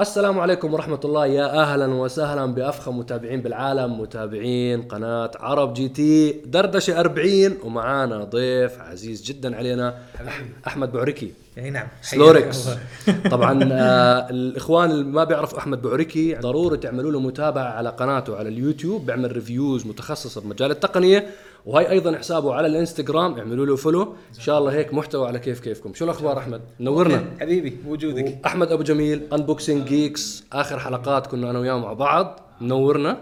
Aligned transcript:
السلام 0.00 0.40
عليكم 0.40 0.74
ورحمة 0.74 1.00
الله. 1.04 1.26
يا 1.26 1.62
أهلا 1.62 1.86
وسهلا 1.86 2.46
بأفخم 2.54 2.98
متابعين 2.98 3.42
بالعالم 3.42 4.00
متابعين 4.00 4.82
قناة 4.82 5.30
عرب 5.40 5.74
GT. 5.74 6.32
دردشة 6.32 7.00
40 7.00 7.56
ومعانا 7.64 8.24
ضيف 8.24 8.80
عزيز 8.80 9.22
جدا 9.22 9.56
علينا 9.56 9.94
أح- 10.18 10.66
أحمد 10.66 10.92
بعركي 10.92 11.32
أي 11.58 11.70
نعم. 11.70 11.86
سلوركس 12.02 12.68
طبعا 13.30 13.68
آه 13.72 14.30
الإخوان 14.30 14.90
اللي 14.90 15.04
ما 15.04 15.24
بيعرفوا 15.24 15.58
أحمد 15.58 15.82
بعركي 15.82 16.34
ضروري 16.34 16.76
تعملوا 16.76 17.12
له 17.12 17.20
متابعة 17.20 17.62
على 17.72 17.88
قناته 17.88 18.36
على 18.36 18.48
اليوتيوب 18.48 19.06
بيعمل 19.06 19.32
reviews 19.32 19.86
متخصصة 19.86 20.40
بمجال 20.40 20.70
التقنية. 20.70 21.26
وهي 21.66 21.90
أيضا 21.90 22.18
حسابه 22.18 22.54
على 22.54 22.66
الإنستغرام 22.66 23.38
اعملوا 23.38 23.66
له 23.66 23.76
follow 23.76 24.02
إن 24.36 24.40
شاء 24.40 24.58
الله 24.58 24.72
هيك 24.72 24.94
محتوى 24.94 25.28
على 25.28 25.38
كيف 25.38 25.60
كيفكم. 25.60 25.94
شو 25.94 26.04
الأخبار 26.04 26.38
أحمد؟ 26.38 26.60
نورنا. 26.80 27.24
حبيبي 27.40 27.76
وجودك 27.86 28.38
احمد 28.46 28.72
أبو 28.72 28.82
جميل 28.82 29.22
Unboxing 29.32 29.88
Geeks 29.88 30.44
آخر 30.52 30.78
حلقات 30.78 31.26
كنا 31.26 31.50
أنا 31.50 31.58
وياه 31.58 31.78
مع 31.78 31.92
بعض. 31.92 32.40
منورنا 32.60 33.20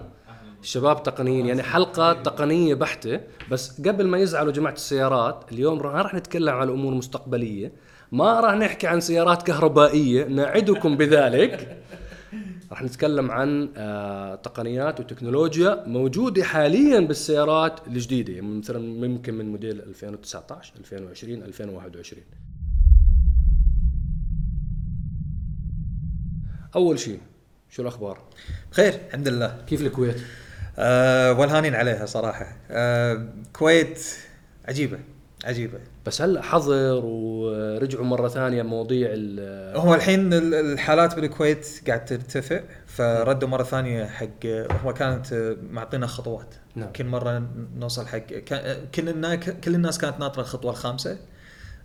شباب 0.62 1.02
تقنيين 1.02 1.46
يعني 1.46 1.62
حلقة 1.62 2.12
تقنية 2.12 2.74
بحتة. 2.74 3.20
بس 3.50 3.80
قبل 3.80 4.06
ما 4.06 4.18
يزعلوا 4.18 4.52
جماعة 4.52 4.72
السيارات 4.72 5.44
اليوم 5.52 5.80
راح 5.80 6.14
نتكلم 6.14 6.54
عن 6.54 6.68
أمور 6.68 6.94
مستقبلية. 6.94 7.72
ما 8.12 8.40
راح 8.40 8.54
نحكي 8.54 8.86
عن 8.86 9.00
سيارات 9.00 9.42
كهربائية 9.42 10.24
نعدكم 10.24 10.96
بذلك. 10.96 11.78
راح 12.70 12.82
نتكلم 12.82 13.30
عن 13.30 13.68
آه 13.76 14.34
تقنيات 14.34 15.00
وتكنولوجيا 15.00 15.84
موجودة 15.86 16.44
حاليا 16.44 17.00
بالسيارات 17.00 17.86
الجديدة 17.86 18.32
يعني 18.32 18.58
مثلا 18.58 18.78
ممكن 19.08 19.34
من 19.34 19.48
موديل 19.48 19.80
2019 19.80 20.72
2020 20.78 21.42
2021 21.42 22.22
أول 26.76 26.98
شيء 26.98 27.20
شو 27.70 27.82
الأخبار؟ 27.82 28.22
بخير 28.72 28.94
الحمد 29.08 29.28
لله 29.28 29.64
كيف 29.66 29.80
الكويت؟ 29.80 30.16
آه 30.78 31.32
والهانين 31.32 31.74
عليها 31.74 32.06
صراحة 32.06 32.56
آه 32.70 33.28
كويت 33.52 34.00
عجيبة 34.68 34.98
عجيبة 35.44 35.78
بس 36.08 36.22
هلا 36.22 36.42
حظر 36.42 37.00
ورجعوا 37.04 38.04
مرة 38.04 38.28
ثانية 38.28 38.62
مواضيع 38.62 39.08
ال- 39.12 39.76
هو 39.76 39.94
الحين 39.94 40.32
ال- 40.32 40.54
الحالات 40.54 41.14
بالكويت 41.14 41.66
قاعد 41.86 42.04
ترتفع 42.04 42.60
فردوا 42.86 43.48
مرة 43.48 43.62
ثانية 43.62 44.04
حق 44.06 44.46
هو 44.84 44.92
كانت 44.94 45.56
معطينا 45.70 46.06
خطوات 46.06 46.54
نعم. 46.74 46.92
كل 46.92 47.04
مرة 47.04 47.42
نوصل 47.76 48.06
حق 48.06 48.26
كل 48.94 49.08
الناس 49.08 49.38
كل 49.64 49.74
الناس 49.74 49.98
كانت 49.98 50.20
ناطرة 50.20 50.42
الخطوة 50.42 50.70
الخامسة 50.70 51.18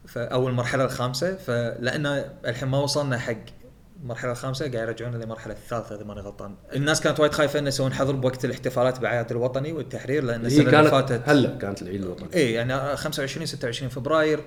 فاول 0.08 0.52
المرحلة 0.52 0.84
الخامسة 0.84 1.36
فلأن 1.36 2.06
الحين 2.46 2.70
ما 2.70 2.78
وصلنا 2.80 3.18
حق 3.18 3.36
المرحله 4.04 4.32
الخامسة 4.32 4.72
قاعد 4.72 4.88
يرجعونا 4.88 5.18
للمرحله 5.18 5.54
الثالثة 5.54 5.96
إذا 5.96 6.04
ماني 6.04 6.22
غلطان. 6.22 6.56
الناس 6.76 7.02
كانت 7.02 7.20
وايد 7.20 7.32
خايفة 7.32 7.60
انه 7.60 7.68
يسوون 7.68 7.94
حظر 7.94 8.16
بوقت 8.16 8.46
الاحتفالات 8.46 9.00
باعياد 9.00 9.32
الوطني 9.32 9.74
والتحرير 9.74 10.24
لأن 10.24 10.42
هي 10.42 10.48
السنة 10.48 10.80
اللي 10.80 10.92
فاتت 10.92 11.22
هلأ 11.26 11.58
كانت 11.58 11.82
العيد 11.82 12.02
الوطني. 12.02 12.30
اي 12.36 12.54
يعني 12.54 12.98
25 12.98 13.46
26 13.46 13.90
فبراير. 13.90 14.40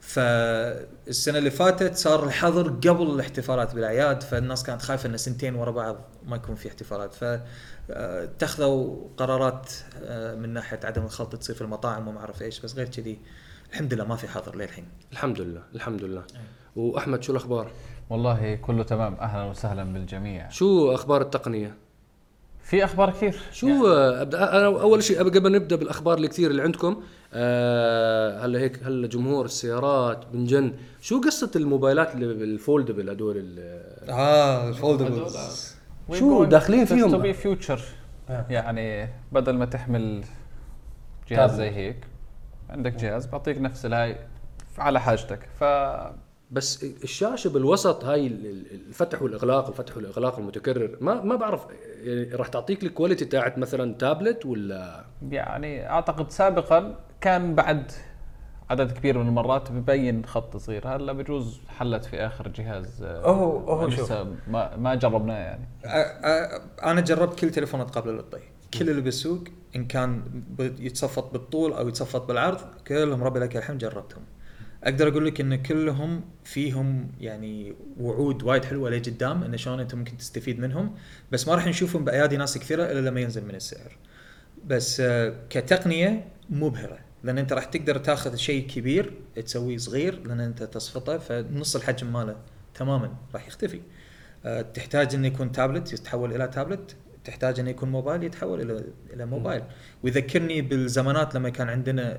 فالسنة 0.00 1.38
اللي 1.38 1.50
فاتت 1.50 1.96
صار 1.96 2.24
الحظر 2.24 2.68
قبل 2.68 3.02
الاحتفالات 3.10 3.74
بالأعياد 3.74 4.22
فالناس 4.22 4.62
كانت 4.62 4.82
خايفة 4.82 5.08
إن 5.08 5.16
سنتين 5.16 5.54
ورا 5.54 5.70
بعض 5.70 5.96
ما 6.26 6.36
يكون 6.36 6.54
في 6.54 6.68
احتفالات. 6.68 7.14
فاتخذوا 7.14 9.08
قرارات 9.16 9.72
آه، 10.02 10.34
من 10.34 10.48
ناحية 10.48 10.80
عدم 10.84 11.02
الخلط 11.02 11.36
تصير 11.36 11.54
في 11.54 11.62
المطاعم 11.62 12.08
وما 12.08 12.20
أعرف 12.20 12.42
إيش 12.42 12.60
بس 12.60 12.74
غير 12.74 12.88
كذي 12.88 13.18
الحمد 13.72 13.94
لله 13.94 14.04
ما 14.04 14.16
في 14.16 14.28
حظر 14.28 14.56
للحين. 14.56 14.88
الحمد 15.12 15.40
لله 15.40 15.62
الحمد 15.74 16.02
لله. 16.02 16.24
وأحمد 16.76 17.22
شو 17.22 17.32
الأخبار؟ 17.32 17.70
والله 18.10 18.54
كله 18.54 18.82
تمام. 18.82 19.14
أهلا 19.14 19.44
وسهلا 19.44 19.84
بالجميع. 19.84 20.48
شو 20.48 20.94
أخبار 20.94 21.20
التقنية؟ 21.22 21.74
في 22.62 22.84
أخبار 22.84 23.10
كثير. 23.10 23.38
شو 23.52 23.86
أبدأ؟ 23.86 24.56
أنا 24.58 24.66
أول 24.66 25.02
شيء 25.02 25.18
قبل 25.18 25.52
نبدأ 25.52 25.76
بالأخبار 25.76 26.18
الكثير 26.18 26.50
اللي 26.50 26.62
عندكم 26.62 27.02
آه 27.34 28.44
هلا 28.44 28.58
هيك 28.58 28.82
هلا 28.82 29.06
جمهور 29.06 29.44
السيارات 29.44 30.26
بنجن 30.32 30.72
شو 31.00 31.20
قصة 31.20 31.50
الموبايلات 31.56 32.14
اللي 32.14 32.44
ال 32.44 32.51
foldable 32.51 33.10
هدول 33.10 33.36
ال- 33.38 34.10
آه 34.10 34.68
ال 34.68 34.79
foldables 34.79 35.74
شو 36.12 36.44
داخلين 36.44 36.84
فيهم؟ 36.84 37.10
to 37.10 37.18
be 37.18 37.32
future 37.32 37.80
يعني 38.28 39.08
بدل 39.32 39.52
ما 39.56 39.64
تحمل 39.64 40.24
جهاز 41.30 41.54
زي 41.54 41.70
هيك 41.70 41.96
عندك 42.70 42.94
جهاز 42.94 43.26
بيعطيك 43.26 43.58
نفس 43.58 43.86
الهاي 43.86 44.16
على 44.78 45.00
حاجتك. 45.00 45.38
ف 45.60 45.64
بس 46.50 46.84
الشاشة 46.84 47.50
بالوسط 47.50 48.04
هاي 48.04 48.26
ال- 48.26 48.46
ال- 48.46 48.86
الفتح 48.88 49.22
والإغلاق 49.22 49.68
الفتح 49.68 49.96
والإغلاق 49.96 50.38
المتكرر 50.38 50.96
ما 51.00 51.22
ما 51.22 51.36
بعرف 51.36 51.66
يعني 52.02 52.34
راح 52.34 52.48
تعطيك 52.48 52.82
ال 52.82 52.87
quality 52.87 53.24
تاعت 53.24 53.58
مثلا 53.58 53.94
تابلت 53.94 54.46
ولا؟ 54.46 55.04
يعني 55.30 55.90
أعتقد 55.90 56.30
سابقا 56.30 57.00
كان 57.20 57.54
بعد 57.54 57.92
عدد 58.70 58.92
كبير 58.92 59.18
من 59.18 59.28
المرات 59.28 59.72
ببين 59.72 60.24
خط 60.26 60.56
صغير. 60.56 60.88
هلا 60.96 61.12
بجوز 61.12 61.60
حلت 61.68 62.04
في 62.04 62.16
آخر 62.16 62.48
جهاز 62.48 63.02
هو- 63.02 63.58
هو 63.58 63.90
شوف. 63.90 64.00
لسه 64.04 64.34
ما 64.48 64.76
ما 64.76 64.94
جربناه 64.94 65.34
يعني. 65.38 65.68
أنا 66.84 67.00
جربت 67.00 67.38
كل 67.40 67.50
تليفونات 67.50 67.90
قبل 67.90 68.12
للطي 68.14 68.40
كل 68.78 68.90
اللي 68.90 69.00
بالسوق 69.02 69.44
إن 69.76 69.84
كان 69.84 70.22
يتصفط 70.58 71.32
بالطول 71.32 71.72
أو 71.72 71.88
يتصفط 71.88 72.28
بالعرض 72.28 72.58
كلهم 72.86 73.24
ربي 73.24 73.38
لك 73.40 73.56
الحمد 73.56 73.78
جربتهم. 73.78 74.22
أقدر 74.84 75.08
أقول 75.08 75.26
لك 75.26 75.40
إن 75.40 75.62
كلهم 75.62 76.24
فيهم 76.44 77.10
يعني 77.20 77.74
وعود 78.00 78.42
وايد 78.42 78.64
حلوة 78.64 78.90
لقدام 78.90 79.42
إن 79.42 79.56
شلون 79.56 79.80
أنت 79.80 79.94
ممكن 79.94 80.16
تستفيد 80.16 80.60
منهم. 80.60 80.94
بس 81.32 81.48
ما 81.48 81.54
راح 81.54 81.66
نشوفهم 81.66 82.04
بأيادي 82.04 82.36
ناس 82.36 82.58
كثيرة 82.58 82.84
إلا 82.84 83.08
لما 83.08 83.20
ينزل 83.20 83.44
من 83.44 83.54
السعر. 83.54 83.96
بس 84.66 85.00
آه، 85.00 85.34
كتقنية 85.50 86.28
مبهرة. 86.50 86.98
لأن 87.24 87.38
أنت 87.38 87.52
راح 87.52 87.64
تقدر 87.64 87.98
تاخذ 87.98 88.36
شيء 88.36 88.66
كبير 88.66 89.12
تسويه 89.36 89.76
صغير 89.76 90.26
لأن 90.26 90.40
أنت 90.40 90.62
تصفطه 90.62 91.18
فنص 91.18 91.76
الحجم 91.76 92.12
ماله 92.12 92.36
تماما 92.74 93.14
راح 93.34 93.46
يختفي. 93.46 93.80
آه، 94.44 94.62
تحتاج 94.62 95.14
إنه 95.14 95.26
يكون 95.26 95.52
تابلت 95.52 95.92
يتحول 95.92 96.34
إلى 96.34 96.48
تابلت 96.48 96.96
تحتاج 97.24 97.60
إنه 97.60 97.70
يكون 97.70 97.88
موبايل 97.88 98.24
يتحول 98.24 98.60
إلى 98.60 98.84
إلى 99.14 99.26
موبايل. 99.26 99.62
ويذكرني 100.02 100.62
بالزمانات 100.62 101.34
لما 101.34 101.48
كان 101.48 101.68
عندنا 101.68 102.18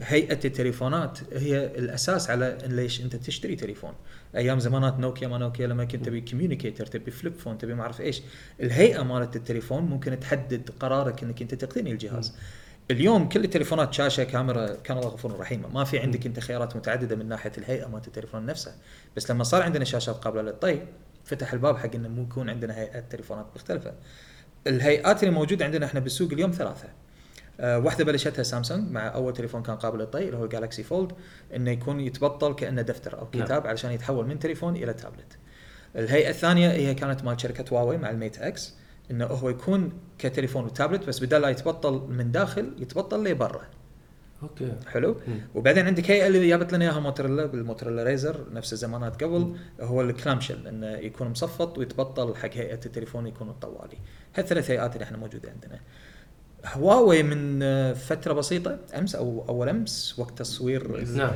هيئة 0.00 0.38
التليفونات 0.44 1.18
هي 1.32 1.66
الأساس 1.66 2.30
على 2.30 2.58
ليش 2.66 3.00
أنت 3.00 3.16
تشتري 3.16 3.56
تليفون. 3.56 3.92
أيام 4.36 4.60
زمانات 4.60 4.98
نوكيا 4.98 5.28
ما 5.28 5.38
نوكيا 5.38 5.66
لما 5.66 5.84
كنت 5.84 6.04
تبي 6.04 6.20
communicator 6.20 6.86
تبي 6.86 7.10
flip 7.10 7.34
phone 7.34 7.58
تبي 7.58 7.74
ما 7.74 7.82
أعرف 7.82 8.00
إيش. 8.00 8.22
الهيئة 8.60 9.02
مالت 9.02 9.36
التليفون 9.36 9.82
ممكن 9.82 10.20
تحدد 10.20 10.70
قرارك 10.80 11.22
إنك 11.22 11.42
أنت 11.42 11.54
تقتني 11.54 11.92
الجهاز. 11.92 12.34
اليوم 12.90 13.28
كل 13.28 13.44
التليفونات 13.44 13.94
شاشة 13.94 14.24
كاميرا 14.24 14.74
كان 14.74 14.98
الله 14.98 15.08
غفور 15.08 15.38
رحيم. 15.38 15.62
ما 15.74 15.84
في 15.84 15.98
عندك 15.98 16.26
أنت 16.26 16.40
خيارات 16.40 16.76
متعددة 16.76 17.16
من 17.16 17.28
ناحية 17.28 17.52
الهيئة 17.58 17.88
مالت 17.88 18.06
التليفون 18.06 18.46
نفسه 18.46 18.74
بس 19.16 19.30
لما 19.30 19.44
صار 19.44 19.62
عندنا 19.62 19.84
شاشات 19.84 20.16
قابلة 20.16 20.42
للطي 20.42 20.82
فتح 21.24 21.52
الباب 21.52 21.76
حق 21.76 21.94
انه 21.94 22.08
مو 22.08 22.22
يكون 22.22 22.50
عندنا 22.50 22.78
هيئات 22.78 23.12
تليفونات 23.12 23.46
مختلفة. 23.56 23.92
الهيئات 24.66 25.22
اللي 25.22 25.34
موجودة 25.34 25.64
عندنا 25.64 25.86
إحنا 25.86 26.00
بالسوق 26.00 26.32
اليوم 26.32 26.50
ثلاثة. 26.50 26.88
واحدة 27.60 28.04
بلشتها 28.04 28.42
سامسونج 28.42 28.90
مع 28.90 29.14
أول 29.14 29.32
تليفون 29.32 29.62
كان 29.62 29.76
قابل 29.76 29.98
للطي 29.98 30.24
اللي 30.24 30.36
هو 30.36 30.46
Galaxy 30.46 30.82
Fold 30.82 31.12
إنه 31.56 31.70
يكون 31.70 32.00
يتبطل 32.00 32.54
كأنه 32.54 32.82
دفتر 32.82 33.18
أو 33.18 33.28
نعم. 33.34 33.44
كتاب 33.44 33.66
علشان 33.66 33.90
يتحول 33.90 34.26
من 34.26 34.38
تليفون 34.38 34.76
إلى 34.76 34.92
تابلت. 34.92 35.38
الهيئة 35.96 36.30
الثانية 36.30 36.70
هي 36.70 36.94
كانت 36.94 37.24
مال 37.24 37.40
شركة 37.40 37.64
هواوي 37.72 37.96
مع 37.96 38.10
ال 38.10 38.16
Mate 38.16 38.38
X 38.38 38.74
إنه 39.10 39.24
هو 39.24 39.48
يكون 39.48 39.92
كتليفون 40.18 40.64
وتابلت 40.64 41.06
بس 41.06 41.20
بدل 41.20 41.40
لا 41.40 41.48
يتبطل 41.48 42.06
من 42.08 42.32
داخل 42.32 42.74
يتبطل 42.78 43.24
لبرا. 43.24 43.62
Okay. 44.42 44.72
حلو؟ 44.86 45.16
وبعدين 45.54 45.86
عندك 45.86 46.10
هيئه 46.10 46.26
اللي 46.26 46.48
جابت 46.48 46.72
لنا 46.72 46.84
إياها 46.84 47.00
موتورولا 47.00 47.46
بالموتورولا 47.46 48.02
Razr 48.02 48.46
نفس 48.52 48.72
الزمانات 48.72 49.24
قبل 49.24 49.56
هو 49.80 50.00
ال 50.00 50.07
clamshell 50.07 50.66
إنه 50.66 50.86
يكون 50.86 51.28
مصفط 51.28 51.78
ويتبطل 51.78 52.36
حق 52.36 52.50
هيئة 52.52 52.80
التليفون 52.86 53.26
يكون 53.26 53.48
الطوالي 53.48 53.98
هالثلاث 54.36 54.70
هيئات 54.70 54.94
اللي 54.94 55.04
إحنا 55.04 55.16
موجودة 55.16 55.50
عندنا. 55.50 55.80
هواوي 56.66 57.22
من 57.22 57.62
آه، 57.62 57.92
فترة 57.92 58.32
بسيطة 58.32 58.78
أمس 58.98 59.14
أو 59.14 59.44
أول 59.48 59.68
أمس 59.68 60.14
وقت 60.18 60.38
تصوير 60.38 61.04
نعم. 61.16 61.30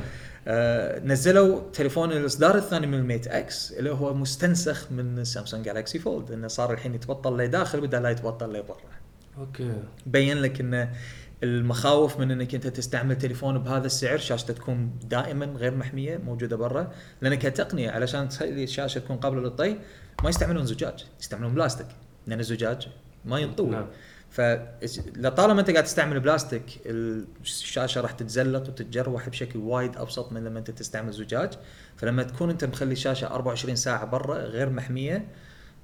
آه 0.47 0.99
نزلوا 0.99 1.61
تليفون 1.73 2.11
الإصدار 2.11 2.55
الثاني 2.57 2.87
من 2.87 2.93
ال 2.93 3.00
Mate 3.00 3.27
X 3.27 3.71
اللي 3.71 3.91
هو 3.91 4.13
مستنسخ 4.13 4.91
من 4.91 5.23
سامسونج 5.23 5.65
Galaxy 5.65 5.99
Fold 5.99 6.31
إنه 6.31 6.47
صار 6.47 6.73
الحين 6.73 6.95
يتبطل 6.95 7.37
لداخل 7.37 7.81
بدل 7.81 8.03
لا 8.03 8.09
يتبطل 8.09 8.53
لبرا 8.53 8.77
Okay. 9.37 9.73
بين 10.05 10.37
لك 10.37 10.59
إن 10.59 10.89
المخاوف 11.43 12.19
من 12.19 12.31
إنك 12.31 12.55
أنت 12.55 12.67
تستعمل 12.67 13.17
تليفون 13.17 13.57
بهذا 13.57 13.85
السعر 13.85 14.17
شاشته 14.17 14.53
تكون 14.53 14.91
دائما 15.03 15.45
غير 15.45 15.75
محمية 15.75 16.17
موجودة 16.17 16.55
برا 16.55 16.91
لأن 17.21 17.35
كتقنية 17.35 17.91
علشان 17.91 18.29
تخلي 18.29 18.63
الشاشه 18.63 18.99
تكون 18.99 19.17
قابلة 19.17 19.41
للطي 19.41 19.77
ما 20.23 20.29
يستعملون 20.29 20.65
زجاج 20.65 21.05
يستعملون 21.19 21.53
بلاستيك 21.53 21.87
لأن 22.27 22.39
الزجاج 22.39 22.87
ما 23.25 23.39
ينطوي 23.39 23.69
نعم. 23.69 23.87
فلطالما 24.31 25.59
انت 25.61 25.71
قاعد 25.71 25.83
تستعمل 25.83 26.19
بلاستيك 26.19 26.63
الشاشة 26.85 28.01
راح 28.01 28.11
تتزلق 28.11 28.61
وتتجروح 28.61 29.29
بشكل 29.29 29.59
وايد 29.59 29.97
أبسط 29.97 30.31
من 30.31 30.43
لما 30.43 30.59
انت 30.59 30.71
تستعمل 30.71 31.11
زجاج. 31.11 31.53
فلما 31.97 32.23
تكون 32.23 32.49
انت 32.49 32.65
مخلي 32.65 32.91
الشاشه 32.91 33.27
24 33.27 33.75
ساعة 33.75 34.05
برا 34.05 34.37
غير 34.37 34.69
محمية 34.69 35.27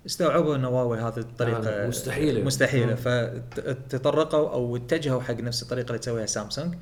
استوعبوا 0.06 0.56
ان 0.56 0.66
هواوي 0.66 1.00
هذه 1.00 1.18
الطريقة 1.18 1.70
آه،. 1.70 1.88
مستحيلة. 1.88 2.90
مم. 2.90 2.96
فتطرقوا 2.96 4.50
أو 4.50 4.76
اتجهوا 4.76 5.22
حق 5.22 5.40
نفس 5.40 5.64
الطريقة 5.64 5.88
اللي 5.88 6.00
تسويها 6.00 6.26
سامسونج. 6.26 6.76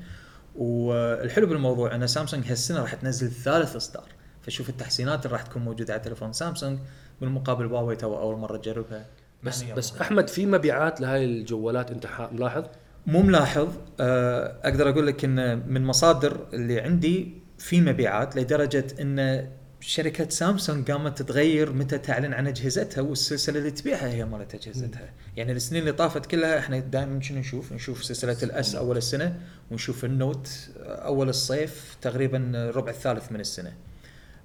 والحلو 0.54 1.46
بالموضوع 1.46 1.94
ان 1.94 2.06
سامسونج 2.06 2.46
هالسنة 2.46 2.80
راح 2.80 2.94
تنزل 2.94 3.30
ثالث 3.30 3.76
اصدار 3.76 4.08
فشوف 4.42 4.68
التحسينات 4.68 5.26
اللي 5.26 5.36
راح 5.36 5.42
تكون 5.42 5.62
موجودة 5.62 5.92
على 5.92 6.02
تليفون 6.02 6.32
سامسونج 6.32 6.78
بالمقابل 7.20 7.66
هواوي 7.66 7.96
تو 7.96 8.18
أول 8.18 8.36
مرة 8.36 8.56
تجربها. 8.56 9.06
بس 9.44 9.62
يعني 9.62 9.74
بس. 9.74 9.96
أحمد 10.00 10.28
في 10.28 10.46
مبيعات 10.46 11.00
لهاي 11.00 11.24
الجوالات 11.24 11.90
أنت 11.90 12.06
ملاحظ؟ 12.32 12.64
مو 13.06 13.22
ملاحظ 13.22 13.68
آه، 14.00 14.56
أقدر 14.64 14.88
أقول 14.88 15.06
لك 15.06 15.24
إن 15.24 15.68
من 15.72 15.84
مصادر 15.84 16.46
اللي 16.52 16.80
عندي 16.80 17.34
في 17.58 17.80
مبيعات 17.80 18.36
لدرجة 18.36 18.86
إن 19.00 19.48
شركة 19.80 20.28
سامسونج 20.28 20.90
قامت 20.90 21.18
تتغير 21.18 21.72
متى 21.72 21.98
تعلن 21.98 22.32
عن 22.32 22.46
أجهزتها 22.46 23.02
والسلسلة 23.02 23.58
اللي 23.58 23.70
تبيعها 23.70 24.08
هي 24.08 24.24
مالت 24.24 24.54
أجهزتها، 24.54 25.12
يعني 25.36 25.52
السنين 25.52 25.82
اللي 25.82 25.92
طافت 25.92 26.26
كلها 26.26 26.58
إحنا 26.58 26.78
دائما 26.78 27.20
شنو 27.20 27.38
نشوف؟ 27.38 27.72
نشوف 27.72 28.04
سلسلة 28.04 28.36
الأس 28.42 28.74
أول 28.74 28.96
السنة 28.96 29.40
ونشوف 29.70 30.04
النوت 30.04 30.68
أول 30.86 31.28
الصيف 31.28 31.96
تقريبا 32.02 32.50
الربع 32.54 32.90
الثالث 32.90 33.32
من 33.32 33.40
السنة. 33.40 33.72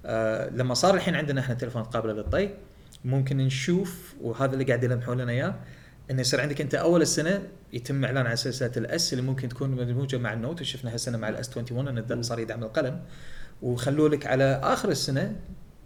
آه 0.06 0.50
لما 0.50 0.74
صار 0.74 0.96
الحين 0.96 1.16
عندنا 1.16 1.42
إحنا 1.42 1.56
تليفون 1.56 1.84
قابله 1.84 2.13
للطي 2.13 2.50
ممكن 3.06 3.38
نشوف 3.38 4.16
وهذا 4.22 4.54
اللي 4.54 4.63
قاعد 4.63 4.84
يلمحون 4.84 5.22
لنا 5.22 5.31
إياه 5.31 5.56
إنه 6.12 6.22
يصير 6.22 6.42
عندك 6.42 6.62
أنت 6.62 6.75
أول 6.75 7.01
السنة 7.01 7.42
يتم 7.74 8.06
إعلان 8.06 8.28
عن 8.28 8.36
سلسلة 8.36 8.72
الأس 8.78 9.13
اللي 9.13 9.24
ممكن 9.24 9.50
تكون 9.50 9.69
مدموجه 9.69 10.18
مع 10.18 10.34
النوت 10.34 10.62
وشفنا 10.62 10.94
هالسنه 10.94 11.18
مع 11.18 11.30
الأس 11.30 11.57
21 11.57 11.88
انه. 11.88 12.22
صار 12.22 12.40
يدعم 12.40 12.63
القلم. 12.63 13.01
وخلوا 13.62 14.10
لك 14.10 14.28
على 14.28 14.60
آخر 14.63 14.90
السنة 14.90 15.36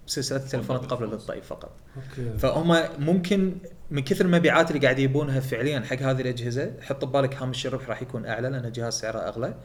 سلسلة 0.06 0.40
التليفونات 0.40 0.86
قابله 0.86 1.12
للطي 1.12 1.42
فقط. 1.42 1.76
Okay. 1.96 2.38
فهم 2.38 2.78
ممكن 3.00 3.56
من 3.92 4.04
كثر 4.04 4.26
المبيعات 4.26 4.72
اللي 4.72 4.82
قاعد 4.82 5.00
يبونها 5.00 5.40
فعليا 5.40 5.80
حق 5.80 6.02
هذه 6.02 6.22
الأجهزة 6.22 6.72
حط 6.82 7.06
ببالك 7.06 7.36
هامش 7.36 7.68
الربح 7.68 7.90
راح 7.90 8.02
يكون 8.02 8.26
أعلى 8.26 8.50
لأن 8.50 8.66
الجهاز 8.66 8.94
سعره 8.94 9.20
أغلى. 9.20 9.56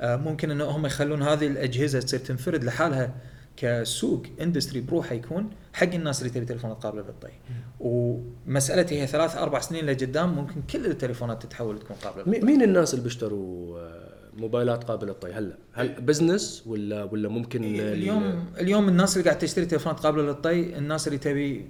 آه، 0.00 0.16
ممكن 0.16 0.50
إنه 0.50 0.64
هم 0.64 0.86
يخلون 0.86 1.22
هذه 1.22 1.46
الأجهزة 1.46 2.00
تصير 2.00 2.20
تنفرد 2.20 2.64
لحالها 2.64 3.14
كسوق 3.56 4.22
industry 4.40 4.80
بروحه 4.80 5.14
يكون 5.14 5.50
حق 5.72 5.94
الناس 5.94 6.22
اللي 6.22 6.32
تبي 6.32 6.44
تليفونات 6.44 6.82
قابلة 6.82 7.02
للطي. 7.02 7.32
ومسألتي 7.80 9.02
هي 9.02 9.06
ثلاث 9.06 9.36
أربع 9.36 9.60
سنين 9.60 9.86
لقدام 9.86 10.34
ممكن 10.34 10.62
كل 10.62 10.86
التليفونات 10.86 11.42
تتحول 11.42 11.78
تكون 11.78 11.96
قابلة 11.96 12.24
للطي. 12.26 12.46
مين 12.46 12.62
الناس 12.62 12.94
اللي 12.94 13.04
بيشتروا 13.04 13.78
آه، 13.78 14.14
موبايلات 14.36 14.84
قابلة 14.84 15.08
للطي؟ 15.08 15.32
هلا؟ 15.32 15.56
هل 15.72 15.88
بزنس 16.00 16.62
ولا 16.66 17.04
ولا 17.04 17.28
ممكن 17.28 17.64
ال- 17.64 17.80
اليوم 17.80 18.44
اليوم 18.60 18.88
الناس 18.88 19.16
اللي 19.16 19.24
قاعد 19.28 19.38
تشتري 19.38 19.66
تليفونات 19.66 20.00
قابلة 20.00 20.22
للطي 20.22 20.78
الناس 20.78 21.06
اللي 21.08 21.18
تبي 21.18 21.66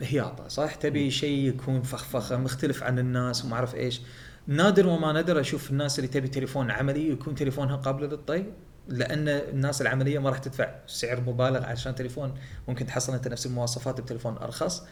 هياطه 0.00 0.48
صح؟ 0.48 0.74
تبي 0.74 1.10
شيء 1.10 1.48
يكون 1.48 1.82
فخفخة 1.82 2.36
مختلف 2.36 2.82
عن 2.82 2.98
الناس 2.98 3.44
وما 3.44 3.54
أعرف 3.54 3.74
إيش. 3.74 4.00
نادر 4.46 4.86
وما 4.86 5.12
نادر 5.12 5.40
أشوف 5.40 5.70
الناس 5.70 5.98
اللي 5.98 6.08
تبي 6.08 6.28
تليفون 6.28 6.70
عملي 6.70 7.10
ويكون 7.10 7.34
تليفونها 7.34 7.76
قابل 7.76 8.04
للطي. 8.04 8.44
لأن 8.88 9.28
الناس 9.28 9.82
العملية 9.82 10.18
ما 10.18 10.30
راح 10.30 10.38
تدفع 10.38 10.74
سعر 10.86 11.20
مبالغ 11.20 11.64
عشان 11.64 11.94
تليفون. 11.94 12.34
ممكن 12.68 12.86
تحصل 12.86 13.14
أنت 13.14 13.28
نفس 13.28 13.46
المواصفات 13.46 14.00
بتليفون 14.00 14.36
أرخص. 14.38 14.82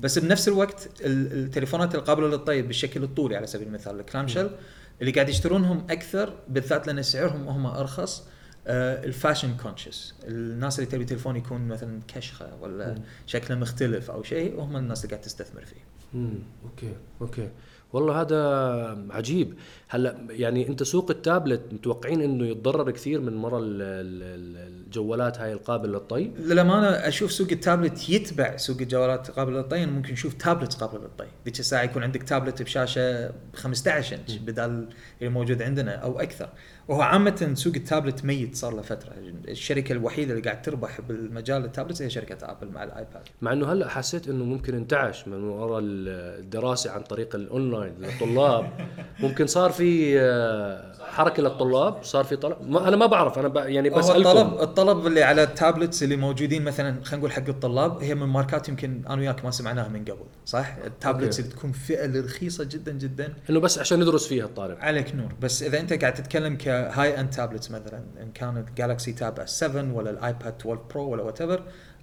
بس 0.00 0.18
بنفس 0.18 0.48
الوقت 0.48 0.88
ال- 1.00 1.32
التليفونات 1.44 1.94
القابلة 1.94 2.28
للطي 2.28 2.62
بالشكل 2.62 3.02
الطولي 3.02 3.36
على 3.36 3.46
سبيل 3.46 3.66
المثال. 3.68 4.00
ال 4.00 4.28
clamshell 4.28 4.50
اللي 5.00 5.12
قاعد 5.12 5.28
يشترونهم 5.28 5.86
أكثر 5.90 6.34
بالذات 6.48 6.86
لأن 6.86 7.02
سعرهم 7.02 7.48
هم 7.48 7.66
أرخص 7.66 8.22
آه، 8.66 9.04
ال 9.04 9.10
fashion 9.10 9.56
conscious 9.56 10.14
الناس 10.24 10.78
اللي 10.78 10.90
تبي 10.90 11.04
تليفون 11.04 11.36
يكون 11.36 11.68
مثلا 11.68 12.00
كشخة 12.08 12.54
ولا 12.60 12.88
مم. 12.92 13.00
شكله 13.26 13.56
مختلف 13.56 14.10
أو 14.10 14.22
شيء 14.22 14.60
هم 14.60 14.76
الناس 14.76 15.04
اللي 15.04 15.10
قاعد 15.14 15.24
تستثمر 15.24 15.64
فيه. 15.64 15.80
امم 16.14 16.38
أوكي 16.64 16.96
أوكي. 17.20 17.50
والله 17.92 18.20
هذا 18.20 18.38
عجيب. 19.10 19.54
هلأ 19.94 20.16
يعني 20.30 20.68
أنت 20.68 20.82
سوق 20.82 21.10
التابلت 21.10 21.60
متوقعين 21.72 22.20
إنه 22.20 22.46
يتضرر 22.46 22.90
كثير 22.90 23.20
من 23.20 23.36
مرة 23.36 23.58
ال- 23.58 23.64
ال- 23.82 24.22
ال- 24.22 24.84
الجوالات 24.86 25.38
هاي 25.38 25.52
القابلة 25.52 25.92
للطي؟ 25.92 26.30
للأمانة 26.38 26.86
أشوف 26.86 27.32
سوق 27.32 27.48
التابلت 27.52 28.08
يتبع 28.08 28.56
سوق 28.56 28.76
الجوالات 28.80 29.30
قابلة 29.30 29.56
للطي 29.56 29.86
ممكن 29.86 30.12
نشوف 30.12 30.34
تابلت 30.34 30.74
قابلة 30.74 31.00
للطي. 31.00 31.26
ذيك 31.44 31.60
الساعة 31.60 31.82
يكون 31.82 32.02
عندك 32.02 32.22
تابلت 32.22 32.62
بشاشة 32.62 33.30
15 33.54 34.16
إنش 34.28 34.36
بدال 34.36 34.88
اللي 35.20 35.30
موجود 35.30 35.62
عندنا 35.62 35.92
أو 35.92 36.20
أكثر. 36.20 36.48
وهو 36.88 37.00
عامة 37.00 37.50
سوق 37.54 37.74
التابلت 37.74 38.24
ميت 38.24 38.56
صار 38.56 38.74
له 38.74 38.82
فترة. 38.82 39.12
الشركة 39.48 39.92
الوحيدة 39.92 40.30
اللي 40.32 40.42
قاعد 40.44 40.62
تربح 40.62 41.00
بالمجال 41.00 41.64
التابلت 41.64 42.02
هي 42.02 42.10
شركة 42.10 42.50
ابل 42.50 42.68
مع 42.68 42.84
الآيباد. 42.84 43.22
مع 43.42 43.52
إنه 43.52 43.72
هلأ 43.72 43.88
حسيت 43.88 44.28
إنه 44.28 44.44
ممكن 44.44 44.74
انتعش 44.74 45.28
من 45.28 45.44
وراء 45.44 45.80
الدراسة 45.84 46.90
عن 46.90 47.02
طريق 47.02 47.34
الأونلاين 47.34 47.94
للطلاب. 48.00 48.70
ممكن 49.20 49.46
صار 49.46 49.70
في 49.70 49.83
آه، 50.20 50.94
حركة 51.04 51.42
للطلاب 51.42 52.02
صار 52.02 52.24
في 52.24 52.36
طلب. 52.36 52.56
ما 52.70 52.88
أنا 52.88 52.96
ما 52.96 53.06
بعرف 53.06 53.38
أنا 53.38 53.48
ب... 53.48 53.56
يعني 53.56 53.90
بسألكم. 53.90 54.28
الطلب 54.28 54.60
الطلب 54.60 55.06
اللي 55.06 55.22
على 55.22 55.42
ال 55.42 55.49
tablets 55.49 56.02
اللي 56.02 56.16
موجودين 56.16 56.64
مثلا 56.64 57.04
خلينا 57.04 57.16
نقول 57.16 57.32
حق 57.32 57.48
الطلاب 57.48 58.02
هي 58.02 58.14
من 58.14 58.26
ماركات 58.26 58.68
يمكن 58.68 59.02
أنا 59.06 59.20
وياك 59.20 59.44
ما 59.44 59.50
سمعناها 59.50 59.88
من 59.88 60.04
قبل 60.04 60.24
صح؟ 60.46 60.76
ال 60.86 60.92
tablets. 60.92 61.40
اللي 61.40 61.50
تكون 61.50 61.72
فئة 61.72 62.20
رخيصة 62.20 62.64
جدا 62.64 62.92
جدا. 62.92 63.34
إنه 63.50 63.60
بس 63.60 63.78
عشان 63.78 64.00
ندرس 64.00 64.26
فيها 64.26 64.44
الطالب. 64.44 64.76
عليك 64.80 65.14
نور. 65.14 65.32
بس 65.40 65.62
إذا 65.62 65.80
أنت 65.80 65.92
قاعد 65.92 66.14
تتكلم 66.14 66.56
ك 66.56 67.20
high-end 67.20 67.30
tablets 67.30 67.70
مثلا 67.70 68.04
إن 68.22 68.32
كانت 68.34 68.68
Galaxy 68.76 69.12
Tab 69.12 69.40
S 69.40 69.58
7 69.58 69.92
ولا 69.94 70.10
الايباد 70.10 70.54
12 70.60 70.80
Pro 70.94 71.08
ولا 71.08 71.22
whatever 71.22 71.62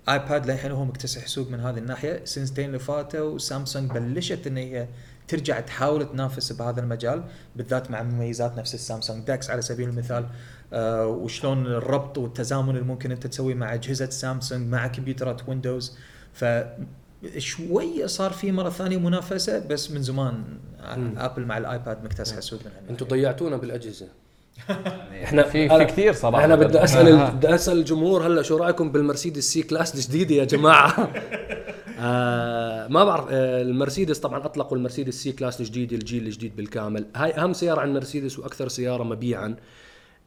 ايباد 0.10 0.45
للحين 0.51 0.72
هو 0.72 0.86
مكتسح 0.86 1.27
سوق 1.27 1.50
من 1.50 1.60
هذه 1.60 1.77
الناحية. 1.77 2.25
سنتين 2.25 2.66
اللي 2.66 2.80
فاتوا 2.80 3.38
سامسونج 3.38 3.92
بلشت 3.92 4.48
إن 4.48 4.57
هي 4.57 4.88
ترجع 5.31 5.60
تحاول 5.60 6.10
تنافس 6.10 6.51
بهذا 6.51 6.80
المجال 6.80 7.24
بالذات 7.56 7.92
مع 7.92 8.04
مميزات 8.04 8.57
نفس 8.57 8.74
السامسونج 8.74 9.28
DeX 9.27 9.50
على 9.50 9.62
سبيل 9.62 9.89
المثال 9.89 10.25
آه 10.74 11.07
وشلون 11.07 11.66
الربط 11.66 12.18
والتزامن 12.18 12.69
اللي 12.69 12.81
ممكن 12.81 13.12
انت 13.12 13.28
تسويه 13.28 13.54
مع 13.56 13.74
اجهزة 13.74 14.10
سامسونج 14.10 14.72
مع 14.72 14.88
كمبيوترات 14.88 15.50
ويندوز 15.50 15.98
ف 16.33 16.45
شوية 17.38 18.06
صار 18.06 18.31
في 18.31 18.51
مرة 18.51 18.69
ثانية 18.69 18.98
منافسة 18.98 19.68
بس 19.68 19.92
من 19.92 20.04
زمان 20.04 20.44
مم. 20.98 21.13
ابل 21.18 21.45
مع 21.45 21.57
الآيباد 21.57 22.04
مكتسحة 22.04 22.38
السوق 22.38 22.60
من. 22.66 22.89
أنتم 22.89 23.06
ضيعتونا 23.06 23.57
بالأجهزة 23.57 24.07
إحنا 25.24 25.44
في 25.44 25.69
في 25.69 25.86
كثير 25.86 26.13
صراحة 26.13 26.45
أنا 26.45 26.56
بدي 26.56 26.84
أسأل 26.84 27.07
آه. 27.07 27.30
بدي 27.30 27.56
أسأل 27.56 27.77
الجمهور 27.77 28.27
هلأ 28.27 28.42
شو 28.42 28.57
رأيكم 28.57 28.92
بالمرسيدس 28.92 29.44
C-Class 29.44 29.95
الجديدة 29.95 30.36
يا 30.36 30.45
جماعة 30.45 30.92
آه 32.01 32.88
ما 32.88 33.03
بعرف 33.03 33.27
آه 33.31 33.62
المرسيدس 33.62 34.20
طبعا 34.20 34.46
أطلقوا 34.46 34.77
المرسيدس 34.77 35.13
C-Class 35.13 35.62
الجديد 35.62 35.93
الجيل 35.93 36.25
الجديد 36.25 36.55
بالكامل. 36.55 37.05
هاي 37.15 37.31
أهم 37.34 37.53
سيارة 37.53 37.81
عن 37.81 37.93
مرسيدس 37.93 38.39
وأكثر 38.39 38.67
سيارة 38.67 39.03
مبيعا. 39.03 39.55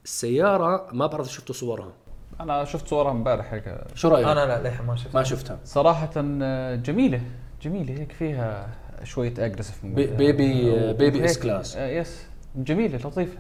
السيارة 0.05 0.89
ما 0.93 1.07
بعرف 1.07 1.33
شفتوا 1.33 1.55
صورها. 1.55 1.93
أنا 2.41 2.65
شفت 2.65 2.89
صورها 2.89 3.11
امبارح 3.11 3.53
هيك. 3.55 3.79
شو 3.95 4.09
رأيك؟ 4.09 4.27
أنا 4.27 4.47
لا 4.47 4.63
للحين 4.63 4.87
ما 4.87 4.97
شفت 4.97 5.15
ما 5.15 5.23
شفتها. 5.23 5.59
صراحة 5.65 6.11
آه، 6.17 6.75
جميلة 6.77 7.21
جميلة. 7.63 7.95
هيك 8.01 8.13
فيها 8.13 8.69
شوية 9.05 9.35
aggressive 9.39 9.87
ba- 9.87 10.07
baby- 10.07 10.93
baby 10.93 11.25
S-Class. 11.25 11.77
Yes 11.77 12.23
جميلة 12.57 12.97
لطيفة. 12.99 13.39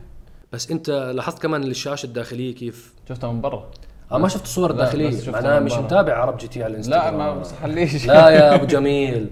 بس 0.52 0.70
أنت 0.70 0.90
لاحظت 0.90 1.42
كمان 1.42 1.62
الشاشة 1.64 2.06
الداخلية 2.06 2.54
كيف؟ 2.54 2.94
شفتها 3.08 3.32
من 3.32 3.40
برا. 3.40 3.70
آه 4.12 4.18
ما 4.18 4.28
شفت 4.28 4.44
الصور 4.44 4.68
لا، 4.68 4.72
الداخليه 4.74 5.30
معناها 5.32 5.60
مش. 5.60 5.72
متابع 5.72 6.12
عرب 6.18 6.36
GT 6.36 6.62
على 6.62 6.72
لا 6.72 6.78
الانستغرام 6.80 7.18
ما 7.18 7.34
بصحليش 7.40 8.06
لا 8.06 8.28
يا 8.30 8.54
أبو 8.54 8.66
جميل 8.66 9.28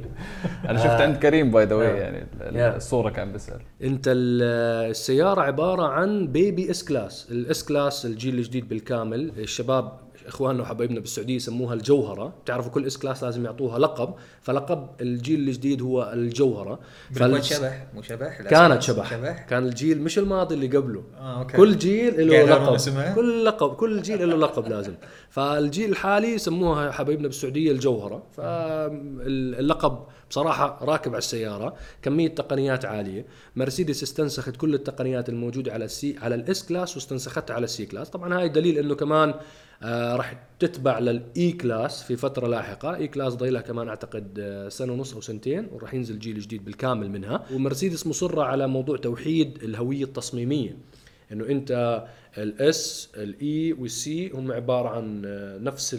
أنا 0.69 0.79
شفت 0.79 0.87
آه. 0.91 1.03
عند 1.03 1.17
كريم 1.17 1.51
by 1.51 1.65
the 1.65 1.75
آه. 1.75 1.83
يعني 1.83 2.27
ال- 2.41 2.57
يا. 2.57 2.77
الصورة 2.77 3.11
كان 3.11 3.33
بيسأل 3.33 3.61
أنت 3.83 4.05
ال- 4.09 4.91
السيارة 4.91 5.41
عبارة 5.41 5.83
عن 5.87 6.27
baby 6.27 6.71
S-Class 6.71 7.27
ال 7.31 7.65
S-Class 7.65 8.07
الجيل 8.07 8.35
الجديد 8.39 8.69
بالكامل 8.69 9.33
الشباب 9.39 9.93
إخواننا 10.27 10.63
وحبايبنا 10.63 11.01
بالسعودية 11.01 11.37
يسموها 11.37 11.75
الجوهرة. 11.75 12.35
بتعرفوا 12.45 12.71
كل 12.71 12.87
S-Class 12.87 13.25
لازم 13.25 13.45
يعطوها 13.45 13.79
لقب. 13.79 14.15
فلقب 14.43 14.89
الجيل 15.01 15.41
الجديد 15.49 15.83
هو 15.83 16.11
الجوهرة. 16.15 16.79
فال- 17.15 17.45
شبح 17.45 17.87
مو 17.95 18.03
شبح 18.03 18.43
كانت 18.43 18.83
شبح. 18.83 19.11
شبح. 19.11 19.43
كان 19.47 19.65
الجيل 19.65 20.03
مش 20.03 20.19
الماضي 20.19 20.55
اللي 20.55 20.77
قبله. 20.77 21.03
آه 21.19 21.39
أوكي. 21.41 21.57
كل 21.57 21.79
جيل 21.79 22.29
له 22.29 22.43
لقب. 22.45 22.75
اسمها؟ 22.75 23.15
كل 23.15 23.45
لقب 23.45 23.75
كل 23.75 24.03
جيل 24.03 24.29
له 24.31 24.37
لقب 24.37 24.69
لازم. 24.69 24.95
فالجيل 25.31 25.91
الحالي 25.91 26.29
يسموها 26.29 26.91
حبايبنا 26.91 27.29
بالسعودية 27.29 27.73
الجوهرة. 27.73 28.23
فاللقب 28.37 29.99
بصراحة 30.31 30.79
راكب 30.83 31.11
على 31.11 31.19
السيارة. 31.19 31.75
كمية 32.03 32.29
تقنيات 32.29 32.85
عالية. 32.85 33.27
مرسيدس 33.57 34.03
استنسخت 34.03 34.57
كل 34.57 34.75
التقنيات 34.75 35.29
الموجودة 35.29 35.73
على 35.73 35.85
ال 35.85 36.01
C 36.01 36.17
على 36.23 36.35
ال 36.35 36.67
S-Class 36.67 36.97
واستنسختها 36.97 37.55
على 37.55 37.65
ال 37.65 37.87
C-Class. 37.87 38.11
طبعا 38.11 38.39
هاي 38.39 38.49
دليل 38.49 38.79
إنه 38.79 38.95
كمان 38.95 39.35
آه 39.83 40.17
راح 40.17 40.37
تتبع 40.59 40.99
لل 40.99 41.53
E-Class 41.53 42.03
في 42.03 42.17
فترة 42.17 42.49
لاحقة. 42.49 42.95
E-Class 42.97 43.35
ضايلها 43.35 43.61
كمان 43.63 43.89
أعتقد 43.89 44.39
آه، 44.41 44.69
سنة 44.69 44.93
ونص 44.93 45.15
أو 45.15 45.21
سنتين 45.21 45.69
وراح 45.73 45.95
ينزل 45.95 46.19
جيل 46.19 46.41
جديد 46.41 46.65
بالكامل 46.65 47.11
منها. 47.11 47.47
ومرسيدس 47.53 48.07
مصرة 48.07 48.43
على 48.43 48.67
موضوع 48.69 48.97
توحيد 48.97 49.59
الهوية 49.63 50.05
التصميمية 50.05 50.77
إنه 51.33 51.47
أنت 51.47 52.05
ال 52.39 52.74
S 52.74 53.09
ال 53.17 53.73
E 53.73 53.87
وال 53.87 54.16
C 54.16 54.31
هم 54.31 54.53
عبارة 54.53 54.89
عن 54.89 55.23
آه، 55.27 55.59
نفس 55.59 55.97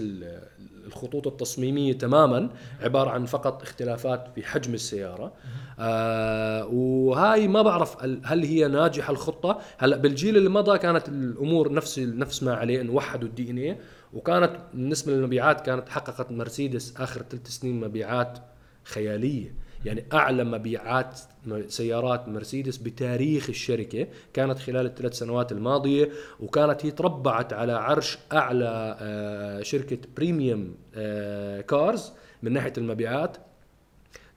الخطوط 0.94 1.28
التصميمية 1.28 1.94
تماما 1.94 2.50
عبارة 2.82 3.10
عن 3.10 3.26
فقط 3.26 3.62
اختلافات 3.62 4.28
في 4.36 4.44
حجم 4.44 4.74
السيارة. 4.74 5.34
آه 5.80 6.66
وهاي 6.66 7.48
ما 7.48 7.62
بعرف 7.62 8.04
هل 8.24 8.44
هي 8.44 8.68
ناجحة 8.68 9.12
الخطة. 9.12 9.60
هلأ 9.78 9.98
بالجيل 9.98 10.38
اللي 10.38 10.50
مضى 10.50 10.78
كانت 10.78 11.10
الأمور 11.10 11.74
نفس 11.74 12.00
نفس 12.00 12.44
ما 12.44 12.54
عليه 12.54 12.82
إنه 12.82 12.92
وحدوا 12.94 13.28
ال 13.28 13.52
DNA 13.52 13.78
وكانت 14.14 14.52
بالنسبة 14.74 15.14
للمبيعات 15.14 15.62
كانت 15.62 15.90
حققت 15.90 16.32
مرسيدس 16.32 16.94
آخر 16.98 17.22
ثلاث 17.30 17.48
سنين 17.48 17.80
مبيعات 17.80 18.40
خيالية. 18.84 19.63
يعني 19.86 20.06
اعلى 20.14 20.44
مبيعات 20.44 21.20
سيارات 21.68 22.28
مرسيدس 22.28 22.78
بتاريخ 22.78 23.50
الشركة. 23.50 24.08
كانت 24.34 24.60
خلال 24.60 24.86
الثلاث 24.86 25.14
سنوات 25.14 25.52
الماضية 25.52 26.10
وكانت 26.40 26.86
هي 26.86 26.92
تربعت 26.92 27.54
على 27.54 27.74
عرش 27.74 28.18
أعلى 28.34 28.98
آه، 29.02 29.62
شركة 29.62 29.98
premium 30.18 30.76
آه، 30.96 31.62
cars 31.62 32.12
من 32.44 32.54
ناحية 32.54 32.74
المبيعات. 32.78 33.38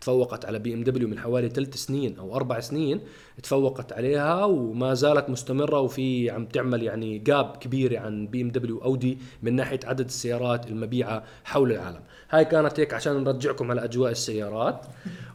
تفوقت 0.06 0.44
على 0.44 0.58
بي 0.58 0.74
ام 0.74 0.84
دبليو 0.84 1.08
من 1.08 1.18
حوالي 1.18 1.48
ثلاث 1.48 1.76
سنين 1.76 2.18
أو 2.18 2.36
أربع 2.36 2.60
سنين 2.60 3.00
تفوقت 3.42 3.92
عليها 3.92 4.44
وما 4.44 4.94
زالت 4.94 5.30
مستمرة 5.30 5.80
وفي 5.80 6.30
عم 6.30 6.46
تعمل 6.46 6.82
يعني 6.82 7.18
gap 7.18 7.56
كبيره 7.56 7.98
عن 7.98 8.26
بي 8.26 8.42
ام 8.42 8.50
دبليو 8.50 8.78
اودي 8.78 9.18
من 9.42 9.56
ناحية 9.56 9.80
عدد 9.84 10.04
السيارات 10.04 10.66
المبيعة 10.66 11.22
حول 11.44 11.72
العالم. 11.72 12.00
هاي 12.30 12.44
كانت 12.44 12.80
هيك 12.80 12.94
عشان 12.94 13.24
نرجعكم 13.24 13.70
على 13.70 13.84
أجواء 13.84 14.10
السيارات. 14.10 14.80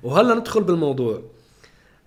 وهلأ 0.04 0.36
ندخل 0.36 0.64
بالموضوع. 0.64 1.22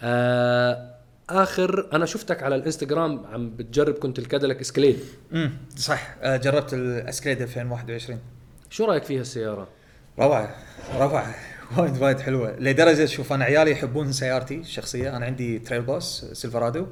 آه 0.00 0.94
آخر 1.30 1.88
أنا 1.92 2.06
شفتك 2.06 2.42
على 2.42 2.54
الإنستغرام 2.56 3.26
عم 3.26 3.50
بتجرب 3.50 3.94
كنت 3.94 4.18
الكاديلاك 4.18 4.60
Escalade. 4.60 4.98
امم 5.32 5.52
صح. 5.76 6.16
آه، 6.22 6.36
جربت 6.36 6.74
ال 6.74 6.82
Escalade 6.82 7.42
2021 7.42 8.18
شو 8.70 8.84
رأيك 8.84 9.04
فيها 9.04 9.20
السيارة؟ 9.20 9.68
روعة 10.18 10.56
روعة. 10.98 11.34
وايد 11.78 12.02
وايد 12.02 12.20
حلوة. 12.20 12.56
لدرجة 12.58 13.04
شوف 13.04 13.32
أنا 13.32 13.44
عيالي 13.44 13.70
يحبون 13.70 14.12
سيارتي 14.12 14.54
الشخصية. 14.54 15.16
أنا 15.16 15.26
عندي 15.26 15.58
Trail 15.58 15.82
Boss 15.82 16.24
Silverado 16.24 16.86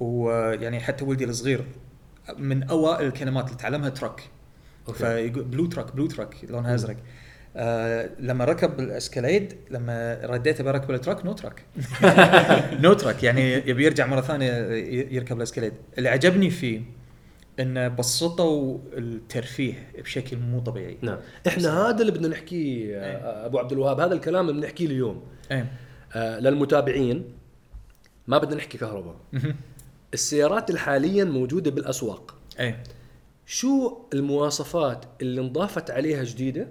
ويعني 0.00 0.80
حتى 0.80 1.04
ولدي 1.04 1.24
الصغير 1.24 1.64
من 2.38 2.62
أوائل 2.62 3.06
الكلمات 3.06 3.46
اللي 3.46 3.56
تعلمها 3.56 3.88
truck. 3.88 4.22
فيقول 4.94 5.44
blue 5.44 5.66
truck 5.66 5.94
blue 5.94 6.06
truck 6.06 6.34
لونها 6.48 6.74
أزرق. 6.74 6.96
آه 7.56 8.10
لما 8.18 8.44
ركب 8.44 8.80
ال 8.80 8.88
Escalade 8.88 9.56
لما 9.70 10.20
رديته 10.24 10.64
بركب 10.64 10.90
ال 10.90 10.96
truck 10.96 11.24
no 11.24 11.32
truck 11.32 11.62
no 12.80 12.92
truck 12.92 13.22
يعني 13.22 13.52
يبي 13.52 13.84
يرجع 13.84 14.06
مرة 14.06 14.20
ثانية 14.20 14.52
يركب 15.10 15.36
ال 15.36 15.40
Escalade 15.40 15.72
اللي 15.98 16.08
عجبني 16.08 16.50
فيه 16.50 16.80
انه 17.60 17.88
بسطوا 17.88 18.78
الترفيه 18.92 19.92
بشكل 19.98 20.36
مو 20.36 20.60
طبيعي. 20.60 20.98
نعم. 21.02 21.18
إحنا 21.46 21.88
هذا 21.88 22.00
اللي 22.00 22.12
بدنا 22.12 22.28
نحكيه 22.28 22.96
آه، 22.96 23.46
أبو 23.46 23.58
عبد 23.58 23.72
الوهاب 23.72 24.00
هذا 24.00 24.14
الكلام 24.14 24.48
اللي 24.48 24.60
بنحكيه 24.60 24.86
اليوم. 24.86 25.22
إيه. 25.50 25.72
آه، 26.14 26.38
للمتابعين 26.40 27.24
ما 28.26 28.38
بدنا 28.38 28.56
نحكي 28.56 28.78
كهرباء. 28.78 29.16
السيارات 30.14 30.70
الحاليا 30.70 31.24
موجودة 31.24 31.70
بالأسواق. 31.70 32.34
إيه. 32.60 32.82
شو 33.46 33.98
المواصفات 34.14 35.04
اللي 35.20 35.40
انضافت 35.40 35.90
عليها 35.90 36.24
جديدة 36.24 36.68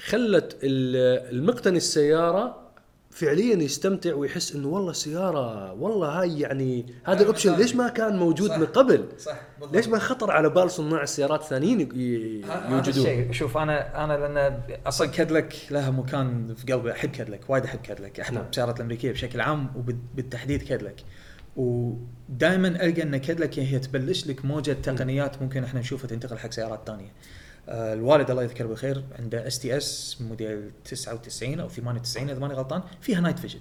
خلت 0.00 0.52
ال- 0.62 1.36
المقتني 1.36 1.76
السيارة 1.76 2.69
فعليا 3.10 3.56
يستمتع 3.56 4.14
ويحس 4.14 4.54
إنه 4.54 4.68
والله 4.68 4.90
السياره 4.90 5.72
والله 5.72 6.20
هاي 6.20 6.40
يعني 6.40 6.86
هذا 7.04 7.20
ال 7.20 7.24
option 7.24 7.50
مثالي. 7.50 7.62
ليش 7.62 7.76
ما 7.76 7.88
كان 7.88 8.16
موجود 8.16 8.48
صح. 8.50 8.58
من 8.58 8.66
قبل 8.66 9.08
صح 9.18 9.40
بالضبط. 9.60 9.76
ليش 9.76 9.88
ما 9.88 9.98
خطر 9.98 10.30
على 10.30 10.48
بال 10.48 10.70
صناع 10.70 11.02
السيارات 11.02 11.40
الثانيين 11.40 11.80
يوجدوه 12.70 13.32
شوف 13.32 13.56
أنا 13.56 14.04
أنا 14.04 14.12
لأن 14.12 14.60
أصلا 14.86 15.06
كادلك 15.06 15.54
لها 15.70 15.90
مكان 15.90 16.54
في 16.54 16.72
قلبي 16.72 16.92
أحب 16.92 17.10
كادلك 17.10 17.40
وايد 17.48 17.64
أحب 17.64 17.78
كادلك 17.80 18.20
احب 18.20 18.34
نعم. 18.34 18.44
السيارات 18.50 18.76
الأمريكية 18.76 19.12
بشكل 19.12 19.40
عام 19.40 19.70
وبالتحديد 19.76 20.62
كادلك 20.62 21.04
ودائما 21.56 22.68
ألقى 22.68 23.02
إن 23.02 23.16
كادلك 23.16 23.58
هي 23.58 23.78
تبلش 23.78 24.26
لك 24.26 24.44
موجة 24.44 24.72
تقنيات 24.72 25.42
ممكن 25.42 25.64
إحنا 25.64 25.80
نشوفها 25.80 26.06
تنتقل 26.08 26.38
حق 26.38 26.50
سيارات 26.52 26.80
ثانية. 26.86 27.12
آه 27.70 27.94
الوالد 27.94 28.30
الله 28.30 28.42
يذكره 28.42 28.66
بالخير 28.66 29.04
عنده 29.18 29.46
STS 29.46 30.16
موديل 30.20 30.70
99 30.84 31.60
أو 31.60 31.68
98 31.68 32.30
إذا 32.30 32.38
ماني 32.38 32.54
غلطان 32.54 32.82
فيها 33.00 33.20
night 33.20 33.38
vision. 33.38 33.60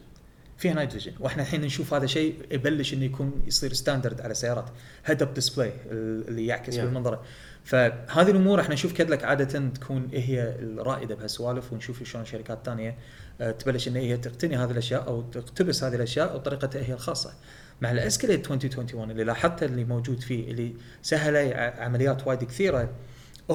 فيها 0.57 0.73
night 0.73 0.91
vision 0.91 1.11
وإحنا 1.19 1.43
الحين 1.43 1.61
نشوف 1.61 1.93
هذا 1.93 2.05
شيء 2.05 2.35
يبلش 2.51 2.93
إنه 2.93 3.05
يكون 3.05 3.43
يصير 3.47 3.73
standard 3.73 4.21
على 4.21 4.33
سيارات 4.33 4.65
head-up 5.05 5.33
display 5.33 5.73
اللي 5.91 6.45
يعكس 6.47 6.75
Yeah. 6.75 6.79
بالمنظره 6.79 7.23
فهذه 7.63 8.29
الأمور 8.31 8.61
إحنا 8.61 8.73
نشوف 8.73 8.93
كادلك 8.93 9.23
عادة 9.23 9.69
تكون 9.69 10.07
هي 10.13 10.55
الرائدة 10.59 11.15
بهالسوالف 11.15 11.73
ونشوف 11.73 12.03
شلون 12.03 12.25
شركات 12.25 12.59
ثانية 12.65 12.95
آه، 13.41 13.51
تبلش 13.51 13.87
ان 13.87 13.95
هي 13.95 14.17
تقتني 14.17 14.55
هذه 14.57 14.71
الأشياء 14.71 15.07
أو 15.07 15.21
تقتبس 15.21 15.83
هذه 15.83 15.95
الأشياء 15.95 16.37
بطريقتها 16.37 16.81
هي 16.81 16.93
الخاصة. 16.93 17.33
مع 17.81 17.91
ال 17.91 17.98
Escalade 17.98 18.51
2021 18.51 19.11
اللي 19.11 19.23
لاحظته 19.23 19.65
اللي 19.65 19.83
موجود 19.83 20.19
فيه 20.19 20.51
اللي 20.51 20.73
سهل 21.01 21.53
عمليات 21.79 22.27
وايد 22.27 22.43
كثيرة 22.43 22.89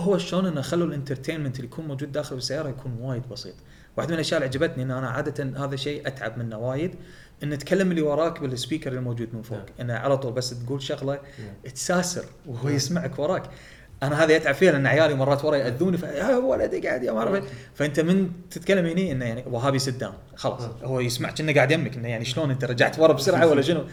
هو 0.00 0.18
شلون 0.18 0.46
إنه 0.46 0.60
خلوا 0.60 0.86
ال 0.86 0.91
entertainment 0.91 1.56
اللي 1.56 1.66
يكون 1.66 1.86
موجود 1.86 2.12
داخل 2.12 2.36
السياره 2.36 2.68
يكون 2.68 2.96
وايد 3.00 3.22
بسيط. 3.28 3.54
واحدة 3.96 4.08
من 4.08 4.14
الأشياء 4.14 4.38
اللي 4.38 4.48
عجبتني 4.48 4.82
ان 4.82 4.90
أنا 4.90 5.08
عادة 5.08 5.64
هذا 5.64 5.76
شيء 5.76 6.06
أتعب 6.06 6.38
منه 6.38 6.58
وايد 6.58 6.94
إن 7.42 7.58
تكلم 7.58 7.90
اللي 7.90 8.02
وراك 8.02 8.40
بال 8.40 8.51
speaker 8.51 8.90
اللي 8.90 9.00
موجود 9.00 9.28
من 9.34 9.42
فوق 9.42 9.58
نعم. 9.58 9.66
إنه 9.80 9.94
على 9.94 10.18
طول 10.18 10.32
بس 10.32 10.64
تقول 10.64 10.82
شغلة 10.82 11.12
نعم. 11.12 11.72
تساسر 11.74 12.24
وهو 12.46 12.68
يسمعك 12.68 13.18
وراك 13.18 13.42
أنا 14.02 14.24
هذا 14.24 14.36
يتعب 14.36 14.54
فيه 14.54 14.70
لأن 14.70 14.86
عيالي 14.86 15.14
مرات 15.14 15.44
ورا 15.44 15.56
يأذوني 15.56 15.98
يا 16.02 16.36
ولدي 16.36 16.88
قاعد 16.88 17.02
يا 17.02 17.12
ما 17.12 17.18
أعرف. 17.18 17.44
فأنت 17.74 18.00
من 18.00 18.30
تتكلم 18.50 18.86
هني 18.86 19.12
إنه 19.12 19.24
يعني 19.24 19.44
وهابي 19.46 19.78
سدام 19.78 20.12
خلاص 20.36 20.62
هو 20.82 21.00
يسمعك 21.00 21.40
انه 21.40 21.54
قاعد 21.54 21.70
يمك 21.70 21.96
إنه 21.96 22.08
يعني 22.08 22.24
شلون 22.24 22.50
أنت 22.50 22.64
رجعت 22.64 22.98
ورا 22.98 23.12
بسرعة 23.12 23.46
ولا 23.50 23.62
شنو 23.62 23.84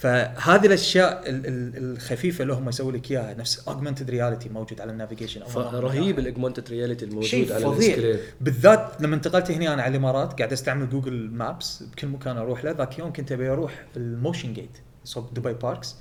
فهذه 0.00 0.66
الأشياء 0.66 1.30
ال- 1.30 1.46
ال- 1.46 1.92
الخفيفة 1.92 2.42
اللي 2.42 2.54
هم 2.54 2.68
يسووا 2.68 2.92
لك 2.92 3.10
إياها 3.10 3.34
نفس 3.34 3.68
augmented 3.68 4.10
reality 4.10 4.48
موجود 4.48 4.80
على 4.80 4.92
ال 4.92 4.96
navigation 4.96 5.40
رهيب 5.56 6.18
ال 6.18 6.23
augmented 6.23 6.68
reality 6.70 7.04
الموجود 7.04 7.52
على 7.52 7.66
ال 7.66 7.72
Escalade 7.72 8.20
بالذات 8.40 8.92
لما 9.00 9.16
انتقلت 9.16 9.50
هنا 9.50 9.74
أنا 9.74 9.82
على 9.82 9.90
الإمارات 9.90 10.38
قاعد 10.38 10.52
أستعمل 10.52 10.90
Google 10.90 11.30
Maps 11.32 11.82
بكل 11.82 12.06
مكان 12.06 12.36
أروح 12.36 12.64
له. 12.64 12.70
ذاك 12.70 12.98
يوم 12.98 13.12
كنت 13.12 13.32
أبي 13.32 13.48
أروح 13.48 13.84
ال 13.96 14.52
Motiongate 14.52 14.78
صوب 15.04 15.34
Dubai 15.34 15.52
Parks 15.52 15.96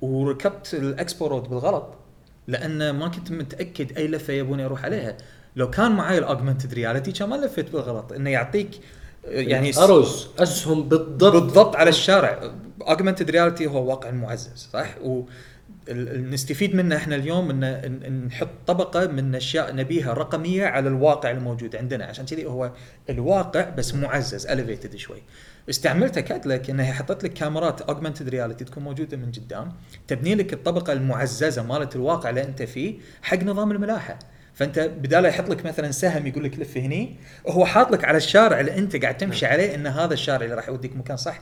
وركبت 0.00 0.74
ال 0.74 0.84
Expo 0.84 1.26
Road 1.26 1.42
بالغلط 1.42 1.94
لأن 2.48 2.90
ما 2.90 3.08
كنت 3.08 3.30
متأكد 3.30 3.96
أي 3.98 4.08
لفة 4.08 4.32
يبوني 4.32 4.64
أروح 4.64 4.84
عليها. 4.84 5.16
لو 5.56 5.70
كان 5.70 5.92
معي 5.92 6.18
ال 6.18 6.24
augmented 6.24 6.74
reality 6.74 7.12
كان 7.12 7.28
ما 7.28 7.34
لفيت 7.36 7.70
بالغلط 7.70 8.12
إنه 8.12 8.30
يعطيك 8.30 8.70
يعني 9.24 9.78
arrows 9.78 10.26
اسهم 10.38 10.88
بالضبط. 10.88 11.32
بالضبط 11.32 11.76
على 11.76 11.90
الشارع. 11.90 12.52
augmented 12.82 13.30
reality 13.30 13.66
هو 13.66 13.90
واقع 13.90 14.10
معزز 14.10 14.68
صح؟ 14.72 14.98
و 15.02 15.22
نستفيد 16.16 16.74
منه 16.74 16.96
إحنا 16.96 17.16
اليوم 17.16 17.50
ان 17.50 18.26
نحط 18.26 18.48
طبقة 18.66 19.06
من 19.06 19.34
أشياء 19.34 19.74
نبيها 19.74 20.12
رقمية 20.12 20.66
على 20.66 20.88
الواقع 20.88 21.30
الموجود 21.30 21.76
عندنا. 21.76 22.04
عشان 22.04 22.26
كذي 22.26 22.46
هو 22.46 22.72
الواقع 23.10 23.70
بس 23.70 23.94
معزز 23.94 24.46
elevated 24.46 24.96
شوي. 24.96 25.22
استعملته 25.70 26.20
كادلك 26.20 26.70
انها 26.70 26.92
حطت 26.92 27.24
لك 27.24 27.32
كاميرات 27.32 27.80
augmented 27.80 28.28
reality 28.28 28.64
تكون 28.64 28.82
موجودة 28.82 29.16
من 29.16 29.32
قدام 29.32 29.72
تبني 30.08 30.34
لك 30.34 30.52
الطبقة 30.52 30.92
المعززة 30.92 31.62
مالت 31.62 31.96
الواقع 31.96 32.30
اللي 32.30 32.42
أنت 32.42 32.62
فيه 32.62 32.94
حق 33.22 33.42
نظام 33.42 33.70
الملاحة. 33.70 34.18
فأنت 34.54 34.78
بدال 34.78 35.24
يحط 35.24 35.48
لك 35.48 35.66
مثلا 35.66 35.90
سهم 35.90 36.26
يقول 36.26 36.44
لك 36.44 36.58
لف 36.58 36.76
هني 36.76 37.16
هو 37.48 37.66
حاط 37.66 37.92
لك 37.92 38.04
على 38.04 38.16
الشارع 38.16 38.60
اللي 38.60 38.78
أنت 38.78 38.96
قاعد 38.96 39.16
تمشي 39.16 39.46
عليه 39.46 39.74
إن 39.74 39.86
هذا 39.86 40.14
الشارع 40.14 40.44
اللي 40.44 40.54
راح 40.56 40.68
يوديك 40.68 40.96
مكان 40.96 41.16
صح. 41.16 41.40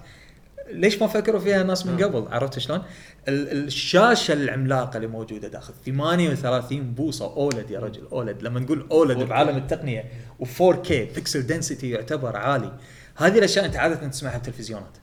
ليش 0.73 1.03
ما 1.03 1.07
فكروا 1.07 1.41
فيها 1.41 1.63
الناس 1.63 1.87
من 1.87 2.05
قبل؟ 2.05 2.29
عرفت 2.33 2.59
شلون؟ 2.59 2.83
ال- 3.29 3.65
الشاشة 3.67 4.33
العملاقة 4.33 4.97
اللي 4.97 5.07
موجودة 5.07 5.49
داخل 5.49 5.73
38 5.87 6.95
بوصة 6.95 7.37
أولد 7.37 7.71
يا 7.71 7.81
رجل 7.81 8.03
أولد. 8.13 8.43
لما 8.43 8.61
نقول 8.61 8.87
أولد 8.91 9.19
بعالم 9.19 9.57
التقنية 9.57 10.05
و4K 10.43 10.89
بيكسل 10.91 11.47
دنسيتي 11.47 11.91
يعتبر 11.91 12.37
عالي. 12.37 12.73
هذه 13.17 13.39
الأشياء 13.39 13.65
أنت 13.65 13.77
عادة 13.77 14.09
تسمعها 14.09 14.35
بالتلفزيونات 14.39 14.97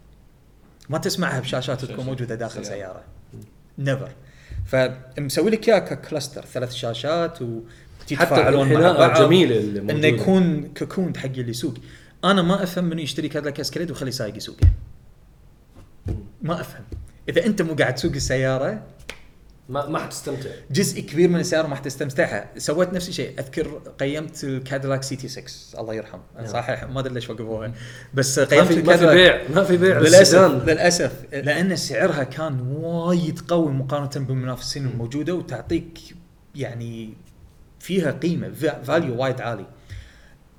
ما 0.90 0.98
تسمعها 0.98 1.40
بشاشات 1.40 1.86
تكون 1.86 2.06
موجودة 2.06 2.36
داخل 2.36 2.66
سيارة. 2.66 3.04
never 3.80 4.10
فمسوي 4.66 5.52
لك 5.52 5.70
إياها 5.70 5.80
ك 5.80 5.88
cluster 5.88 6.46
ثلاث 6.46 6.74
شاشات 6.74 7.42
و 7.42 7.60
تتفاعلون 8.08 8.74
مع 8.74 8.80
بعض. 9.08 9.12
اللي 9.58 9.80
إنه. 9.92 10.08
يكون 10.08 10.62
cocoon 10.76 11.18
حق 11.18 11.26
اللي 11.26 11.50
يسوق. 11.50 11.74
أنا 12.24 12.42
ما 12.42 12.64
أفهم 12.64 12.86
منو 12.86 13.00
يشتري 13.02 13.30
كادلاك 13.30 13.60
Escalade 13.60 13.92
ويخلي 13.92 14.12
سايق 14.12 14.38
يسوقه 14.38 14.68
ما 16.42 16.62
أفهم. 16.62 16.84
إذا 17.30 17.46
أنت 17.46 17.62
مو 17.62 17.74
قاعد 17.74 17.96
تسوق 17.96 18.12
السيارة 18.12 18.84
ما 19.70 19.90
ما 19.90 20.00
حتستمتع. 20.00 20.50
جزء 20.72 21.02
كبير 21.02 21.30
من 21.30 21.40
السيارة 21.40 21.68
ما 21.68 21.76
حتستمتعها 21.76 22.50
سويت 22.58 22.94
نفس 22.94 23.10
الشيء. 23.10 23.40
أذكر 23.40 23.82
قيمت 24.00 24.44
الكاديلاك 24.44 25.04
CT 25.04 25.28
6 25.28 25.80
الله 25.80 25.94
يرحم 25.94 26.20
صحيح. 26.46 26.84
ما 26.84 27.00
أدري 27.00 27.14
ليش 27.14 27.30
وقفوها. 27.30 27.74
بس 28.14 28.40
ما 28.40 28.46
قيمت 28.46 28.74
في 28.74 28.82
ما 28.82 28.98
في 28.98 29.06
بيع 29.06 29.42
ما 29.50 29.64
في 29.64 29.78
بيع 29.78 30.00
للاسف. 30.00 30.64
للأسف. 30.70 31.12
لأن 31.34 31.76
سعرها 31.76 32.24
كان 32.24 32.62
وايد 32.62 33.40
قوي 33.40 33.72
مقارنة 33.72 34.26
بالمنافسين 34.26 34.88
الموجودة 34.88 35.34
وتعطيك 35.34 36.00
يعني 36.56 37.14
فيها 37.80 38.12
قيمة 38.12 38.52
value 38.84 39.22
وايد 39.22 39.42
عالي. 39.42 39.66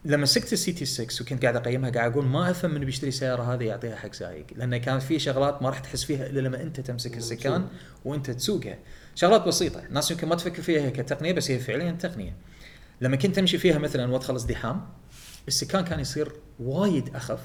لما 0.06 0.22
مسكت 0.22 0.52
ال 0.52 0.72
CT 0.72 0.84
6 0.84 1.22
وكنت 1.22 1.42
قاعد 1.42 1.56
أقيمها 1.56 1.90
قاعد 1.90 2.12
أقول 2.12 2.24
ما 2.24 2.50
أفهم 2.50 2.70
من 2.70 2.84
بيشتري 2.84 3.10
سيارة 3.10 3.54
هذه 3.54 3.64
يعطيها 3.64 3.96
حق 3.96 4.12
سايق 4.12 4.46
لأن 4.56 4.76
كانت 4.76 5.02
في 5.02 5.18
شغلات 5.18 5.62
ما 5.62 5.68
راح 5.68 5.78
تحس 5.78 6.04
فيها 6.04 6.26
إلا 6.26 6.40
لما 6.40 6.62
أنت 6.62 6.80
تمسك 6.80 7.16
السكان 7.16 7.66
وأنت 8.04 8.30
تسوقها. 8.30 8.78
شغلات 9.14 9.46
بسيطة 9.48 9.86
الناس 9.86 10.10
يمكن 10.10 10.28
ما 10.28 10.34
تفكر 10.34 10.62
فيها 10.62 10.90
كتقنية 10.90 11.32
بس 11.32 11.50
هي 11.50 11.58
فعليا 11.58 11.92
تقنية. 11.92 12.34
لما 13.00 13.16
كنت 13.16 13.38
أمشي 13.38 13.58
فيها 13.58 13.78
مثلا 13.78 14.12
وأدخل 14.12 14.34
ازدحام 14.34 14.88
السكان 15.48 15.84
كان 15.84 16.00
يصير 16.00 16.32
وايد 16.60 17.16
أخف 17.16 17.40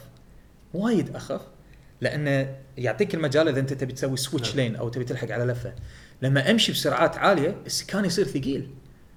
وايد 0.73 1.15
أخف 1.15 1.41
لأنه 2.01 2.55
يعطيك 2.77 3.15
المجال 3.15 3.47
إذا 3.47 3.59
أنت 3.59 3.73
تبي 3.73 3.93
تسوي 3.93 4.17
switch 4.17 4.49
نعم. 4.49 4.57
لين 4.57 4.75
أو 4.75 4.89
تبي 4.89 5.03
تلحق 5.03 5.31
على 5.31 5.43
لفة. 5.43 5.73
لما 6.21 6.51
أمشي 6.51 6.71
بسرعات 6.71 7.17
عالية 7.17 7.55
السكان 7.65 8.05
يصير 8.05 8.25
ثقيل. 8.25 8.69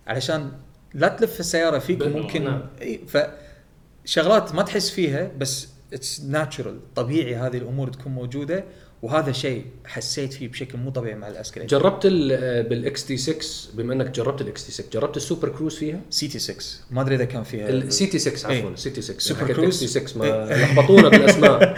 علشان 0.07 0.53
لا 0.95 1.09
تلف 1.09 1.41
السياره 1.41 1.79
فيك 1.79 2.03
ممكن 2.03 2.45
نعم. 2.45 2.63
فشغلات 4.05 4.55
ما 4.55 4.63
تحس 4.63 4.91
فيها 4.91 5.31
بس 5.39 5.69
it's 5.93 6.21
natural 6.21 6.95
طبيعي 6.95 7.37
هذه 7.37 7.57
الأمور 7.57 7.89
تكون 7.89 8.13
موجودة 8.13 8.65
وهذا 9.03 9.33
شيء 9.33 9.65
حسيت 9.85 10.33
فيه 10.33 10.49
بشكل 10.49 10.79
مو 10.79 10.91
طبيعي 10.91 11.15
مع 11.15 11.29
الاسكاليد 11.29 11.71
جربت 11.71 12.07
بال 12.69 13.07
XT 13.07 13.17
6 13.17 13.39
بما 13.75 13.95
إنك 13.95 14.11
جربت 14.11 14.41
ال 14.41 14.67
XT 14.67 14.73
6 14.73 14.91
جربت 14.93 15.17
السوبر 15.17 15.49
كروز 15.49 15.77
فيها؟ 15.77 16.01
CT 16.11 16.38
6 16.39 16.55
ما 16.91 17.03
أدري 17.03 17.15
إذا 17.15 17.25
كان 17.25 17.43
فيها 17.43 17.69
ال 17.69 18.07
CT 18.07 18.19
6 18.19 18.51
إيه. 18.51 18.59
عفوا 18.59 18.71
ال 18.71 18.91
CT 18.91 19.03
6 19.03 19.19
سوبر 19.19 19.53
كروز. 19.53 19.81
CT 19.81 19.87
6 19.87 20.19
ما 20.19 20.55
لخبطونا 20.55 21.09
بالأسماء 21.09 21.61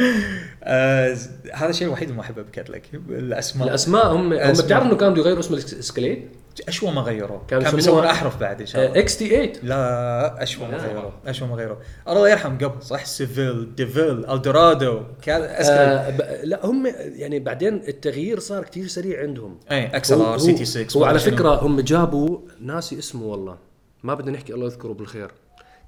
آه 0.62 1.16
هذا 1.52 1.70
الشيء 1.70 1.86
الوحيد 1.86 2.08
اللي 2.08 2.16
ما 2.16 2.22
احبه 2.22 2.42
بكاديلاك 2.42 2.82
الأسماء 3.08 3.68
الأسماء 3.68 4.12
هم 4.12 4.32
هم. 4.32 4.52
بتعرف 4.52 4.86
إنه 4.86 4.96
كانوا 4.96 5.18
يغيروا 5.18 5.40
اسم 5.40 5.54
الاسكاليد 5.54 6.28
اشوى 6.68 6.90
ما 6.90 7.02
كانوا 7.04 7.38
كان 7.48 7.60
يسموها- 7.60 7.74
بيسوون 7.76 8.04
أحرف 8.04 8.40
بعد 8.40 8.60
إن 8.60 8.66
شاء 8.66 8.86
الله. 8.86 8.98
XT 9.00 9.28
8 9.28 9.52
لا 9.62 10.42
اشوى 10.42 10.66
ما 10.66 10.72
لا. 10.72 10.78
غيروا 10.86 11.10
اشوى 11.26 11.48
ما 11.48 11.54
غيروا 11.54 11.76
الله 12.08 12.28
يرحم 12.30 12.58
قبل 12.58 12.82
صح؟ 12.82 13.04
سيفيل 13.04 13.74
ديفيل 13.74 14.26
ألدورادو. 14.30 15.02
كان 15.22 15.42
آه 15.42 16.44
لا 16.44 16.66
هم 16.66 16.86
يعني 16.96 17.38
بعدين 17.40 17.74
التغيير 17.88 18.38
صار 18.38 18.64
كثير 18.64 18.86
سريع 18.86 19.20
عندهم. 19.22 19.58
اي 19.70 19.86
اكسل 19.86 20.14
هو- 20.14 20.32
ار 20.32 20.38
سي 20.38 20.52
تي 20.52 20.64
6 20.64 20.96
هو 20.96 21.00
ما 21.00 21.06
على 21.06 21.16
أدري 21.18 21.26
شنو. 21.30 21.36
فكرة 21.36 21.54
هم 21.66 21.80
جابوا 21.80 22.38
ناسي 22.60 22.98
اسمه 22.98 23.24
والله. 23.26 23.56
ما 24.02 24.14
بدنا 24.14 24.30
نحكي 24.32 24.54
الله 24.54 24.66
يذكره 24.66 24.92
بالخير. 24.92 25.30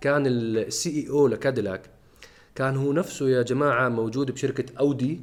كان 0.01 0.27
السي 0.27 0.91
إي 0.91 1.11
أو 1.11 1.29
لكاديلاك 1.29 1.81
كان 2.55 2.77
هو 2.77 2.93
نفسه 2.93 3.29
يا 3.29 3.43
جماعة 3.43 3.89
موجود 3.89 4.31
بشركة 4.31 4.65
أودي. 4.81 5.21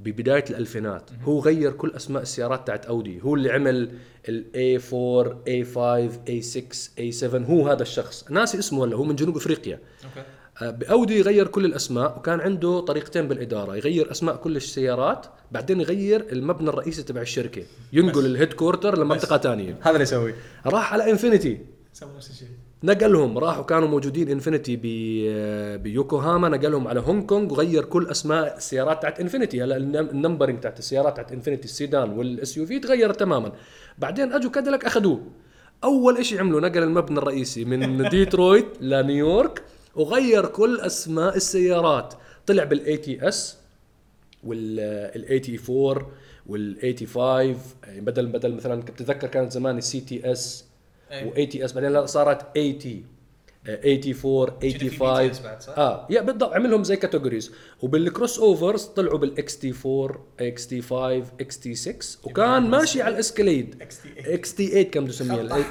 ببداية 0.00 0.44
الألفينات. 0.50 1.10
هو 1.22 1.40
غير 1.40 1.72
كل 1.72 1.92
أسماء 1.96 2.22
السيارات 2.22 2.66
تاعت 2.66 2.86
أودي. 2.86 3.20
هو 3.22 3.34
اللي 3.34 3.50
عمل 3.50 3.90
الاي 4.28 4.80
4 4.92 5.42
اي 5.48 5.64
5 5.64 6.20
اي 6.28 6.42
6 6.42 6.90
اي 6.98 7.12
7 7.12 7.44
هو 7.44 7.68
هذا 7.68 7.82
الشخص. 7.82 8.30
ناسي 8.30 8.58
اسمه 8.58 8.80
ولا 8.80 8.96
هو 8.96 9.04
من 9.04 9.16
جنوب 9.16 9.36
إفريقيا. 9.36 9.80
أوكي. 10.04 10.28
آه، 10.62 10.70
بأودي 10.70 11.18
يغير 11.18 11.46
كل 11.46 11.64
الأسماء 11.64 12.18
وكان 12.18 12.40
عنده 12.40 12.80
طريقتين 12.80 13.28
بالإدارة. 13.28 13.76
يغير 13.76 14.10
أسماء 14.10 14.36
كل 14.36 14.56
السيارات 14.56 15.26
بعدين 15.52 15.80
يغير 15.80 16.26
المبنى 16.32 16.68
الرئيسي 16.68 17.02
تبع 17.02 17.20
الشركة. 17.20 17.62
ينقل 17.92 18.26
ال 18.26 18.52
headquarter 18.52 18.98
لمنطقة 18.98 19.38
ثانية. 19.38 19.78
هذا 19.80 19.90
اللي 19.90 20.02
يسوي 20.02 20.34
راح 20.66 20.92
على 20.92 21.10
إنفينيتي. 21.10 21.58
سوى 21.92 22.10
نفس 22.16 22.30
الشيء. 22.30 22.48
نقلهم 22.84 23.38
راحوا 23.38 23.64
كانوا 23.64 23.88
موجودين 23.88 24.28
انفينيتي 24.28 24.76
ب- 24.76 25.82
بيوكوهاما 25.82 26.48
نقلهم 26.48 26.88
على 26.88 27.00
هونغ 27.00 27.22
كونغ 27.26 27.52
وغير 27.52 27.84
كل 27.84 28.06
أسماء 28.06 28.56
السيارات 28.56 29.02
تاعت 29.02 29.20
انفينيتي 29.20 29.62
هلا 29.62 29.76
النم- 29.76 30.08
ال 30.10 30.15
numbering 30.15 30.60
تاعت 30.60 30.78
السيارات 30.78 31.16
تاعت 31.16 31.32
انفينيتي 31.32 31.64
السيدان 31.64 32.10
وال 32.10 32.56
SUV 32.56 32.78
تغيرت 32.78 33.20
تماما. 33.20 33.52
بعدين 33.98 34.32
أجوا 34.32 34.50
كاديلاك 34.50 34.84
أخذوه. 34.84 35.20
أول 35.84 36.24
شيء 36.26 36.40
عملوا 36.40 36.60
نقل 36.60 36.82
المبنى 36.82 37.18
الرئيسي 37.18 37.64
من 37.64 38.02
ديترويت 38.08 38.66
لنيويورك 38.80 39.62
وغير 39.94 40.46
كل 40.46 40.80
أسماء 40.80 41.36
السيارات. 41.36 42.14
طلع 42.46 42.64
بالاي 42.64 42.96
تي 42.96 43.28
اس 43.28 43.56
وال 44.44 44.80
84 45.34 46.06
وال 46.46 46.76
85 46.82 47.56
يعني 47.86 48.00
بدل 48.00 48.26
بدل 48.26 48.54
مثلا 48.54 48.82
كنت 48.82 48.90
بتذكر 49.02 49.26
كانت 49.28 49.52
زمان 49.52 49.78
السي 49.78 50.00
تي 50.00 50.32
اس 50.32 50.64
أي. 51.10 51.24
و 51.24 51.30
80 51.30 51.64
اس 51.64 51.72
بعدين 51.72 52.06
صارت 52.06 52.46
80 52.54 53.04
آه، 53.66 53.80
84 53.84 54.60
في85 54.60 55.36
BTS 55.36 55.42
بعد، 55.42 55.62
صح؟ 55.62 55.78
آه 55.78 56.06
يا 56.10 56.20
بالضبط 56.20 56.52
عملهم 56.52 56.84
زي 56.84 56.96
كاتيجوريز 56.96 57.52
وبالكروس 57.82 58.38
اوفرز 58.38 58.84
طلعوا 58.84 59.18
بالاكس 59.18 59.58
تي 59.58 59.74
4 59.86 60.26
إكس 60.40 60.66
تي 60.66 60.82
5 60.82 61.24
إكس 61.40 61.58
تي 61.60 61.74
6 61.74 62.18
وكان 62.24 62.62
ماشي 62.62 63.02
على 63.02 63.14
الاسكليد 63.14 63.82
XT8. 63.82 64.28
إكس 64.28 64.54
تي 64.54 64.66
8 64.66 64.82
كم 64.90 65.00
بده 65.04 65.10
يسميها 65.10 65.64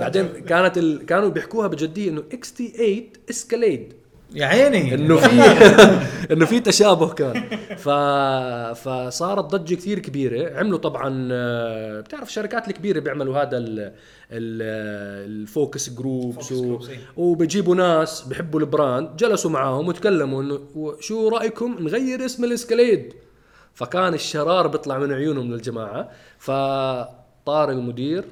بعدين 0.00 0.26
كانت 0.26 0.78
ال... 0.78 1.06
كانوا 1.06 1.28
بيحكوها 1.28 1.66
بجدية 1.66 2.10
إنه 2.10 2.24
XT 2.32 2.68
8 2.68 3.02
اسكاليد 3.30 3.94
يا 4.34 4.46
عيني. 4.46 4.94
إنه 4.94 5.16
في 5.16 5.42
إنه 6.32 6.44
في 6.46 6.60
تشابه 6.60 7.08
كان. 7.08 7.42
ف 7.76 7.88
فصارت 8.78 9.44
ضجة 9.44 9.74
كثير 9.74 9.98
كبيرة. 9.98 10.58
عملوا 10.58 10.78
طبعا 10.78 11.28
آه، 11.32 12.00
بتعرف 12.00 12.28
الشركات 12.28 12.68
الكبيرة 12.68 13.00
بيعملوا 13.00 13.38
هذا 13.38 13.58
ال 13.58 13.78
ال 14.32 14.62
ال 15.42 15.50
focus 15.50 15.90
groups 15.90 16.48
focus 16.48 16.52
و... 16.52 16.80
إيه. 16.88 16.98
وبيجيبوا 17.16 17.74
ناس 17.74 18.22
بيحبوا 18.22 18.60
ال 18.60 18.69
brand 18.69 19.16
جلسوا 19.16 19.50
معاهم 19.50 19.88
وتكلموا 19.88 20.42
إنه 20.42 20.60
شو 21.00 21.28
رأيكم 21.28 21.76
نغير 21.80 22.24
اسم 22.24 22.44
الاسكاليد 22.44 23.12
فكان 23.74 24.14
الشرار 24.14 24.66
بيطلع 24.66 24.98
من 24.98 25.12
عيونهم 25.12 25.52
للجماعة. 25.52 26.10
فطار 26.38 27.70
المدير 27.70 28.24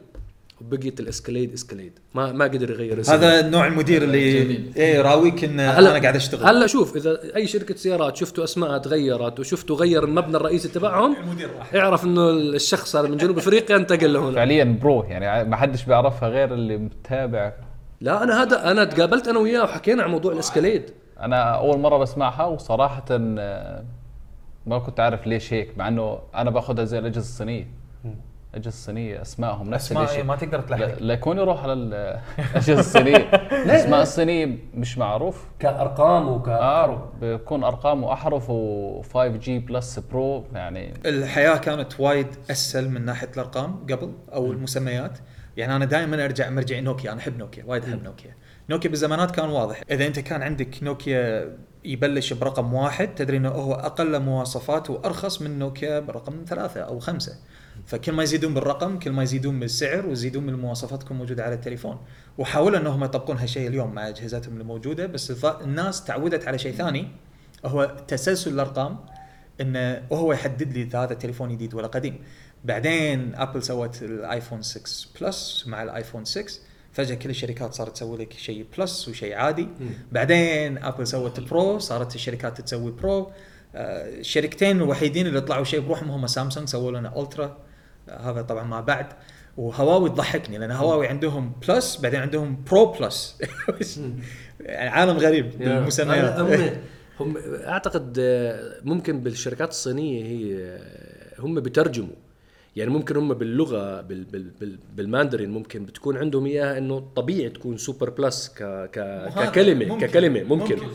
وبقيت 0.61 1.01
الاسكاليد 1.01 1.53
اسكاليد 1.53 1.99
ما 2.15 2.33
ما 2.33 2.45
قدر 2.45 2.71
يغير 2.71 3.01
اسمه 3.01 3.15
هذا 3.15 3.49
نوع 3.49 3.67
المدير 3.67 4.03
اللي 4.03 4.45
جميل. 4.45 4.73
إيه 4.77 5.03
راويك 5.03 5.45
ان 5.45 5.61
أنا 5.61 5.99
قاعد 5.99 6.17
أشتغل. 6.17 6.47
هلا 6.47 6.67
شوف 6.67 6.97
إذا 6.97 7.37
أي 7.37 7.47
شركة 7.47 7.75
سيارات 7.75 8.17
شفتوا 8.17 8.45
اسماءها 8.45 8.79
تغيرت 8.79 9.41
وشفتوا 9.41 9.77
غير 9.77 10.05
المبنى 10.05 10.37
الرئيسي 10.37 10.69
تبعهم 10.69 11.17
المدير 11.17 11.51
راح. 11.59 11.75
اعرف 11.75 12.05
إنه 12.05 12.31
الشخص 12.31 12.97
هذا 12.97 13.09
من 13.09 13.17
جنوب 13.17 13.39
أفريقيا 13.39 13.77
انتقل 13.77 14.13
لهنا. 14.13 14.33
فعليا 14.33 14.65
برو 14.83 15.03
يعني 15.03 15.49
ما 15.49 15.57
حدش 15.57 15.85
بيعرفها 15.85 16.29
غير 16.29 16.55
اللي 16.55 16.77
متابع. 16.77 17.53
لا 18.01 18.23
أنا 18.23 18.43
هذا 18.43 18.71
أنا 18.71 18.85
تقابلت 18.85 19.29
أنا 19.29 19.39
وياه 19.39 19.63
وحكينا 19.63 20.03
عن 20.03 20.11
موضوع 20.11 20.33
الاسكاليد 20.33 20.91
أنا 21.21 21.43
أول 21.43 21.79
مرة 21.79 21.99
بسمعها 21.99 22.45
وصراحه 22.45 23.05
آه، 23.11 23.85
ما 24.67 24.79
كنت 24.79 25.01
عارف 25.01 25.27
ليش 25.27 25.53
هيك 25.53 25.79
مع 25.79 25.89
إنه 25.89 26.19
أنا 26.35 26.51
باخذها 26.51 26.85
زي 26.85 26.99
الأجهزة 26.99 27.21
الصينية. 27.21 27.86
الاجهزه 28.57 28.69
الصينية 28.69 29.23
أسمائهم 29.23 29.71
نفس 29.71 29.93
الشيء 29.93 30.17
إيه، 30.17 30.23
ما 30.23 30.37
تقدر 30.37 30.61
تلحق 30.61 30.99
لا 30.99 31.15
يكون 31.15 31.39
يروح 31.39 31.63
على 31.63 31.73
الاجهزه 31.73 32.81
الصينية. 32.81 33.17
الاسماء 33.65 34.03
الصينية 34.03 34.59
مش 34.75 34.99
معروف. 34.99 35.45
كأرقام 35.59 36.29
وك 36.29 36.49
آه 36.49 37.13
بيكون 37.21 37.65
ارقامه 37.65 38.13
احرف 38.13 38.47
و5 38.47 39.17
G 39.17 39.59
plus 39.59 39.99
pro 39.99 40.45
يعني 40.55 40.95
الحياة 41.07 41.57
كانت 41.57 42.01
وايد 42.01 42.27
أسهل 42.51 42.91
من 42.91 43.05
ناحية 43.05 43.31
الأرقام 43.35 43.87
قبل 43.91 44.13
أو 44.33 44.53
المسميات. 44.53 45.19
يعني 45.57 45.77
أنا 45.77 45.85
دائما 45.85 46.25
أرجع 46.25 46.51
مرجع 46.51 46.81
نوكيا 46.81 47.13
أنا 47.13 47.21
أحب 47.21 47.39
نوكيا 47.39 47.65
وايد 47.67 47.85
أحب 47.85 48.05
نوكيا. 48.05 48.35
نوكيا 48.71 48.91
بالزمانات 48.91 49.31
كان 49.31 49.49
واضح. 49.49 49.81
إذا 49.91 50.07
أنت 50.07 50.21
كان 50.21 50.43
عندك 50.43 50.83
نوكيا 50.83 51.57
يبلش 51.85 52.33
برقم 52.33 52.75
واحد 52.75 53.15
تدري 53.15 53.37
إنه 53.37 53.49
هو 53.49 53.75
أقل 53.75 54.21
مواصفات 54.21 54.91
وأرخص 54.91 55.43
من 55.43 55.59
نوكيا 55.59 56.01
برقم 56.01 56.45
ثلاثة 56.47 56.81
أو 56.81 56.99
خمسة. 56.99 57.33
فكل 57.87 58.13
ما 58.13 58.23
يزيدون 58.23 58.55
بالرقم 58.55 58.99
كل 58.99 59.11
ما 59.11 59.23
يزيدون 59.23 59.61
بالسعر 59.61 60.07
ويزيدون 60.07 60.43
من 60.43 60.55
المواصفات 60.55 61.03
تكون 61.03 61.17
موجودة 61.17 61.45
على 61.45 61.55
التليفون. 61.55 61.99
وحاولوا 62.39 62.79
إنهم 62.79 63.05
يطبقون 63.05 63.37
هالشيء 63.37 63.69
اليوم 63.69 63.95
مع 63.95 64.09
أجهزتهم 64.09 64.61
الموجودة 64.61 65.07
بس 65.07 65.45
الناس 65.45 66.05
تعودت 66.05 66.49
على 66.49 66.59
شيء 66.59 66.73
ثاني 66.73 67.09
هو 67.65 67.97
تسلسل 68.09 68.55
الأرقام 68.55 68.99
انه 69.61 70.03
وهو 70.11 70.33
يحدد 70.33 70.73
لي 70.73 70.83
اذا 70.83 70.99
هذا 70.99 71.15
تليفون 71.15 71.49
جديد 71.53 71.75
ولا 71.75 71.87
قديم. 71.87 72.19
بعدين 72.65 73.35
ابل 73.35 73.63
سوت 73.63 74.03
الآيفون 74.03 74.63
6 74.63 75.09
plus 75.21 75.65
مع 75.67 75.83
الآيفون 75.83 76.25
6 76.25 76.53
فجأة 76.93 77.15
كل 77.15 77.31
الشركات 77.31 77.75
صارت 77.75 77.93
تسوي 77.93 78.19
لك 78.19 78.33
شيء 78.33 78.67
plus 78.79 79.09
وشيء 79.09 79.35
عادي. 79.35 79.69
بعدين 80.13 80.79
ابل 80.79 81.07
سوت 81.07 81.41
pro 81.41 81.79
صارت 81.79 82.15
الشركات 82.15 82.61
تسوي 82.61 82.91
pro. 82.91 83.33
آه، 83.75 84.09
الشركتين 84.09 84.77
الوحيدين 84.77 85.27
اللي 85.27 85.41
طلعوا 85.41 85.65
شيء 85.65 85.81
بروحهم 85.81 86.11
هم 86.11 86.27
سامسونج 86.27 86.69
سووا 86.69 86.91
لنا 86.91 87.21
ultra 87.21 87.59
هذا 88.09 88.43
طبعا 88.43 88.65
ما 88.65 88.81
بعد. 88.81 89.07
وهواوي 89.57 90.11
تضحكني 90.11 90.59
لأن 90.59 90.71
هواوي 90.71 91.07
عندهم 91.09 91.53
plus 91.69 91.97
بعدين 91.97 92.21
عندهم 92.21 92.65
pro 92.71 92.87
plus 92.93 93.39
يعني 94.61 94.89
عالم 94.91 95.17
غريب 95.17 95.59
بالمسميات. 95.59 96.39
هم 96.39 96.71
هم 97.21 97.37
أعتقد 97.67 98.17
آه، 98.19 98.81
ممكن 98.85 99.21
بالشركات 99.21 99.69
الصينية 99.69 100.25
هي 100.25 100.57
آه، 100.65 101.41
هم 101.41 101.55
بترجموا. 101.61 102.15
يعني 102.77 102.91
ممكن 102.91 103.17
هم 103.17 103.35
باللغة 103.35 104.01
بال 104.01 104.25
بال 104.25 104.51
بال 104.61 104.79
بالماندرين 104.97 105.51
ممكن 105.51 105.85
بتكون 105.85 106.17
عندهم 106.17 106.47
إياها 106.47 106.79
إنه 106.79 107.09
طبيعي 107.17 107.49
تكون 107.49 107.77
super 107.77 108.11
plus 108.11 108.49
ك 108.49 108.63
ك 108.93 109.29
ككلمة 109.37 109.85
ممكن. 109.87 110.07
ككلمة 110.07 110.43
ممكن. 110.43 110.75
ممكن. 110.77 110.87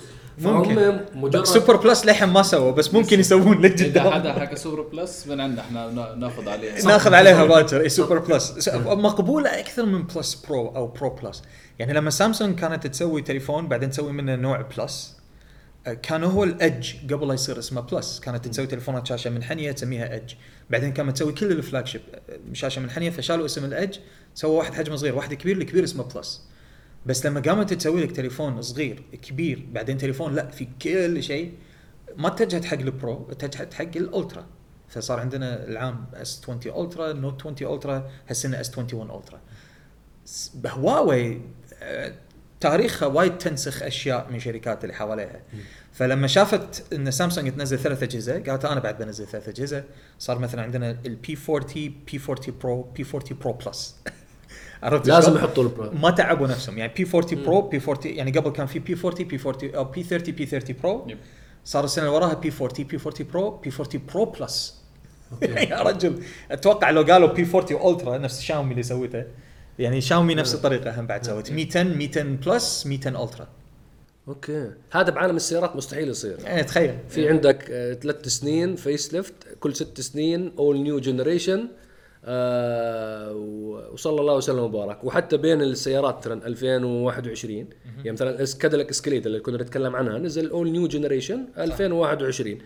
ممكن. 0.48 1.00
مجرد 1.16 1.46
super 1.46 1.76
plus 1.76 2.06
للحين 2.06 2.30
ما 2.30 2.44
سووا 2.44 2.72
بس 2.72 2.94
ممكن 2.94 3.20
يسوون 3.20 3.66
إذا 3.66 3.76
لقدام 3.76 4.12
حدا 4.14 4.34
حكى 4.34 4.56
super 4.56 4.82
plus 4.82 5.28
من 5.28 5.42
عندنا 5.42 5.62
إحنا 5.62 5.92
نا- 5.92 6.16
ناخذ 6.16 6.50
عليه. 6.50 6.82
ناخذ 6.86 7.14
عليها 7.14 7.46
باكر. 7.46 7.88
super 7.88 8.20
plus. 8.20 8.70
مقبولة 8.76 9.60
أكثر 9.60 9.86
من 9.86 10.04
plus 10.04 10.36
pro 10.36 10.68
أو 10.68 10.88
pro 10.88 11.10
plus. 11.10 11.42
يعني 11.80 11.94
لما 11.94 12.10
سامسونج 12.10 12.60
كانت 12.60 12.88
تسوي 12.88 13.22
تليفون 13.22 13.68
بعدين 13.68 13.90
تسوي 13.90 14.12
منه 14.12 14.36
نوع 14.36 14.62
plus 14.78 15.18
آه، 15.88 15.94
كان 15.94 16.24
هو 16.24 16.44
ال 16.44 16.58
edge 16.58 17.14
قبل 17.14 17.28
لا 17.28 17.34
يصير 17.34 17.60
اسمه 17.60 17.82
plus. 17.82 18.20
كانت 18.20 18.48
تسوي 18.48 18.68
تليفونات 18.68 19.08
شاشة 19.08 19.30
منحنيه 19.30 19.72
تسميها 19.72 20.16
edge. 20.16 20.34
بعدين 20.70 20.94
كانت 20.94 21.16
تسوي 21.16 21.32
كل 21.34 21.52
ال 21.52 21.88
flagship 21.88 22.02
آه، 22.30 22.38
شاشة 22.54 22.82
منحنيه 22.82 23.10
فشالوا 23.10 23.46
اسم 23.46 23.66
ال 23.66 23.72
edge 23.72 23.98
سووا 24.36 24.58
واحد 24.58 24.74
حجمه 24.74 24.96
صغير 24.96 25.16
واحد 25.16 25.34
كبير 25.34 25.58
الكبير 25.58 25.84
اسمه 25.84 26.04
plus. 26.04 26.42
بس 27.06 27.26
لما 27.26 27.40
قامت 27.40 27.74
تسوي 27.74 28.04
لك 28.04 28.12
تليفون 28.12 28.62
صغير 28.62 29.04
كبير 29.22 29.66
بعدين 29.72 29.98
تليفون 29.98 30.36
لا 30.36 30.48
في 30.48 30.68
كل 30.82 31.24
شيء 31.24 31.54
ما 32.18 32.28
اتجهت 32.28 32.66
حق 32.66 32.78
ال 32.78 32.90
pro 32.90 33.28
اتجهت 33.32 33.74
حق 33.74 33.98
ال 33.98 34.04
ultra. 34.04 34.46
فصار 34.90 35.20
عندنا 35.20 35.68
العام 35.68 36.06
S 36.14 36.42
20 36.44 36.86
ultra 36.86 37.14
note 37.14 37.48
20 37.48 37.74
ultra 37.74 38.12
هالسنة 38.28 38.62
S 38.62 38.78
21 38.78 39.20
ultra 39.20 39.40
هواوي 40.68 41.42
تاريخها 42.60 43.08
وايد 43.08 43.38
تنسخ 43.38 43.84
أشياء 43.84 44.32
من 44.32 44.40
شركات 44.40 44.84
اللي 44.84 44.96
حواليها. 44.96 45.42
فلما 45.94 46.28
شافت 46.28 46.94
إن 46.94 47.12
سامسونج 47.12 47.52
تنزل 47.52 47.80
ثلاث 47.80 48.04
أجهزة 48.04 48.44
قالت 48.44 48.66
أنا 48.66 48.80
بعد 48.80 48.98
بنزل 48.98 49.28
ثلاث 49.28 49.50
أجهزة 49.50 49.84
صار 50.20 50.40
مثلا 50.40 50.62
عندنا 50.62 50.98
ال 51.06 51.22
P 51.22 51.38
40 51.50 51.66
P 52.12 52.20
40 52.30 52.60
pro 52.62 52.82
P 52.84 53.06
40 53.14 53.40
pro 53.42 53.54
plus 53.54 53.96
عرفت 54.84 55.08
لازم؟ 55.08 55.36
يحطوا 55.36 55.64
ال 55.64 55.69
pro. 55.69 55.92
ما 55.92 56.10
تعبوا 56.12 56.48
نفسهم. 56.48 56.78
يعني 56.78 56.94
P 56.94 57.08
40 57.16 57.44
pro 57.44 57.62
P 57.62 57.82
40 57.88 57.98
يعني 58.06 58.32
قبل 58.32 58.50
كان 58.50 58.66
في 58.66 58.80
P 58.80 58.98
40 59.06 59.28
P 59.28 59.40
40 59.46 59.76
أو 59.76 59.84
P 59.84 60.04
30 60.04 60.36
P 60.36 60.46
30 60.46 60.76
pro 60.84 61.06
yep. 61.08 61.18
صار 61.66 61.84
السنة 61.84 62.06
اللي 62.06 62.16
وراها 62.16 62.34
P 62.34 62.52
40 62.62 62.88
P 62.88 62.98
40 62.98 63.32
pro 63.34 63.50
P 63.52 63.72
40 63.80 64.06
pro 64.14 64.26
plus 64.26 64.82
يا 65.42 65.82
رجل. 65.82 66.24
أتوقع 66.52 66.90
لو 66.90 67.02
قالوا 67.02 67.28
P 67.28 67.48
40 67.56 67.92
ultra 67.94 68.18
نفس 68.18 68.42
شاومي 68.42 68.72
اللي 68.72 68.84
سوته 68.84 69.24
يعني 69.80 70.02
شاومي 70.02 70.36
نفس 70.36 70.56
الطريقة 70.56 71.00
هم 71.00 71.08
بعد 71.08 71.26
سوت. 71.26 71.52
210 71.52 71.98
210 71.98 72.52
plus 72.52 72.88
210 72.88 73.24
ultra 73.24 73.48
okay. 74.28 74.72
هذا 74.92 75.10
بعالم 75.10 75.36
السيارات 75.36 75.76
مستحيل 75.76 76.10
يصير. 76.10 76.38
يعني 76.44 76.64
تخيل. 76.64 76.98
في 77.10 77.30
عندك 77.30 77.72
آه، 77.72 77.94
ثلاث 77.94 78.28
سنين 78.28 78.76
facelift 78.76 79.34
كل 79.60 79.76
ست 79.76 80.02
سنين 80.02 80.52
اول 80.60 80.82
new 80.82 81.00
generation 81.00 81.68
وصلى 83.94 84.22
الله 84.22 84.36
وسلم 84.36 84.60
وبارك. 84.60 85.04
وحتى 85.04 85.38
بين 85.38 85.62
السيارات 85.62 86.18
مثلا 86.18 86.48
2021 86.48 87.56
يعني 87.98 88.12
مثلا 88.12 88.44
اس- 88.44 88.58
كاديلاك 88.58 88.90
اسكليد 88.90 89.26
اللي 89.26 89.40
كنا 89.40 89.58
نتكلم 89.64 89.96
عنها 89.96 90.18
نزل 90.18 90.50
أول 90.50 90.72
new 90.72 90.88
generation 90.88 91.46
2021 91.58 92.58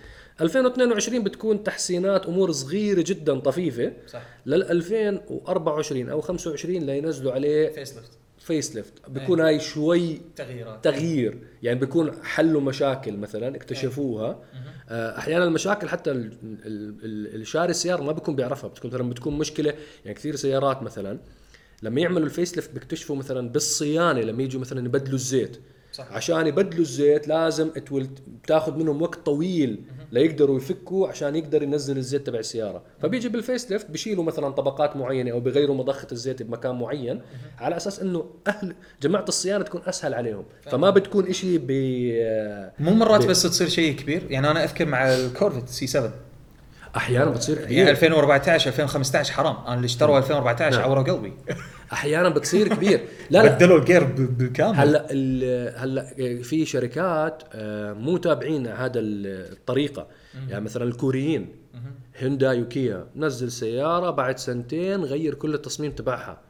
2022 0.42 1.24
بتكون 1.24 1.64
تحسينات 1.64 2.26
أمور 2.26 2.52
صغيرة 2.52 3.04
جدا 3.08 3.40
طفيفة. 3.40 3.94
صح. 4.08 4.22
لل 4.46 4.64
2024 4.64 6.10
أو 6.10 6.22
25 6.22 6.84
لينزلوا 6.84 7.32
عليه 7.32 7.70
facelift 7.70 8.12
facelift 8.46 8.94
بكون 9.08 9.42
هاي 9.42 9.60
شوي 9.60 10.22
تغييرات. 10.36 10.84
تغيير. 10.84 11.38
يعني 11.64 11.80
بيكون 11.80 12.24
حلوا 12.24 12.62
مشاكل 12.62 13.18
مثلا 13.18 13.56
اكتشفوها. 13.56 14.40
آه، 14.90 15.18
أحيانا 15.18 15.44
المشاكل 15.46 15.90
حتى 15.90 16.12
ال- 16.12 16.26
ال- 16.44 16.96
ال- 17.04 17.42
الشاري 17.42 17.70
السيارة 17.72 18.04
ما 18.04 18.12
بيكون 18.12 18.36
بيعرفها. 18.36 18.70
بتكون 18.70 18.92
مثلا 18.92 19.10
بتكون 19.10 19.38
مشكلة 19.38 19.74
يعني 20.06 20.18
كثير 20.18 20.36
سيارات 20.36 20.84
مثلا 20.84 21.20
لما 21.84 22.02
يعملوا 22.02 22.26
ال 22.26 22.56
facelift 22.56 22.72
بيكتشفوا 22.74 23.16
مثلا 23.16 23.50
بالصيانة 23.50 24.22
لما 24.22 24.44
يجوا 24.44 24.62
مثلا 24.62 24.86
يبدلوا 24.86 25.16
الزيت. 25.16 25.58
صح. 25.92 26.12
عشان 26.12 26.48
يبدلوا 26.48 26.82
الزيت 26.82 27.28
لازم 27.28 27.70
بتاخذ 28.44 28.78
منهم 28.78 29.02
وقت 29.02 29.26
طويل. 29.26 29.84
ليقدروا 30.16 30.58
يفكوا 30.58 31.08
عشان 31.08 31.36
يقدر 31.36 31.64
ينزل 31.64 31.98
الزيت 31.98 32.28
تبع 32.28 32.40
السيارة. 32.40 32.84
فبيجي 33.02 33.30
بال 33.30 33.72
facelift 33.72 33.92
بيشيلوا 33.92 34.24
مثلا 34.24 34.50
طبقات 34.50 34.96
معينة 34.96 35.32
أو 35.32 35.40
بيغيروا 35.40 35.76
مضخة 35.76 36.08
الزيت 36.12 36.42
بمكان 36.44 36.76
معين 36.80 37.22
على 37.60 37.78
أساس 37.78 38.00
إنه 38.00 38.26
أهل 38.48 38.76
جماعة 39.02 39.26
الصيانة 39.28 39.64
تكون 39.64 39.82
أسهل 39.86 40.14
عليهم. 40.14 40.44
فما 40.72 40.90
بتكون 40.90 41.28
إشي 41.28 41.58
ب 41.58 41.72
مو 42.80 42.92
مرات 42.94 43.22
بي- 43.22 43.28
بس 43.28 43.44
تصير 43.44 43.68
شيء 43.68 43.96
كبير. 43.96 44.24
يعني 44.30 44.52
أنا 44.52 44.64
أذكر 44.64 44.86
مع 44.86 45.14
الكورفت 45.16 45.70
C7 45.70 46.12
أحيانا 46.96 47.26
بتصير 47.32 47.56
يعني 47.58 47.66
كبير. 47.68 47.90
2014 47.90 48.68
2015 48.70 49.34
حرام. 49.34 49.56
أنا 49.68 49.76
اللي 49.76 49.86
اشتروا 49.86 50.18
2014 50.18 50.76
نعم. 50.78 50.86
عوروا 50.90 51.04
قلبي. 51.04 51.34
أحيانا 51.94 52.30
بتصير 52.30 52.68
كبير. 52.76 53.06
لا 53.30 53.44
لا. 53.44 53.56
بدلوا 53.56 53.80
ال 53.80 53.85
gear 53.85 54.04
بالكامل 54.04 54.76
هلا 54.78 55.08
ال- 55.12 55.74
هلا 55.78 56.14
في 56.44 56.66
شركات 56.66 57.44
آه، 57.54 57.94
مو 57.94 58.18
تابعين 58.18 58.68
هذا 58.68 59.00
ال- 59.00 59.52
الطريقة. 59.54 60.08
يعني 60.50 60.64
مثلا 60.66 60.84
الكوريين. 60.84 61.50
هيونداي 62.18 62.62
وكيا. 62.62 63.08
نزل 63.16 63.52
سيارة 63.52 64.10
بعد 64.10 64.38
سنتين 64.38 65.04
غير 65.04 65.34
كل 65.34 65.54
التصميم 65.54 65.92
تبعها. 65.92 66.42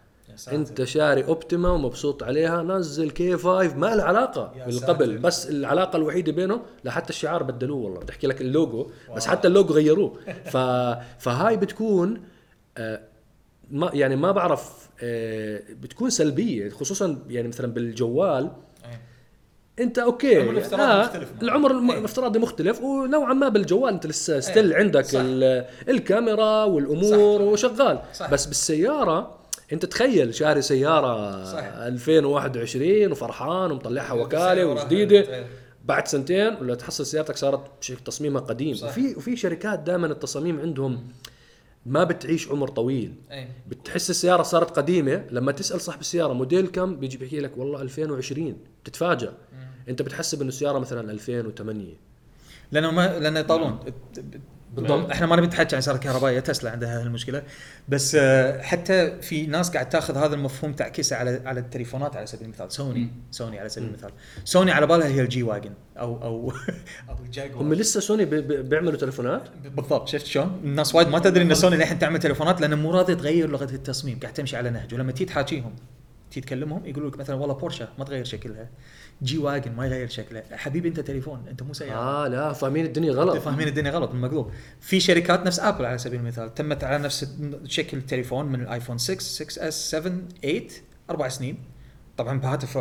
أنت 0.52 0.84
شاري 0.84 1.24
أوبتيما 1.26 1.69
ومبسوط 1.69 2.24
عليها 2.24 2.63
نزل 2.63 3.10
K5 3.12 3.76
ما 3.78 3.95
له 3.95 4.04
علاقة 4.04 4.54
باللي 4.68 4.93
قبل. 4.93 5.18
بس 5.17 5.50
العلاقة 5.50 5.98
الوحيدة 5.98 6.32
بينهم 6.32 6.62
لحتى 6.84 7.10
الشعار 7.10 7.43
بدلوه 7.43 7.78
والله. 7.78 8.00
بدي 8.00 8.12
أحكي 8.12 8.28
لك 8.28 8.41
اللوجو 8.41 8.88
بس 9.15 9.28
حتى 9.28 9.48
اللوجو 9.48 9.74
غيروه. 9.74 10.17
ف... 10.45 10.58
فهاي 11.19 11.58
بتكون 11.58 12.21
آه، 12.78 13.00
ما 13.71 13.89
يعني 13.93 14.15
ما 14.15 14.32
بعرف 14.32 14.89
آه، 15.04 15.62
بتكون 15.69 16.10
سلبية 16.10 16.69
خصوصا 16.69 17.19
يعني 17.30 17.47
مثلا 17.47 17.67
بالجوال. 17.67 18.51
أنت 19.80 19.99
okay 20.00 20.38
العمر 20.41 20.51
الافتراضي 20.51 21.01
مختلف 21.01 21.32
معك. 21.34 21.43
العمر. 21.43 21.71
الافتراضي 21.97 22.39
مختلف 22.39 22.82
ونوعا 22.82 23.34
ما 23.34 23.49
بالجوال 23.49 23.93
أنت 23.93 24.08
لسه 24.08 24.39
still 24.39 24.74
عندك 24.73 25.06
صح. 25.06 25.19
ال- 25.23 25.65
الكاميرا 25.89 26.63
والأمور 26.63 27.39
صح. 27.39 27.45
وشغال 27.45 27.99
صح. 28.13 28.32
بس 28.32 28.45
بالسيارة 28.45 29.38
أنت 29.73 29.86
تخيل 29.86 30.36
شاري 30.36 30.62
سيارة 30.62 31.43
صح. 31.45 31.60
2021 31.60 33.12
وفرحان 33.12 33.71
ومطلعها 33.71 34.13
وكالة 34.13 34.65
وجديدة. 34.65 35.45
بعد 35.86 36.08
سنتين 36.08 36.56
ولا 36.62 36.75
تحصل 36.75 37.06
سيارتك 37.06 37.38
صارت 37.38 37.62
تصميمها 38.06 38.41
قديم 38.41 38.73
صح. 38.75 38.88
وفي 38.88 39.15
وفي 39.15 39.36
شركات 39.36 39.80
دائما 39.80 40.08
التصاميم 40.08 40.60
عندهم 40.60 41.08
ما 41.86 42.04
بتعيش 42.04 42.48
عمر 42.50 42.67
طويل. 42.67 43.13
أي. 43.32 43.48
بتحس 43.69 44.10
السيارة 44.10 44.43
صارت 44.43 44.78
قديمة 44.78 45.26
لما 45.32 45.52
تسأل 45.52 45.82
صاحب 45.82 46.00
السيارة 46.00 46.34
موديل 46.34 46.67
كم 46.67 46.95
بيجي 46.95 47.17
بيحكي 47.17 47.39
لك 47.39 47.58
والله 47.58 47.82
2020 47.82 48.58
بتتفاجئ 48.84 49.30
أنت 49.89 50.02
بتحسب 50.02 50.41
انه 50.41 50.50
السيارة 50.50 50.80
مثلا 50.80 51.12
2008 51.12 51.93
لأنه 52.71 52.91
ما 52.91 53.19
لأنه 53.19 53.39
يطولون 53.39 53.80
بالضبط. 54.76 55.12
إحنا 55.12 55.26
ما 55.28 55.36
نبي 55.36 55.48
نحكي 55.48 55.76
عن 55.76 55.82
سياره 55.82 55.98
كهربائيه 55.98 56.40
تسلا 56.40 56.72
عندها 56.72 57.02
هالمشكله 57.02 57.44
بس 57.90 58.16
آه، 58.20 58.62
حتى 58.62 59.22
في 59.22 59.46
ناس 59.46 59.70
قاعد 59.70 59.90
تاخذ 59.90 60.18
هذا 60.18 60.36
المفهوم 60.36 60.74
تعكسه 60.74 61.16
على 61.16 61.42
على 61.46 61.60
التليفونات 61.60 62.16
على 62.16 62.26
سبيل 62.26 62.44
المثال. 62.46 62.72
سوني 62.72 63.10
سوني 63.32 63.60
على 63.60 63.70
سبيل 63.70 63.88
المثال. 63.88 64.12
سوني 64.44 64.72
على 64.72 64.88
بالها 64.88 65.08
هي 65.08 65.22
ال 65.22 65.44
G-Wagon 65.44 65.72
أو 65.98 66.24
أو 66.24 66.52
أو 67.10 67.16
الجاكوار 67.26 67.62
هم 67.62 67.74
لسه 67.74 68.00
سوني 68.00 68.26
بي- 68.26 68.42
بي- 68.42 68.62
بيعملوا 68.62 68.96
تليفونات؟ 68.98 69.44
بالضبط. 69.76 70.08
شفت 70.08 70.26
شلون؟ 70.26 70.60
الناس 70.64 70.96
وايد 70.96 71.08
ما 71.08 71.20
تدري 71.20 71.44
إن 71.44 71.54
سوني 71.54 71.76
للحين 71.76 72.00
تعمل 72.00 72.20
تليفونات 72.20 72.62
لأن 72.62 72.78
مو 72.78 72.92
راضيه 72.92 73.14
تغير 73.14 73.50
لغة 73.50 73.64
التصميم 73.74 74.20
قاعد 74.20 74.34
تمشي 74.34 74.58
على 74.58 74.70
نهج 74.70 74.94
ولما 74.94 75.12
تيجي 75.12 75.26
تحاكيهم 75.26 75.76
تيجي 76.32 76.46
تكلمهم 76.46 76.86
يقولوا 76.86 77.10
لك 77.10 77.18
مثلا 77.20 77.36
والله 77.36 77.54
بورشه 77.56 77.88
ما 78.00 78.06
تغير 78.06 78.26
شكلها. 78.26 78.70
G-Wagon 79.24 79.72
ما 79.71 79.86
يغير 79.86 80.10
شكله. 80.10 80.43
حبيبي 80.51 80.89
أنت 80.89 80.99
تليفون 80.99 81.45
أنت 81.49 81.63
مو 81.63 81.73
سيارة. 81.73 81.99
آه 81.99 82.28
لا 82.28 82.54
فاهمين 82.54 82.86
الدنيا 82.86 83.12
غلط. 83.12 83.38
فاهمين 83.38 83.67
الدنيا 83.67 83.91
غلط 83.91 84.12
بالمقلوب 84.12 84.52
في 84.82 84.99
شركات 84.99 85.45
نفس 85.45 85.60
ابل 85.60 85.86
على 85.86 85.97
سبيل 85.97 86.19
المثال 86.19 86.54
تمت 86.54 86.84
على 86.84 87.04
نفس 87.04 87.36
شكل 87.65 87.97
التليفون 87.97 88.45
من 88.45 88.62
الآيفون 88.62 88.97
6 88.97 89.19
6S 89.20 89.91
7 89.91 90.13
8 90.41 90.67
أربع 91.10 91.28
سنين. 91.28 91.58
طبعا 92.17 92.39
بهاتف. 92.39 92.78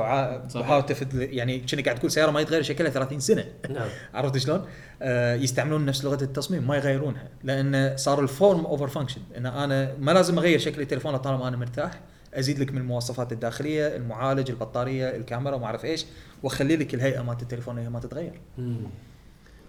بهاتف 0.57 1.07
يعني 1.13 1.59
كأنك 1.59 1.85
قاعد 1.85 1.99
تقول 1.99 2.11
سيارة 2.11 2.31
ما 2.31 2.41
يتغير 2.41 2.63
شكلها 2.63 2.91
30 2.91 3.21
سنة. 3.21 3.45
نعم. 3.71 3.89
عرفت 4.15 4.39
شلون؟ 4.39 4.67
آه 5.03 5.35
يستعملون 5.35 5.87
نفس 5.87 6.05
لغة 6.05 6.25
التصميم 6.25 6.67
ما 6.67 6.77
يغيرونها. 6.77 7.29
لأن 7.45 7.97
صار 7.97 8.21
ال 8.21 8.30
form 8.30 8.67
over 8.67 8.89
function 8.89 9.21
إن 9.37 9.47
أنا 9.47 9.95
ما 9.99 10.11
لازم 10.11 10.39
أغير 10.39 10.59
شكل 10.59 10.83
التليفون 10.83 11.17
طالما 11.17 11.49
أنا 11.49 11.57
مرتاح. 11.57 12.01
أزيد 12.39 12.59
لك 12.59 12.73
من 12.73 12.79
المواصفات 12.79 13.33
الداخلية 13.33 13.97
المعالج 13.97 14.51
البطارية 14.51 15.17
الكاميرا 15.17 15.57
ما 15.59 15.67
أعرف 15.67 15.85
إيش 15.85 16.07
وأخلي 16.43 16.77
لك 16.77 16.95
الهيئة 16.95 17.23
مالت 17.23 17.43
التليفون 17.43 17.79
هي 17.79 17.89
ما 17.89 18.01
تتغير. 18.01 18.41
مم. 18.59 18.77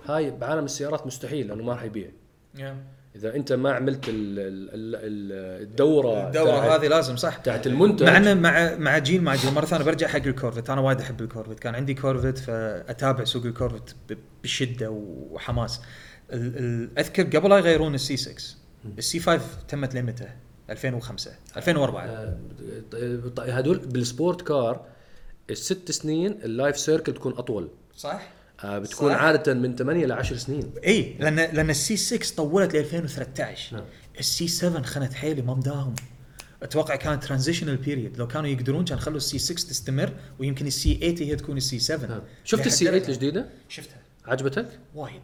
هاي 0.08 0.32
بعالم 0.32 0.65
السيارات 0.65 1.08
مستحيل 1.08 1.47
لأنه 1.47 1.63
ما 1.63 1.73
راح 1.73 1.84
يبيع. 1.84 2.08
إذا 3.15 3.36
أنت 3.36 3.54
ما 3.54 3.73
عملت 3.73 4.10
ال- 4.10 4.13
ال- 4.39 4.95
ال- 4.95 5.63
الدورة 5.63 6.28
الدورة 6.28 6.75
هذه 6.75 6.88
لازم 6.88 7.15
صح. 7.15 7.36
تاعت 7.38 7.67
المنتج. 7.67 8.04
مع 8.06 8.17
إنه 8.17 8.34
مع 8.34 8.75
مع 8.75 8.97
جيل 8.97 9.23
مع 9.23 9.36
جيل. 9.36 9.54
مرة 9.54 9.65
ثانية 9.65 9.86
برجع 9.86 10.08
حق 10.08 10.15
الكورفت. 10.25 10.69
أنا 10.69 10.82
وايد 10.82 11.01
أحب 11.01 11.21
الكورفت. 11.21 11.60
كان 11.60 11.75
عندي 11.75 11.93
كورفت 11.93 12.38
فأتابع 12.38 13.23
سوق 13.23 13.45
الكورفت 13.45 13.95
بشدة 14.43 14.89
وحماس. 15.32 15.82
أذكر 16.97 17.23
قبل 17.38 17.49
لا 17.49 17.58
يغيرون 17.58 17.95
السي 17.95 18.17
6 18.17 18.56
السي 18.97 19.19
5 19.19 19.41
تمت 19.67 19.95
لمتى 19.95 20.28
2005 20.69 21.32
2004 21.58 22.06
آه، 22.06 22.38
هدول 23.39 23.78
بال 23.78 23.96
sport 23.96 24.41
car 24.41 24.86
الست 25.49 25.91
سنين 25.91 26.32
ال 26.32 26.41
life 26.41 26.78
cycle 26.78 27.13
تكون 27.13 27.34
أطول. 27.38 27.69
صح؟ 27.97 28.30
آه، 28.63 28.80
بتكون 28.80 29.13
صح. 29.13 29.21
عادة 29.21 29.54
من 29.54 29.75
8 29.75 30.06
ل 30.06 30.12
10 30.12 30.38
سنين. 30.38 30.71
اي 30.86 31.15
لأن 31.19 31.36
لأن 31.36 31.69
ال 31.70 31.98
C6 31.98 32.36
طولت 32.36 32.73
ل 32.73 32.78
2013 32.78 33.75
نعم. 33.75 33.86
ال 34.20 34.48
C7 34.48 34.82
خنت 34.84 35.13
حيلي 35.13 35.41
ما 35.41 35.54
مداهم. 35.54 35.95
أتوقع 36.63 36.95
كانت 36.95 37.23
transitional 37.24 37.78
period 37.78 38.18
لو 38.17 38.28
كانوا 38.28 38.49
يقدرون 38.49 38.86
كان 38.86 38.99
خلوا 38.99 39.17
ال 39.18 39.39
C6 39.39 39.70
تستمر 39.69 40.13
ويمكن 40.39 40.67
ال 40.68 40.96
C8 40.96 41.26
هي 41.25 41.36
تكون 41.36 41.58
ال 41.58 41.80
C7 41.80 42.08
نعم. 42.08 42.21
شفت 42.43 42.67
ال 42.68 42.86
C8 42.86 43.08
الجديدة؟ 43.08 43.49
شفتها. 43.69 43.97
عجبتك؟ 44.25 44.67
وايد. 44.95 45.21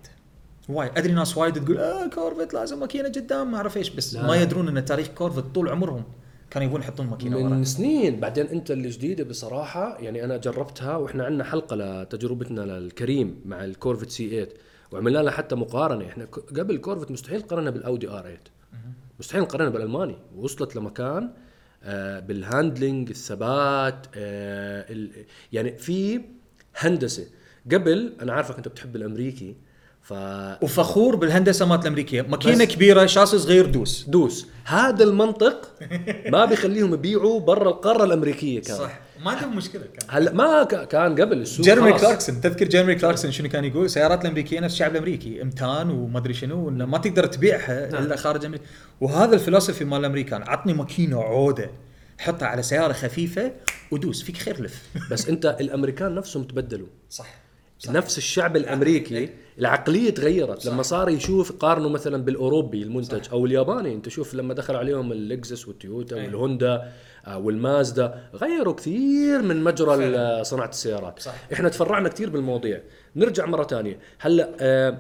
وايد. 0.70 0.92
أدري 0.98 1.14
ناس 1.14 1.38
وايد 1.38 1.66
تقول 1.66 1.78
آه 1.78 2.08
كورفت 2.08 2.54
لازم 2.54 2.80
ماكينة 2.80 3.10
قدام. 3.10 3.52
ما 3.52 3.58
أعرف 3.58 3.78
إيش 3.78 3.90
بس 3.90 4.14
لا. 4.14 4.28
ما 4.28 4.36
يدرون 4.36 4.78
إن 4.78 4.86
تاريخ 4.86 5.08
كورفت 5.08 5.44
طول 5.56 5.70
عمرهم 5.70 6.04
كانوا 6.50 6.68
يبون 6.68 6.82
يحطون 6.82 7.08
ماكينة 7.08 7.38
من 7.38 7.54
ورا. 7.54 7.64
سنين. 7.64 8.20
بعدين 8.20 8.46
أنت 8.46 8.72
الجديده 8.72 9.24
بصراحة 9.24 9.98
يعني 10.00 10.24
أنا 10.24 10.38
جربتها 10.38 10.96
وإحنا 10.98 11.26
عندنا 11.26 11.44
حلقة 11.44 11.76
لتجربتنا 11.76 12.62
للكريم 12.62 13.42
مع 13.46 13.64
الكورفت 13.64 14.10
C8 14.10 14.48
وعملنا 14.92 15.20
لها 15.20 15.32
حتى 15.32 15.56
مقارنة. 15.56 16.06
إحنا 16.06 16.26
قبل 16.26 16.76
الكورفت 16.76 17.12
مستحيل 17.12 17.42
قارنا 17.42 17.70
بالأودي 17.70 18.08
R8 18.10 18.38
مستحيل 19.20 19.42
نقارنها 19.42 19.70
بالألماني. 19.70 20.16
وصلت 20.38 20.76
لمكان 20.76 21.30
آه 21.84 22.20
بال 22.20 22.38
handling 22.38 23.10
الثبات 23.10 24.08
آه 24.16 24.86
يعني 25.54 25.78
في 25.78 26.22
هندسة. 26.78 27.26
قبل 27.72 28.14
أنا 28.22 28.34
عارفك 28.34 28.58
أنت 28.58 28.68
بتحب 28.68 28.96
الأمريكي 28.96 29.56
ف 30.02 30.14
وفخور 30.64 31.16
بالهندسة 31.16 31.66
مالت 31.66 31.82
الأمريكية. 31.82 32.22
ماكينة 32.22 32.66
بس- 32.66 32.72
كبيرة 32.76 33.06
chassis 33.06 33.38
صغير 33.40 33.66
دوس. 33.66 34.06
دوس. 34.08 34.48
هذا 34.66 35.04
المنطق 35.04 35.72
ما 36.32 36.46
بيخليهم 36.50 36.94
يبيعوا 36.94 37.40
برا 37.40 37.70
القارة 37.70 38.04
الأمريكية 38.04 38.62
كان. 38.62 38.78
ما 39.26 39.32
عندهم 39.32 39.56
مشكلة 39.58 39.82
كان. 39.82 40.08
هلا 40.10 40.32
ما 40.34 40.64
كان 40.64 41.22
قبل 41.22 41.42
السوق 41.42 41.66
جيرمي. 41.66 41.94
كلاركسون 41.94 42.42
تذكر 42.42 42.68
جيرمي 42.68 42.96
كلاركسون 42.96 43.32
شنو 43.32 43.50
كان 43.50 43.66
يقول؟ 43.66 43.86
السيارات 43.86 44.22
الأمريكية 44.22 44.60
نفس 44.60 44.74
الشعب 44.74 44.92
الأمريكي. 44.92 45.42
متان 45.42 45.90
وما 45.90 46.20
أدري 46.20 46.34
شنو 46.34 46.70
ما 46.70 46.98
تقدر 46.98 47.26
تبيعها 47.26 47.88
نعم. 47.92 48.04
إلا 48.04 48.16
خارج 48.16 48.46
أمريكا. 48.46 48.66
وهذا 49.02 49.36
الفلسفة 49.36 49.86
مال 49.86 50.00
الأمريكان 50.00 50.42
عطني 50.44 50.74
ماكينة 50.74 51.22
عودة 51.22 51.72
حطها 52.20 52.48
على 52.48 52.64
سيارة 52.64 52.94
خفيفة 52.94 53.52
ودوس. 53.92 54.24
فيك 54.24 54.38
خير 54.38 54.62
لف. 54.64 54.84
بس 55.12 55.30
أنت 55.30 55.58
الأمريكان 55.60 56.16
نفسهم 56.16 56.44
تبدلوا. 56.44 56.88
صح. 57.10 57.41
نفس 57.90 58.18
الشعب 58.18 58.58
الأمريكي 58.58 59.30
العقلية 59.60 60.10
تغيرت. 60.10 60.66
لما 60.66 60.84
صار 60.84 61.10
يشوف 61.10 61.52
قارنوا 61.52 61.90
مثلا 61.90 62.24
بالأوروبي 62.24 62.84
المنتج 62.84 63.30
أو 63.32 63.46
الياباني. 63.46 63.94
أنت 63.94 64.10
شوف 64.10 64.34
لما 64.34 64.54
دخل 64.54 64.76
عليهم 64.76 65.12
اللكزس 65.12 65.68
والتويوتا 65.68 66.16
أي. 66.16 66.26
والهوندا 66.26 66.92
آه، 67.28 67.38
والمازدا 67.38 68.24
غيروا 68.34 68.74
كثير 68.74 69.42
من 69.42 69.64
مجرى 69.64 70.44
صناعة 70.44 70.70
السيارات. 70.70 71.20
صح. 71.20 71.34
إحنا 71.54 71.70
تفرعنا 71.70 72.10
كثير 72.10 72.30
بالمواضيع. 72.30 72.82
نرجع 73.16 73.46
مرة 73.46 73.64
ثانية. 73.64 74.00
هلأ 74.20 74.50
آه 74.60 74.98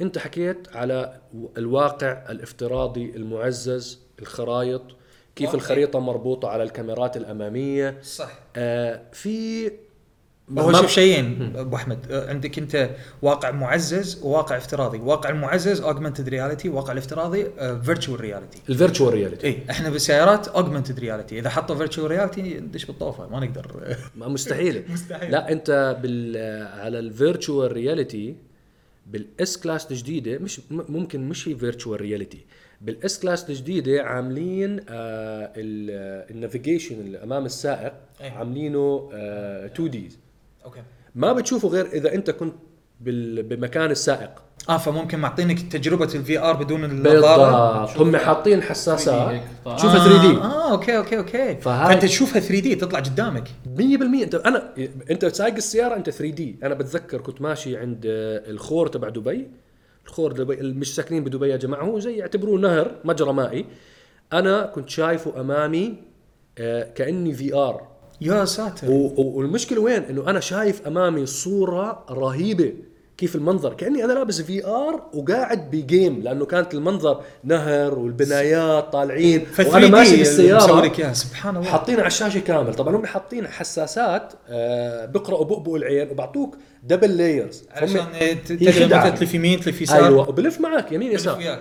أنت 0.00 0.18
حكيت 0.18 0.68
على 0.74 1.20
الواقع 1.56 2.24
الافتراضي 2.30 3.12
المعزز 3.16 4.00
الخرائط 4.20 4.82
كيف 5.36 5.46
واقعي. 5.46 5.60
الخريطة 5.60 5.98
مربوطة 5.98 6.48
على 6.48 6.62
الكاميرات 6.62 7.16
الأمامية. 7.16 7.98
صح. 8.02 8.38
آه 8.56 9.02
في 9.12 9.70
هو 10.58 10.70
ما- 10.70 10.80
شوف 10.80 10.90
شيئين 10.90 11.52
أبو 11.56 11.76
أحمد 11.76 11.98
آه، 12.10 12.28
عندك 12.30 12.58
أنت 12.58 12.90
واقع 13.22 13.50
معزز 13.50 14.20
وواقع 14.22 14.56
افتراضي، 14.56 14.98
واقع 14.98 15.30
المعزز 15.30 15.80
اوجمانتد 15.80 16.28
رياليتي، 16.28 16.68
واقع 16.68 16.92
الافتراضي 16.92 17.46
virtual 17.82 18.20
reality. 18.20 18.58
ال 18.68 18.74
virtual 18.74 19.14
reality 19.14 19.46
اي 19.46 19.58
إحنا 19.70 19.90
بالسيارات 19.90 20.48
augmented 20.48 20.98
reality، 21.00 21.38
إذا 21.38 21.50
حطوا 21.50 21.76
virtual 21.76 22.10
reality 22.10 22.42
ندش 22.60 22.84
بالطوفة 22.84 23.28
ما 23.28 23.40
نقدر. 23.40 23.96
ما 24.16 24.28
مستحيل. 24.28 24.82
مستحيل. 24.92 25.30
لا 25.30 25.52
أنت 25.52 25.96
بال 26.02 26.36
على 26.80 26.98
الفيرتشوال 26.98 27.72
رياليتي 27.72 28.36
بال 29.06 29.58
S-Class 29.58 29.90
الجديده 29.90 30.38
مش 30.38 30.60
ممكن 30.70 31.28
مش 31.28 31.48
هي 31.48 31.54
virtual 31.56 32.00
reality 32.00 32.44
بال 32.80 33.20
S-Class 33.20 33.50
الجديده 33.50 34.02
عاملين 34.02 34.80
آه 34.88 35.52
ال 35.56 35.69
navigation 35.69 37.00
اللي 37.00 37.22
أمام 37.22 37.44
السائق 37.46 37.92
أي. 38.20 38.28
عاملينه 38.28 39.10
آه 39.12 39.66
2D 39.66 40.08
okay. 40.64 40.82
ما 41.14 41.32
بتشوفه 41.32 41.68
غير 41.68 41.86
إذا 41.86 42.14
أنت 42.14 42.30
كنت 42.30 42.54
بال 43.00 43.42
بمكان 43.42 43.90
السائق. 43.90 44.30
آه 44.68 44.76
فممكن 44.76 45.18
معطينك 45.18 45.72
تجربة 45.72 46.04
ال 46.14 46.38
VR 46.38 46.52
بدون 46.56 46.84
النظاره 46.84 47.80
بالضبط. 47.80 47.98
هم 48.00 48.16
حاطين 48.16 48.62
حساسات. 48.62 49.42
تشوفها 49.76 49.98
3D. 50.08 50.36
آه 50.38 50.70
okay 50.72 50.96
okay 50.96 51.18
okay. 51.18 51.56
فهاي- 51.56 51.88
فأنت 51.88 52.02
تشوفها 52.04 52.40
3D 52.40 52.74
تطلع 52.74 52.98
قدامك. 52.98 53.48
100% 53.76 54.22
انت 54.24 54.34
أنا 54.34 54.74
أنت 55.10 55.24
سايق 55.26 55.54
السيارة 55.54 55.96
أنت 55.96 56.10
3D. 56.10 56.58
أنا 56.62 56.74
بتذكر 56.74 57.20
كنت 57.20 57.42
ماشي 57.42 57.76
عند 57.76 58.04
آه، 58.06 58.50
الخور 58.50 58.86
تبع 58.86 59.08
دبي. 59.08 59.48
الخور 60.06 60.32
دبي 60.32 60.54
اللي 60.54 60.74
مش 60.74 60.94
ساكنين 60.94 61.24
بدبي 61.24 61.48
يا 61.48 61.56
جماعة 61.56 61.82
هو 61.84 61.98
زي 61.98 62.16
يعتبروه 62.16 62.60
نهر 62.60 62.90
مجرى 63.04 63.32
مائي. 63.32 63.66
أنا 64.32 64.66
كنت 64.66 64.88
شايفه 64.88 65.40
أمامي 65.40 65.94
آه، 66.58 66.82
كأني 66.94 67.32
VR 67.34 67.89
يا 68.20 68.44
ساتر. 68.44 68.86
والمشكلة 69.16 69.80
وين؟ 69.80 70.02
إنه 70.02 70.30
أنا 70.30 70.40
شايف 70.40 70.86
أمامي 70.86 71.26
صورة 71.26 72.04
رهيبة. 72.10 72.72
كيف 73.18 73.36
المنظر؟ 73.36 73.74
كأني 73.74 74.04
أنا 74.04 74.12
لابس 74.12 74.40
VR 74.40 75.02
وقاعد 75.14 75.70
ب 75.70 75.80
game 75.80 76.22
لأنه 76.22 76.44
كانت 76.44 76.74
المنظر 76.74 77.20
نهر 77.44 77.98
والبنايات 77.98 78.92
طالعين. 78.92 79.46
وأنا 79.58 79.88
ماشي 79.88 80.16
بالسياره 80.16 81.12
سبحان 81.12 81.56
الله. 81.56 81.68
حاطين 81.68 81.98
على 81.98 82.06
الشاشة 82.06 82.40
كامل. 82.40 82.74
طبعا 82.74 82.96
هم 82.96 83.06
حاطين 83.06 83.48
حساسات 83.48 84.32
آه 84.48 85.06
بقرأوا 85.06 85.44
بؤبؤ 85.44 85.76
العين 85.76 86.10
وبعطوك 86.10 86.56
double 86.82 87.16
layers 87.16 87.64
عشان 87.70 88.06
تدري. 88.46 88.86
متى 88.86 89.10
تلف 89.10 89.34
يمين 89.34 89.60
تلف 89.60 89.82
يسار. 89.82 90.04
أيوه 90.04 90.28
وبلف 90.28 90.60
معك 90.60 90.92
يمين 90.92 91.12
يسار. 91.12 91.38
وياك. 91.38 91.60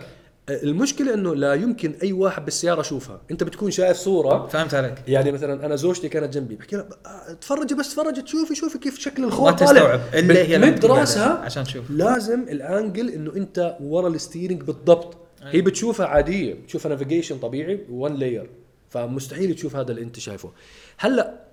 المشكلة 0.52 1.14
إنه 1.14 1.36
لا 1.36 1.54
يمكن 1.54 1.96
أي 2.04 2.14
واحد 2.14 2.46
بالسيارة 2.46 2.80
يشوفها. 2.80 3.22
أنت 3.32 3.44
بتكون 3.44 3.72
شايف 3.72 3.98
صورة. 3.98 4.48
فهمت 4.48 4.74
عليك. 4.74 4.96
يعني 5.08 5.32
مثلا 5.32 5.66
أنا 5.66 5.76
زوجتي 5.76 6.10
كانت 6.10 6.34
جنبي 6.34 6.56
بحكي 6.56 6.76
لها 6.76 6.90
آه، 7.06 7.34
تفرجي 7.34 7.76
بس 7.76 7.96
تفرجي 7.96 8.22
تشوفي 8.22 8.56
شوفي 8.56 8.78
كيف 8.78 9.00
شكل 9.00 9.22
ما 9.22 9.28
الخوف 9.28 9.54
تستوعب. 9.54 10.02
إلا 10.14 10.42
هي 10.42 10.72
تقعد 10.72 11.00
راسها 11.00 11.30
عشان 11.30 11.64
تشوف. 11.64 11.92
لازم 11.92 12.42
ال 12.42 12.53
angle 12.53 13.10
إنه 13.10 13.36
أنت 13.36 13.78
ورا 13.82 14.08
ال 14.08 14.14
steering 14.14 14.62
بالضبط. 14.64 15.18
هي 15.44 15.62
بتشوفها 15.62 16.06
عادية 16.06 16.54
بتشوفها 16.54 16.90
navigation 16.90 17.38
طبيعي 17.38 17.86
one 17.90 18.16
layer 18.16 18.50
فمستحيل 18.90 19.56
تشوف 19.56 19.76
هذا 19.76 19.92
اللي 19.92 20.02
أنت 20.02 20.20
شايفه. 20.20 20.52
هلأ 20.98 21.50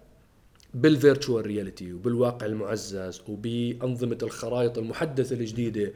بال 0.74 0.90
virtual 0.90 1.46
reality 1.46 1.92
وبالواقع 1.92 2.46
المعزز 2.46 3.22
وبأنظمة 3.28 4.18
الخرائط 4.22 4.78
المحدثة 4.78 5.36
الجديدة 5.36 5.84
آه 5.84 5.92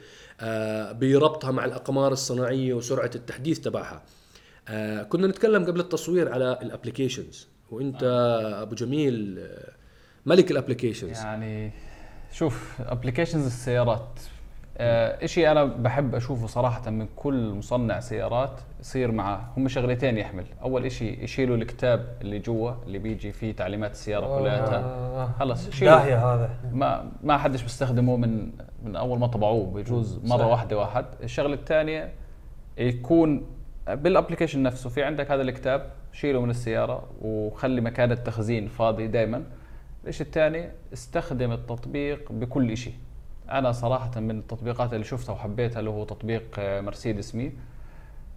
بربطها 0.93 1.51
مع 1.51 1.65
الأقمار 1.65 2.13
الصناعية 2.13 2.75
وسرعة 2.75 3.11
التحديث 3.15 3.61
تبعها. 3.61 4.03
آه 4.69 5.03
كنا 5.03 5.27
نتكلم 5.27 5.65
قبل 5.65 5.81
التصوير 5.81 6.33
على 6.33 6.59
ال 6.63 6.69
applications 6.69 7.49
وأنت 7.71 8.03
أبو 8.63 8.75
جميل 8.75 9.39
آه، 9.39 9.73
ملك 10.27 10.51
ال 10.51 10.56
applications 10.56 11.19
يعني 11.19 11.73
شوف 12.33 12.81
applications 12.81 13.47
السيارات 13.47 14.19
آه 14.19 14.40
إشي 14.81 15.51
أنا 15.51 15.65
بحب 15.65 16.15
أشوفه 16.15 16.47
صراحة 16.47 16.91
من 16.91 17.09
كل 17.17 17.55
مصنع 17.55 18.01
سيارات 18.01 18.61
يصير 18.81 19.13
معاه. 19.13 19.41
هم 19.57 19.69
شغلتين 19.69 20.19
يحمل. 20.19 20.45
أول 20.63 20.87
إشي 20.87 21.25
يشيلوا 21.25 21.57
الكتاب 21.57 22.17
اللي 22.21 22.39
جوا 22.39 22.73
اللي 22.87 22.99
بيجي 22.99 23.33
فيه 23.33 23.53
تعليمات 23.53 23.91
السيارة 23.91 24.39
كلها. 24.39 24.77
آه، 24.77 25.31
خلص 25.39 25.71
شيلوا. 25.71 25.95
داهية 25.95 26.35
هذا. 26.35 26.51
ما 26.73 27.11
ما 27.23 27.39
حدش 27.39 27.63
بيستخدمه 27.63 28.17
من 28.17 28.51
من 28.85 28.97
أول 28.97 29.19
ما 29.19 29.27
طبعوه 29.27 29.67
بيجوز 29.67 30.21
مرة 30.25 30.39
صح. 30.39 30.45
واحدة 30.45 30.79
واحد. 30.79 31.05
الشغلة 31.23 31.55
الثانية 31.55 32.13
يكون 32.79 33.47
بالابلكيشن 33.89 34.63
نفسه. 34.63 34.91
في 34.91 35.03
عندك 35.03 35.31
هذا 35.31 35.43
الكتاب 35.43 35.91
شيله 36.13 36.41
من 36.41 36.51
السيارة 36.51 37.05
وخلي 37.23 37.81
مكان 37.81 38.13
التخزين 38.13 38.69
فاضي 38.69 39.07
دائما 39.07 39.43
الشيء 40.07 40.27
الثاني 40.27 40.69
استخدم 40.93 41.53
التطبيق 41.53 42.33
بكل 42.33 42.77
شيء 42.77 42.95
أنا 43.53 43.73
صراحة 43.73 44.21
من 44.21 44.39
التطبيقات 44.39 44.93
اللي 44.93 45.05
شفتها 45.05 45.33
وحبيتها 45.33 45.79
اللي 45.81 45.91
هو 45.91 46.05
تطبيق 46.05 46.43
آه، 46.59 46.81
مرسيدس 46.81 47.35
مي. 47.35 47.53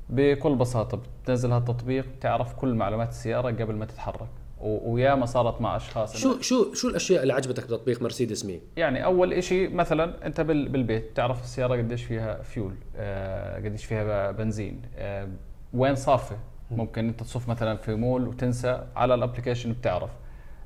بكل 0.09 0.55
بساطة 0.55 0.99
بتنزل 1.23 1.51
هالتطبيق 1.51 2.05
تعرف 2.21 2.53
كل 2.53 2.73
معلومات 2.75 3.09
السيارة 3.09 3.47
قبل 3.51 3.75
ما 3.75 3.85
تتحرك. 3.85 4.27
وياما 4.61 5.25
صارت 5.25 5.61
مع 5.61 5.75
أشخاص 5.75 6.17
شو 6.17 6.41
شو 6.41 6.73
شو 6.73 6.87
الأشياء 6.89 7.21
اللي 7.23 7.33
عجبتك 7.33 7.63
بتطبيق 7.63 8.01
مرسيدس 8.01 8.45
مي؟ 8.45 8.59
يعني 8.77 9.05
أول 9.05 9.33
إشي 9.33 9.67
مثلا 9.67 10.25
أنت 10.25 10.41
بال- 10.41 10.69
بالبيت 10.69 11.15
تعرف 11.17 11.43
السيارة 11.43 11.75
قديش 11.77 12.03
فيها 12.03 12.41
فيول 12.41 12.75
آه 12.97 13.55
قديش 13.55 13.85
فيها 13.85 14.31
بنزين. 14.31 14.81
آه 14.97 15.27
وين 15.73 15.95
صافه 15.95 16.35
ممكن 16.71 17.07
أنت 17.07 17.19
تصف 17.23 17.49
مثلا 17.49 17.77
في 17.77 17.95
مول 17.95 18.27
وتنسى 18.27 18.83
على 18.95 19.13
الأبلكيشن 19.15 19.73
بتعرف. 19.73 20.09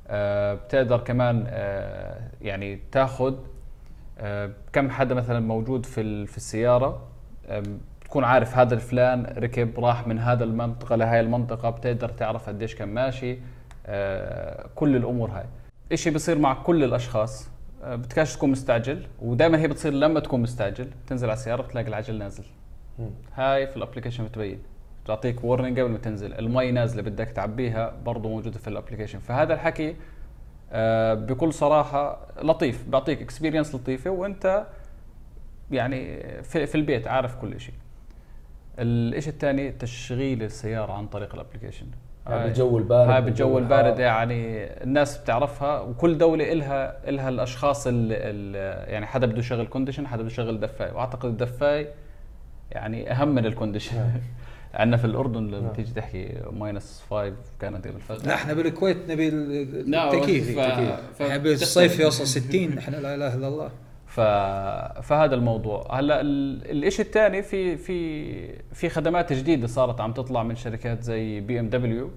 آه 0.08 0.54
بتقدر 0.54 0.98
كمان 1.00 1.46
آه 1.48 2.32
يعني 2.42 2.80
تاخذ 2.92 3.36
كم 4.74 4.90
حدا 4.90 5.16
مثلا 5.16 5.40
موجود 5.40 5.86
في 5.86 6.26
في 6.26 6.38
السيارة؟ 6.38 7.08
آه 7.48 7.64
تكون 8.08 8.18
تكون 8.18 8.24
عارف 8.24 8.58
هذا 8.58 8.74
الفلان 8.74 9.34
ركب 9.38 9.80
راح 9.80 10.08
من 10.08 10.20
هذا 10.20 10.44
المنطقة 10.44 10.96
لهي 10.96 11.20
المنطقة 11.20 11.70
بتقدر 11.70 12.10
تعرف 12.10 12.50
قديش 12.50 12.76
كان 12.76 12.90
ماشي. 12.90 13.38
آه، 13.86 14.70
كل 14.76 14.96
الأمور 14.96 15.30
هاي. 15.30 15.46
إشي 15.92 16.10
بصير 16.10 16.40
مع 16.40 16.54
كل 16.54 16.84
الأشخاص. 16.84 17.50
آه، 17.84 17.96
بتكاش 17.96 18.36
تكون 18.36 18.50
مستعجل 18.50 19.04
ودائما 19.22 19.60
هي 19.60 19.68
بتصير 19.68 19.94
لما 19.94 20.20
تكون 20.20 20.42
مستعجل 20.42 20.88
تنزل 21.08 21.28
على 21.30 21.38
السيارة 21.38 21.62
بتلاقي 21.62 21.88
العجل 21.88 22.18
نازل. 22.18 22.44
هاي 23.36 23.68
في 23.68 23.78
ال 23.78 23.82
application 23.82 24.26
بتبين. 24.26 24.60
بتعطيك 25.04 25.44
warning 25.44 25.80
قبل 25.80 25.90
ما 25.90 25.98
تنزل. 25.98 26.34
المي 26.34 26.72
نازلة 26.72 27.02
بدك 27.02 27.28
تعبيها 27.30 27.94
برضه 28.06 28.30
موجودة 28.30 28.60
في 28.60 28.68
ال 28.68 28.72
application. 28.72 29.20
فهذا 29.20 29.54
الحكي 29.54 29.90
آه، 29.90 29.96
بكل 31.14 31.54
صراحة 31.54 32.28
لطيف 32.42 32.84
بيعطيك 32.88 33.22
experience 33.22 33.76
لطيفة 33.76 34.10
وأنت 34.10 34.66
يعني 35.72 36.20
في, 36.44 36.66
في 36.66 36.76
البيت 36.76 37.08
عارف 37.08 37.36
كل 37.36 37.60
شيء 37.60 37.76
الشيء 38.80 39.34
الثاني 39.34 39.72
تشغيل 39.72 40.44
السيارة 40.44 40.92
عن 40.92 41.08
طريق 41.08 41.34
ال 41.34 41.38
application 41.38 41.86
هاي 42.28 42.44
بالجو 42.44 42.78
البارد 42.78 43.10
هاي 43.10 43.22
بالجو 43.22 43.58
البارد. 43.58 44.00
يعني 44.00 44.64
الناس 44.84 45.18
بتعرفها 45.18 45.80
وكل 45.80 46.18
دولة 46.18 46.52
إلها 46.54 47.10
إلها 47.10 47.30
الأشخاص 47.30 47.88
اللي 47.88 48.58
يعني 48.88 49.06
حدا 49.06 49.28
بده 49.28 49.40
يشغل 49.40 49.68
condition 49.68 50.08
حدا 50.08 50.22
بده 50.22 50.32
يشغل 50.32 50.60
دفاي 50.60 50.92
وأعتقد 50.92 51.26
الدفاي 51.26 51.88
يعني 52.72 53.12
أهم 53.12 53.28
من 53.28 53.46
ال 53.46 53.51
condition 53.51 53.98
عندنا 54.78 54.98
في 54.98 55.06
الأردن 55.06 55.48
لما 55.48 55.70
تيجي 55.74 55.94
تحكي 55.94 56.42
minus 56.52 57.04
5 57.10 57.34
كانت 57.60 57.88
بالفجر 57.88 58.28
لا 58.28 58.34
إحنا 58.34 58.54
بالكويت 58.54 58.98
نبي 59.12 59.28
ال- 59.28 59.90
نعم، 59.90 60.16
التكييف. 60.16 60.60
ف- 60.60 60.62
ف- 61.18 61.22
إحنا 61.22 61.38
بالصيف 61.38 62.00
يوصل 62.00 62.28
60 62.28 62.78
إحنا 62.78 62.96
لا 62.98 63.16
إله 63.16 63.36
إلا 63.36 63.48
الله. 63.48 63.72
ف... 64.08 64.20
فهذا 65.08 65.36
الموضوع. 65.36 66.00
هلا 66.00 66.22
ال- 66.22 66.86
الشيء 66.88 67.06
الثاني 67.06 67.42
في 67.44 67.78
في 67.78 68.64
في 68.74 68.90
خدمات 68.90 69.34
جديدة 69.34 69.68
صارت 69.68 70.02
عم 70.02 70.14
تطلع 70.14 70.44
من 70.44 70.56
شركات 70.56 71.04
زي 71.04 71.40
بي 71.40 71.60
إم 71.60 71.70
دبليو. 71.70 72.12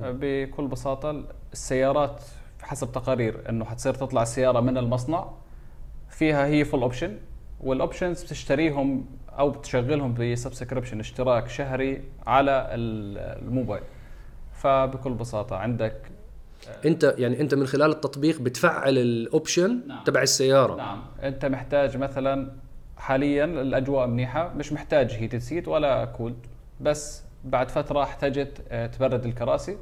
بكل 0.00 0.66
بساطة 0.66 1.24
السيارات 1.52 2.22
حسب 2.62 2.92
تقارير 2.92 3.40
إنه 3.48 3.64
حتصير 3.64 3.94
تطلع 3.94 4.22
السياره 4.22 4.60
من 4.60 4.78
المصنع 4.78 5.30
فيها 6.10 6.46
هي 6.46 6.64
full 6.64 6.82
option 6.82 7.16
وال 7.60 7.74
options 7.74 8.22
بتشتريهم 8.22 9.06
أو 9.38 9.50
بتشغلهم 9.50 10.14
ب 10.14 10.21
subscription 10.21 11.00
اشتراك 11.00 11.48
شهري 11.48 12.02
على 12.26 12.68
ال- 12.70 13.42
الموبايل. 13.46 13.82
فبكل 14.52 15.12
بساطة 15.12 15.56
عندك 15.56 15.96
أنت 16.84 17.14
يعني 17.18 17.40
أنت 17.40 17.54
من 17.54 17.66
خلال 17.66 17.90
التطبيق 17.90 18.40
بتفعل 18.40 18.98
ال 18.98 19.10
option 19.10 19.80
نعم. 19.88 20.04
تبع 20.04 20.22
السيارة. 20.22 20.76
نعم. 20.76 21.02
أنت 21.22 21.44
محتاج 21.46 21.96
مثلا 21.96 22.50
حاليا 22.96 23.44
الأجواء 23.44 24.06
منيحة 24.06 24.48
مش 24.54 24.72
محتاج 24.72 25.10
heated 25.12 25.38
seat 25.38 25.68
ولا 25.68 26.04
cooled 26.04 26.36
بس 26.80 27.22
بعد 27.44 27.68
فترة 27.70 28.02
احتجت 28.02 28.60
آه، 28.68 28.86
تبرد 28.86 29.26
الكراسي 29.26 29.76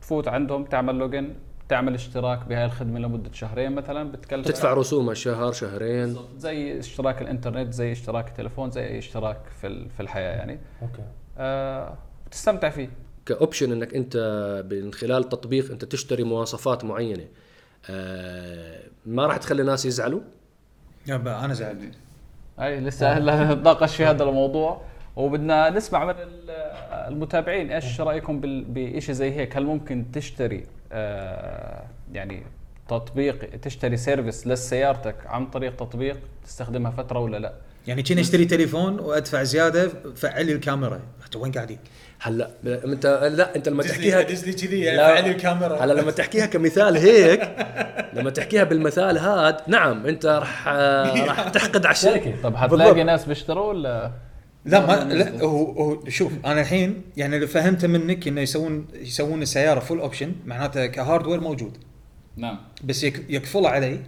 تفوت 0.00 0.28
عندهم 0.28 0.64
تعمل 0.64 0.94
login 0.94 1.34
تعمل 1.68 1.94
اشتراك 1.94 2.44
بهاي 2.48 2.64
الخدمة 2.64 2.98
لمدة 2.98 3.32
شهرين 3.32 3.72
مثلا 3.72 4.12
بتكلف 4.12 4.46
تدفع 4.46 4.72
رسومها 4.74 5.14
شهر 5.14 5.52
شهرين. 5.52 6.16
زي 6.38 6.78
اشتراك 6.78 7.22
الإنترنت 7.22 7.72
زي 7.72 7.92
اشتراك 7.92 8.28
التليفون 8.28 8.70
زي 8.70 8.84
أي 8.86 8.98
اشتراك 8.98 9.40
في 9.60 9.88
في 9.88 10.00
الحياة 10.00 10.36
يعني. 10.36 10.58
okay. 10.82 11.02
آه 11.38 11.94
بتستمتع 12.26 12.68
فيه. 12.68 12.90
ك 13.26 13.33
option 13.33 13.72
إنك 13.72 13.94
أنت 13.94 14.16
من 14.70 14.92
خلال 14.92 15.22
التطبيق 15.22 15.70
أنت 15.70 15.84
تشتري 15.84 16.22
مواصفات 16.24 16.84
معينة. 16.84 17.24
آه 17.90 18.80
ما 19.06 19.26
راح 19.26 19.36
تخلي 19.36 19.62
ناس 19.62 19.86
يزعلوا؟ 19.86 20.20
يابا 21.06 21.44
أنا 21.44 21.54
زعلت 21.54 21.94
أي 22.60 22.80
لسه 22.80 23.12
هلا 23.12 23.54
نتناقش 23.54 23.96
في 23.96 24.04
هذا 24.04 24.24
الموضوع. 24.24 24.82
وبدنا 25.16 25.70
نسمع 25.70 26.04
من 26.04 26.10
ال- 26.18 26.50
المتابعين 27.12 27.70
إيش 27.72 28.00
رأيكم 28.00 28.40
بال- 28.40 28.64
بشيء 28.68 29.14
زي 29.14 29.30
هيك. 29.30 29.56
هل 29.56 29.64
ممكن 29.64 30.04
تشتري 30.12 30.64
يعني 32.12 32.42
تطبيق 32.88 33.50
تشتري 33.62 33.96
service 33.96 34.46
لسيارتك 34.46 35.16
عن 35.26 35.46
طريق 35.46 35.76
تطبيق 35.76 36.16
تستخدمها 36.46 36.90
فترة 36.90 37.18
ولا 37.18 37.36
لا 37.36 37.52
يعني 37.86 38.02
كني 38.02 38.20
اشتري 38.20 38.44
تليفون 38.44 39.00
وأدفع 39.00 39.42
زيادة 39.42 39.90
فعل 40.16 40.46
لي 40.46 40.52
الكاميرا 40.52 41.00
رحت 41.20 41.36
وين 41.36 41.52
قاعدين؟ 41.52 41.78
هلا 42.20 42.50
انت 42.66 43.06
لا 43.32 43.56
أنت 43.56 43.68
لما 43.68 43.82
تحكيها 43.82 44.22
دز 44.22 44.44
لي 44.44 44.52
كذي 44.52 44.80
يعني 44.80 44.96
لا. 44.96 45.14
فعل 45.14 45.24
لي 45.24 45.30
الكاميرا 45.30 45.84
هلا 45.84 45.92
لما 46.00 46.10
تحكيها 46.10 46.46
كمثال 46.46 46.96
هيك 46.96 47.40
لما 48.12 48.30
تحكيها 48.30 48.64
بالمثال 48.64 49.18
هاد 49.18 49.56
نعم 49.66 50.06
أنت 50.06 50.26
راح 50.26 50.68
آه، 50.68 51.24
راح 51.28 51.48
تحقد 51.48 51.86
على 51.86 51.94
الشركة 51.94 52.34
طب 52.42 52.56
حتلاقي. 52.56 53.02
ناس 53.04 53.24
بيشتروا 53.24 53.68
ولا 53.68 54.10
لا 54.68 54.86
ما 54.86 55.14
لا 55.14 55.42
هو 55.42 55.72
هو 55.72 56.08
شوف 56.08 56.32
أنا 56.44 56.60
الحين 56.60 57.02
يعني 57.16 57.36
اللي 57.36 57.46
فهمته 57.46 57.88
منك 57.88 58.28
إنه 58.28 58.40
يسوون 58.40 58.86
يسوون 58.94 59.42
السيارة 59.42 59.80
full 59.80 60.00
option 60.00 60.32
معناته 60.46 60.86
ك 60.86 60.92
hardware 60.92 61.40
موجود. 61.40 61.78
نعم. 62.36 62.58
بس 62.84 63.04
يك 63.04 63.24
يقفله 63.28 63.68
علي 63.68 64.00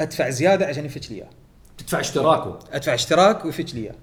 أدفع 0.00 0.30
زيادة 0.30 0.66
عشان 0.66 0.84
يفتش 0.84 1.10
لي 1.10 1.16
إياه. 1.16 1.30
تدفع 1.78 2.00
اشتراكه. 2.00 2.58
أدفع 2.72 2.94
اشتراك 2.94 3.44
ويفتش 3.44 3.74
لي 3.74 3.80
إياه. 3.80 3.94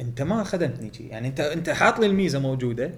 أنت 0.00 0.22
ما 0.22 0.44
خدمتني 0.44 0.94
شي. 0.94 1.08
يعني 1.08 1.28
أنت 1.28 1.40
أنت 1.40 1.70
حاط 1.70 1.98
لي 1.98 2.06
الميزة 2.06 2.38
موجودة. 2.38 2.90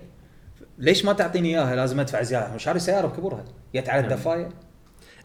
ليش 0.78 1.04
ما 1.04 1.12
تعطيني 1.12 1.48
إياها؟ 1.48 1.76
لازم 1.76 2.00
أدفع 2.00 2.22
زيادة. 2.22 2.54
مش 2.54 2.62
شاري 2.62 2.78
سياره 2.78 3.06
بكبرها 3.06 3.44
جت 3.74 3.88
على 3.88 4.00
الدفايه 4.00 4.48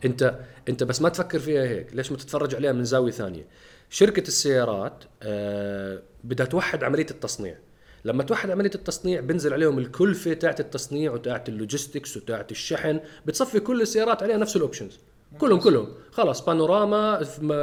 أنت 0.06 0.40
أنت 0.70 0.84
بس 0.84 1.02
ما 1.02 1.10
تفكر 1.10 1.40
فيها 1.40 1.64
هيك. 1.64 1.88
ليش 1.94 2.12
ما 2.12 2.18
تتفرج 2.18 2.56
عليها 2.56 2.72
من 2.72 2.84
زاوية 2.84 3.12
ثانية؟ 3.12 3.46
شركة 3.90 4.28
السيارات 4.28 5.04
آه 5.24 6.02
بدها 6.24 6.46
توحد 6.46 6.84
عملية 6.84 7.08
التصنيع. 7.12 7.58
لما 8.06 8.24
توحد 8.24 8.52
عملية 8.52 8.72
التصنيع 8.76 9.22
بنزل 9.22 9.54
عليهم 9.54 9.80
الكلفة 9.80 10.34
تاعت 10.34 10.60
التصنيع 10.60 11.12
وتاعت 11.12 11.50
ال 11.50 11.57
logistics 11.57 12.18
وتاعت 12.18 12.52
الشحن 12.52 13.00
بتصفي 13.26 13.60
كل 13.60 13.82
السيارات 13.82 14.24
عليها 14.24 14.38
نفس 14.38 14.56
ال 14.56 14.61
options 14.61 15.00
كلهم 15.38 15.60
كلهم. 15.60 15.88
خلاص 16.12 16.46
بانوراما 16.46 17.22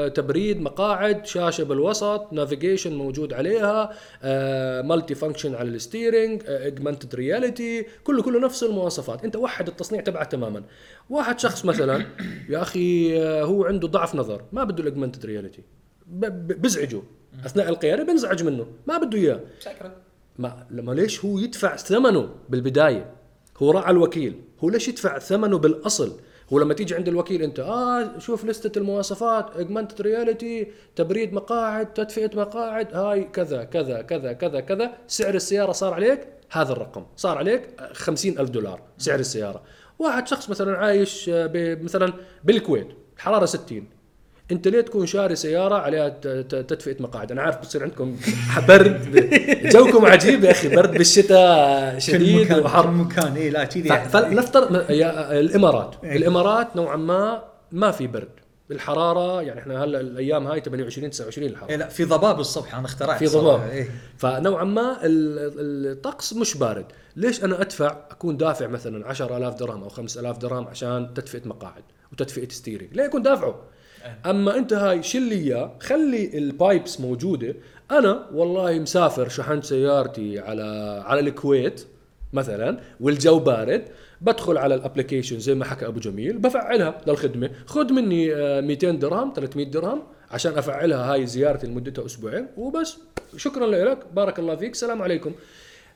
تبريد 0.08 0.60
مقاعد 0.60 1.26
شاشة 1.26 1.64
بالوسط 1.64 2.32
navigation 2.32 2.94
موجود 2.94 3.32
عليها 3.32 3.92
multifunction 4.82 5.54
على 5.54 5.68
ال 5.68 5.76
steering 5.76 6.42
augmented 6.46 7.14
reality 7.14 7.86
كله 8.04 8.22
كله 8.22 8.40
نفس 8.40 8.62
المواصفات. 8.62 9.24
انت 9.24 9.36
وحد 9.36 9.68
التصنيع 9.68 10.00
تبعه 10.00 10.24
تماما. 10.24 10.62
واحد 11.10 11.38
شخص 11.38 11.64
مثلا 11.64 12.06
يا 12.48 12.62
أخي 12.62 13.18
آه، 13.22 13.42
هو 13.42 13.64
عنده 13.64 13.88
ضعف 13.88 14.14
نظر 14.14 14.42
ما 14.52 14.64
بده 14.64 14.82
ال 14.82 14.87
augmented 14.87 15.26
reality 15.26 15.62
بزعجه. 16.12 17.02
أثناء 17.46 17.68
القيادة 17.68 18.04
بنزعج 18.04 18.42
منه. 18.42 18.66
ما 18.86 18.98
بده 18.98 19.18
إياه. 19.18 19.40
ما 20.38 20.66
لما 20.70 20.92
ليش 20.92 21.24
هو 21.24 21.38
يدفع 21.38 21.76
ثمنه 21.76 22.34
بالبداية؟ 22.48 23.10
هو 23.58 23.70
راعى 23.70 23.90
الوكيل. 23.90 24.40
هو 24.60 24.70
ليش 24.70 24.88
يدفع 24.88 25.18
ثمنه 25.18 25.58
بالأصل؟ 25.58 26.20
هو 26.52 26.58
لما 26.58 26.74
تيجي 26.74 26.94
عند 26.94 27.08
الوكيل 27.08 27.42
أنت 27.42 27.60
آه 27.60 28.18
شوف 28.18 28.44
لستة 28.44 28.78
المواصفات 28.78 29.56
augmented 29.56 30.02
reality 30.02 30.72
تبريد 30.96 31.32
مقاعد 31.32 31.92
تدفئة 31.94 32.36
مقاعد 32.36 32.94
هاي 32.94 33.24
كذا 33.24 33.64
كذا 33.64 34.02
كذا 34.02 34.32
كذا 34.32 34.60
كذا 34.60 34.92
سعر 35.06 35.34
السيارة 35.34 35.72
صار 35.72 35.94
عليك 35.94 36.28
هذا 36.50 36.72
الرقم. 36.72 37.06
صار 37.16 37.38
عليك 37.38 37.68
خمسين 37.92 38.38
ألف 38.38 38.50
دولار 38.50 38.82
سعر 38.98 39.18
السيارة. 39.18 39.62
واحد 39.98 40.28
شخص 40.28 40.50
مثلا 40.50 40.76
عايش 40.76 41.30
مثلا 41.56 42.12
بالكويت 42.44 42.88
الحرارة 43.16 43.44
60 43.44 43.88
انت 44.52 44.68
ليه 44.68 44.80
تكون 44.80 45.06
شاري 45.06 45.36
سيارة 45.36 45.74
عليها 45.74 46.08
تدفئة 46.62 47.02
مقاعد؟ 47.02 47.32
أنا 47.32 47.42
عارف 47.42 47.56
بتصير 47.58 47.82
عندكم 47.82 48.16
برد. 48.68 49.30
جوكم 49.64 50.06
عجيب 50.06 50.44
يا 50.44 50.50
أخي 50.50 50.76
برد 50.76 50.90
بالشتاء 50.92 51.94
كل 51.94 52.02
شديد 52.02 52.40
مكان 52.40 52.60
وحر. 52.60 52.82
كل 52.82 52.88
مكان 52.88 53.36
اي 53.36 53.50
لا 53.50 53.64
كذي 53.64 53.88
ف- 53.88 53.92
فلنفترض 54.16 54.76
الإمارات. 54.90 55.94
إيه. 56.04 56.16
الإمارات 56.16 56.76
نوعا 56.76 56.96
ما 56.96 57.42
ما 57.72 57.90
في 57.90 58.06
برد. 58.06 58.28
الحرارة 58.70 59.42
يعني 59.42 59.60
إحنا 59.60 59.84
هلا 59.84 60.00
الأيام 60.00 60.46
هاي 60.46 60.60
28 60.60 61.10
29 61.10 61.48
الحراره 61.48 61.70
إيه 61.70 61.76
لا 61.76 61.88
في 61.88 62.04
ضباب 62.04 62.40
الصبح 62.40 62.74
أنا 62.74 62.86
اخترعت 62.86 63.18
في. 63.18 63.26
ضباب. 63.26 63.60
إيه. 63.70 63.88
فنوعا 64.18 64.64
ما 64.64 64.96
ال- 65.04 65.92
الطقس 65.92 66.32
مش 66.34 66.56
بارد. 66.56 66.84
ليش 67.16 67.44
أنا 67.44 67.60
أدفع؟ 67.60 67.96
أكون 68.10 68.36
دافع 68.36 68.66
مثلا 68.66 69.06
10000 69.08 69.54
درهم 69.54 69.82
أو 69.82 69.88
5000 69.88 70.38
درهم 70.38 70.66
عشان 70.68 71.14
تدفئة 71.14 71.48
مقاعد 71.48 71.82
وتدفئة 72.12 72.48
steering 72.48 72.88
ليه 72.92 73.04
أكون 73.06 73.22
دافعه؟ 73.22 73.54
أما 74.26 74.56
أنت 74.56 74.72
هاي 74.72 75.02
شيل 75.02 75.22
لي 75.22 75.34
إياه 75.34 75.72
خلي 75.80 76.38
ال 76.38 76.49
pipes 76.49 77.00
موجودة. 77.00 77.54
أنا 77.90 78.26
والله 78.34 78.78
مسافر 78.78 79.28
شحنت 79.28 79.64
سيارتي 79.64 80.38
على 80.38 81.02
على 81.06 81.20
الكويت 81.20 81.86
مثلا 82.32 82.78
والجو 83.00 83.38
بارد. 83.38 83.84
بدخل 84.20 84.58
على 84.58 84.74
ال 84.74 84.80
application 84.80 85.38
زي 85.38 85.54
ما 85.54 85.64
حكى 85.64 85.86
أبو 85.86 86.00
جميل 86.00 86.38
بفعلها 86.38 87.00
للخدمة. 87.06 87.50
خذ 87.66 87.92
مني 87.92 88.34
آه، 88.34 88.60
200 88.60 88.90
درهم 88.90 89.32
300 89.36 89.70
درهم 89.70 90.02
عشان 90.30 90.52
أفعلها 90.58 91.12
هاي 91.12 91.26
زيارتي 91.26 91.66
لمدتها 91.66 92.06
أسبوعين 92.06 92.46
وبس. 92.56 92.98
شكرا 93.36 93.66
لك 93.66 93.98
بارك 94.14 94.38
الله 94.38 94.56
فيك 94.56 94.74
سلام 94.74 95.02
عليكم. 95.02 95.32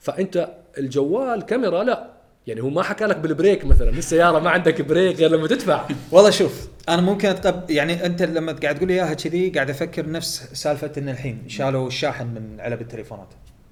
فأنت 0.01 0.49
الجوال 0.79 1.43
كاميرا 1.43 1.85
لا. 1.85 2.16
يعني 2.47 2.61
هو 2.63 2.71
ما 2.71 2.83
حكى 2.83 3.05
لك 3.05 3.17
بال 3.17 3.30
brake 3.30 3.65
مثلا 3.65 3.91
السياره 3.91 4.39
ما 4.39 4.51
عندك 4.51 4.83
brake 4.83 5.17
غير 5.17 5.31
لما 5.31 5.49
تدفع. 5.49 5.89
والله 6.13 6.31
شوف 6.31 6.69
أنا 6.89 7.03
ممكن 7.03 7.29
أتقبل 7.29 7.71
يعني 7.71 8.07
أنت 8.07 8.23
لما 8.23 8.53
قاعد 8.53 8.75
تقول 8.75 8.89
لي 8.89 8.95
إياها 8.95 9.15
كذي 9.15 9.51
قاعد 9.51 9.71
أفكر 9.71 10.11
نفس 10.11 10.49
سالفة 10.53 10.93
إن 10.99 11.09
الحين 11.09 11.43
شالوا 11.49 11.89
الشاحن 11.89 12.27
من 12.27 12.61
علب 12.61 12.81
التليفونات 12.81 13.29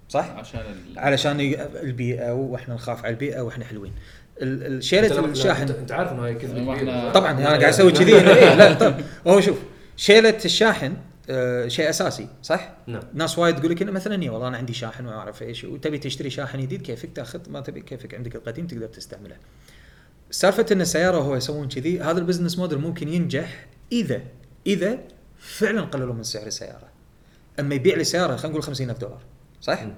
صح؟ 0.08 0.30
عشان 0.30 0.60
ال... 0.60 0.98
علشان 0.98 1.40
البيئة 1.82 2.32
وإحنا 2.32 2.74
نخاف 2.74 3.04
على 3.04 3.12
البيئة 3.12 3.40
وإحنا 3.40 3.64
حلوين. 3.64 3.92
شيلة 4.80 5.24
الشاحن 5.24 5.68
انت 5.68 5.92
عارف 5.92 6.12
انه 6.12 6.24
هاي 6.24 6.34
كذبه 6.34 7.12
طبعا 7.12 7.32
أنا 7.32 7.48
قاعد 7.48 7.64
أسوي 7.64 7.92
كذي. 7.92 8.12
لا 8.58 8.74
طب 8.74 8.94
هو 9.26 9.40
شوف 9.40 9.58
شيلة 9.96 10.38
الشاحن 10.44 10.92
آه، 11.30 11.68
شيء 11.68 11.90
أساسي 11.90 12.28
صح؟ 12.42 12.76
نعم. 12.86 13.02
ناس 13.14 13.38
وايد 13.38 13.56
تقول 13.56 13.70
لك 13.70 13.82
إنه 13.82 13.92
مثلا 13.92 14.22
إيه 14.22 14.30
والله 14.30 14.48
أنا 14.48 14.56
عندي 14.56 14.74
شاحن 14.74 15.06
وما 15.06 15.16
أعرف 15.16 15.42
إيش 15.42 15.64
وتبي 15.64 15.98
تشتري 15.98 16.30
شاحن 16.30 16.60
جديد 16.60 16.82
كيفك 16.82 17.10
تأخذ 17.14 17.50
ما 17.50 17.60
تبي 17.60 17.80
كيفك 17.80 18.14
عندك 18.14 18.36
القديم 18.36 18.66
تقدر 18.66 18.86
تستعمله. 18.86 19.36
سالفة 20.30 20.66
إن 20.72 20.80
السيارة 20.80 21.16
هو 21.16 21.36
يسوون 21.36 21.68
كذي 21.68 22.00
هذا 22.00 22.18
ال 22.18 22.22
business 22.22 22.58
model 22.58 22.78
ممكن 22.78 23.08
ينجح 23.08 23.66
إذا 23.92 24.22
إذا 24.66 24.98
فعلا 25.38 25.80
قللوا 25.80 26.14
من 26.14 26.22
سعر 26.22 26.46
السيارة. 26.46 26.88
أما 27.60 27.74
يبيع 27.74 27.96
لي 27.96 28.04
سيارة 28.04 28.36
خلينا 28.36 28.48
نقول 28.48 28.62
50000 28.62 28.98
دولار 28.98 29.20
صح؟ 29.60 29.82
مم. 29.82 29.94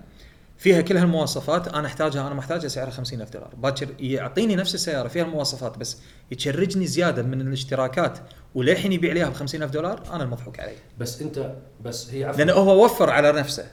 فيها 0.58 0.80
كل 0.80 0.96
هالمواصفات 0.96 1.68
أنا 1.68 1.86
أحتاجها 1.86 2.26
أنا 2.26 2.34
محتاجها 2.34 2.68
سعرها 2.68 2.90
50000 2.90 3.30
دولار. 3.30 3.54
باكر 3.56 3.88
يعطيني 4.00 4.56
نفس 4.56 4.74
السياره 4.74 5.08
فيها 5.08 5.24
المواصفات 5.24 5.78
بس 5.78 5.98
يتشرجني 6.30 6.86
زيادة 6.86 7.22
من 7.22 7.40
الاشتراكات 7.40 8.18
وللحين 8.54 8.92
يبيع 8.92 9.12
لي 9.12 9.20
إياها 9.20 9.28
ب 9.28 9.34
50000 9.34 9.70
دولار 9.70 10.02
أنا 10.12 10.24
المضحوك 10.24 10.60
عليه 10.60 10.76
بس 10.98 11.22
أنت 11.22 11.54
بس 11.84 12.10
هي 12.10 12.24
عفوا. 12.24 12.38
لأنه 12.38 12.52
هو 12.52 12.84
وفر 12.84 13.10
على 13.10 13.32
نفسه. 13.32 13.70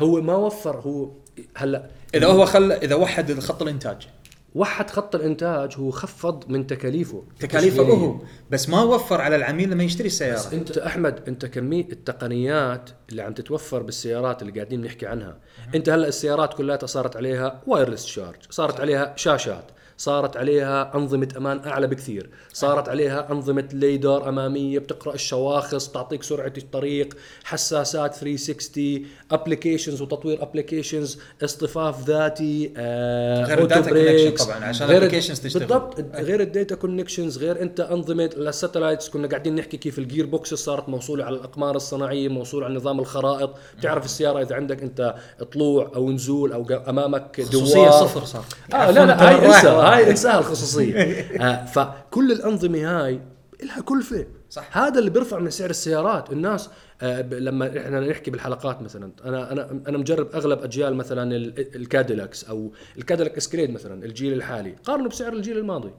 هو 0.00 0.20
ما 0.20 0.34
وفر 0.34 0.76
هو 0.76 1.10
هلا 1.56 1.90
إذا 2.14 2.26
هو 2.26 2.46
خلى 2.46 2.76
إذا 2.76 2.94
وحد 2.94 3.40
خط 3.40 3.62
الإنتاج. 3.62 4.08
وحد 4.54 4.90
خط 4.90 5.14
الإنتاج 5.14 5.74
هو 5.76 5.90
خفض 5.90 6.44
من 6.48 6.66
تكاليفه. 6.66 7.24
تكاليفه. 7.40 7.82
هو. 7.82 8.16
بس 8.50 8.68
ما 8.68 8.82
وفر 8.82 9.20
على 9.20 9.36
العميل 9.36 9.70
لما 9.70 9.82
يشتري 9.84 10.08
بس 10.08 10.22
السياره 10.22 10.54
أنت 10.60 10.78
أحمد 10.78 11.28
أنت 11.28 11.46
كمية 11.46 11.88
التقنيات 11.92 12.90
اللي 13.10 13.22
عم 13.22 13.34
تتوفر 13.34 13.82
بالسيارات 13.82 14.42
اللي 14.42 14.52
قاعدين 14.52 14.82
نحكي 14.82 15.06
عنها. 15.06 15.38
أنت 15.74 15.88
هلأ 15.88 16.08
السيارات 16.08 16.54
كلها 16.54 16.86
صارت 16.86 17.16
عليها 17.16 17.62
وايرلس 17.66 18.06
شارج 18.06 18.36
صارت 18.50 18.80
عليها 18.80 19.12
شاشات. 19.16 19.64
صارت 19.98 20.36
عليها 20.36 20.94
أنظمة 20.94 21.28
أمان 21.36 21.60
أعلى 21.66 21.86
بكثير. 21.86 22.30
صارت 22.52 22.88
عليها 22.88 23.32
أنظمة 23.32 23.68
lidar 23.72 24.28
أمامية 24.28 24.78
بتقرأ 24.78 25.14
الشواخص 25.14 25.88
تعطيك 25.88 26.22
سرعة 26.22 26.52
الطريق 26.58 27.16
حساسات 27.44 28.14
360 28.14 29.06
applications 29.30 30.02
وتطوير 30.02 30.42
applications 30.42 31.18
اصطفاف 31.44 32.06
ذاتي 32.08 32.72
آه 32.76 33.44
غير 33.44 33.62
ال 33.62 33.68
data 33.68 33.90
connection 33.90 34.44
طبعاً، 34.44 34.64
عشان 34.64 34.86
غير- 34.86 35.10
applications 35.10 35.40
تشتغل. 35.42 35.60
بالضبط 35.66 36.00
غير 36.14 36.40
ال 36.40 36.47
data 36.47 36.74
connections 36.74 37.38
غير 37.38 37.62
أنت 37.62 37.80
أنظمة 37.80 38.30
ال 38.36 38.43
satellites 38.43 39.08
كنا 39.08 39.28
قاعدين 39.28 39.54
نحكي 39.54 39.76
كيف 39.76 39.98
ال 39.98 40.26
gearbox 40.26 40.54
صارت 40.54 40.88
موصولة 40.88 41.24
على 41.24 41.36
الأقمار 41.36 41.76
الصناعية 41.76 42.28
موصولة 42.28 42.66
على 42.66 42.74
نظام 42.74 43.00
الخرائط. 43.00 43.50
بتعرف 43.78 44.04
السيارة 44.04 44.42
إذا 44.42 44.54
عندك 44.56 44.82
أنت 44.82 45.14
طلوع 45.52 45.90
أو 45.96 46.10
نزول 46.10 46.52
أو 46.52 46.66
أمامك 46.88 47.42
خصوصية 47.42 47.74
دوار. 47.74 47.90
صفر 47.90 48.24
صار. 48.24 48.44
آه 48.74 48.90
لا 48.90 49.06
لا 49.06 49.28
هاي 49.28 49.46
انسى. 49.46 49.68
هاي 49.84 50.08
انساها 50.10 50.38
الخصوصية. 50.38 50.94
آه 51.46 51.64
فكل 51.64 52.32
الأنظمة 52.32 52.78
هاي 53.04 53.20
لها 53.62 53.80
كلفه 53.80 54.26
صح. 54.50 54.78
هذا 54.78 54.98
اللي 54.98 55.10
بيرفع 55.10 55.38
من 55.38 55.50
سعر 55.50 55.70
السيارات. 55.70 56.32
الناس 56.32 56.70
آه 57.02 57.22
لما 57.22 57.78
إحنا 57.78 58.00
نحكي 58.00 58.30
بالحلقات 58.30 58.82
مثلا 58.82 59.12
أنا 59.24 59.52
أنا 59.52 59.80
أنا 59.88 59.98
مجرب 59.98 60.28
أغلب 60.34 60.62
أجيال 60.62 60.94
مثلا 60.94 61.36
ال- 61.36 61.76
الكاديلاكس 61.76 62.44
أو 62.44 62.72
الكاديلاك 62.98 63.36
اسكليد 63.36 63.70
مثلا 63.70 64.04
الجيل 64.04 64.32
الحالي. 64.32 64.74
قارنه 64.84 65.08
بسعر 65.08 65.32
الجيل 65.32 65.58
الماضي. 65.58 65.90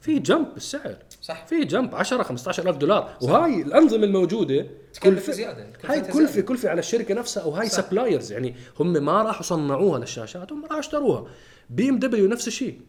في 0.00 0.18
jump 0.18 0.46
بالسعر. 0.54 0.96
صح. 1.22 1.46
في 1.46 1.64
jump 1.64 1.94
10 1.94 2.22
15 2.22 2.68
ألف 2.68 2.76
دولار. 2.76 3.10
وهاي 3.22 3.62
الأنظمة 3.62 4.04
الموجودة 4.04 4.66
تكلفة 4.92 5.32
زيادة، 5.32 5.66
هاي 5.84 6.00
كلفه. 6.00 6.40
كلفه 6.40 6.68
على 6.68 6.78
الشركة 6.78 7.14
نفسها 7.14 7.42
أو 7.42 7.50
هاي 7.50 7.68
suppliers 7.68 8.32
يعني 8.32 8.54
هم 8.80 8.92
ما 8.92 9.22
راحوا 9.22 9.42
صنعوها 9.42 9.98
للشاشات 9.98 10.52
هم 10.52 10.64
راحوا 10.64 10.78
اشتروها. 10.78 11.26
بي 11.70 11.88
إم 11.88 11.98
دبليو 11.98 12.26
نفس 12.28 12.48
الشيء. 12.48 12.80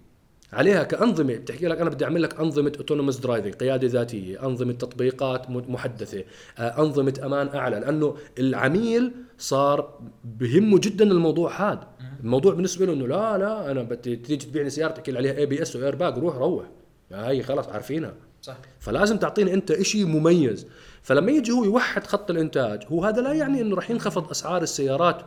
عليها 0.53 0.83
كأنظمة 0.83 1.35
بتحكي 1.35 1.67
لك 1.67 1.81
أنا 1.81 1.89
بدي 1.89 2.05
أعمل 2.05 2.23
لك 2.23 2.39
أنظمة 2.39 2.71
autonomous 2.77 3.17
driving 3.17 3.53
قيادة 3.53 3.87
ذاتية 3.87 4.45
أنظمة 4.45 4.73
تطبيقات 4.73 5.49
محدثة 5.49 6.23
آه، 6.57 6.81
أنظمة 6.81 7.13
أمان 7.23 7.47
أعلى 7.47 7.79
لأنه 7.79 8.15
العميل 8.39 9.11
صار 9.37 9.99
بهمه 10.23 10.79
جدا 10.79 11.11
الموضوع 11.11 11.71
هذا 11.71 11.87
الموضوع 12.23 12.53
بالنسبة 12.53 12.85
له 12.85 12.93
إنه 12.93 13.07
لا 13.07 13.37
لا 13.37 13.71
أنا 13.71 13.81
بدي 13.83 14.15
تيجي 14.15 14.45
تبيعني 14.45 14.69
سيارة 14.69 14.91
تحكي 14.91 15.11
لي 15.11 15.17
عليها 15.17 15.37
ABS 15.37 15.75
و 15.75 15.80
air 15.80 15.95
bag 15.95 16.17
روح 16.17 16.35
روح. 16.35 16.65
هاي 17.11 17.43
خلاص 17.43 17.67
عارفينها. 17.67 18.13
صح. 18.41 18.57
فلازم 18.79 19.17
تعطيني 19.17 19.53
أنت 19.53 19.71
إشي 19.71 20.05
مميز. 20.05 20.67
فلما 21.01 21.31
يجي 21.31 21.51
هو 21.51 21.63
يوحد 21.63 22.07
خط 22.07 22.31
الإنتاج 22.31 22.83
هو 22.91 23.05
هذا 23.05 23.21
لا 23.21 23.33
يعني 23.33 23.61
إنه 23.61 23.75
راح 23.75 23.89
ينخفض 23.89 24.29
أسعار 24.29 24.61
السيارات 24.61 25.21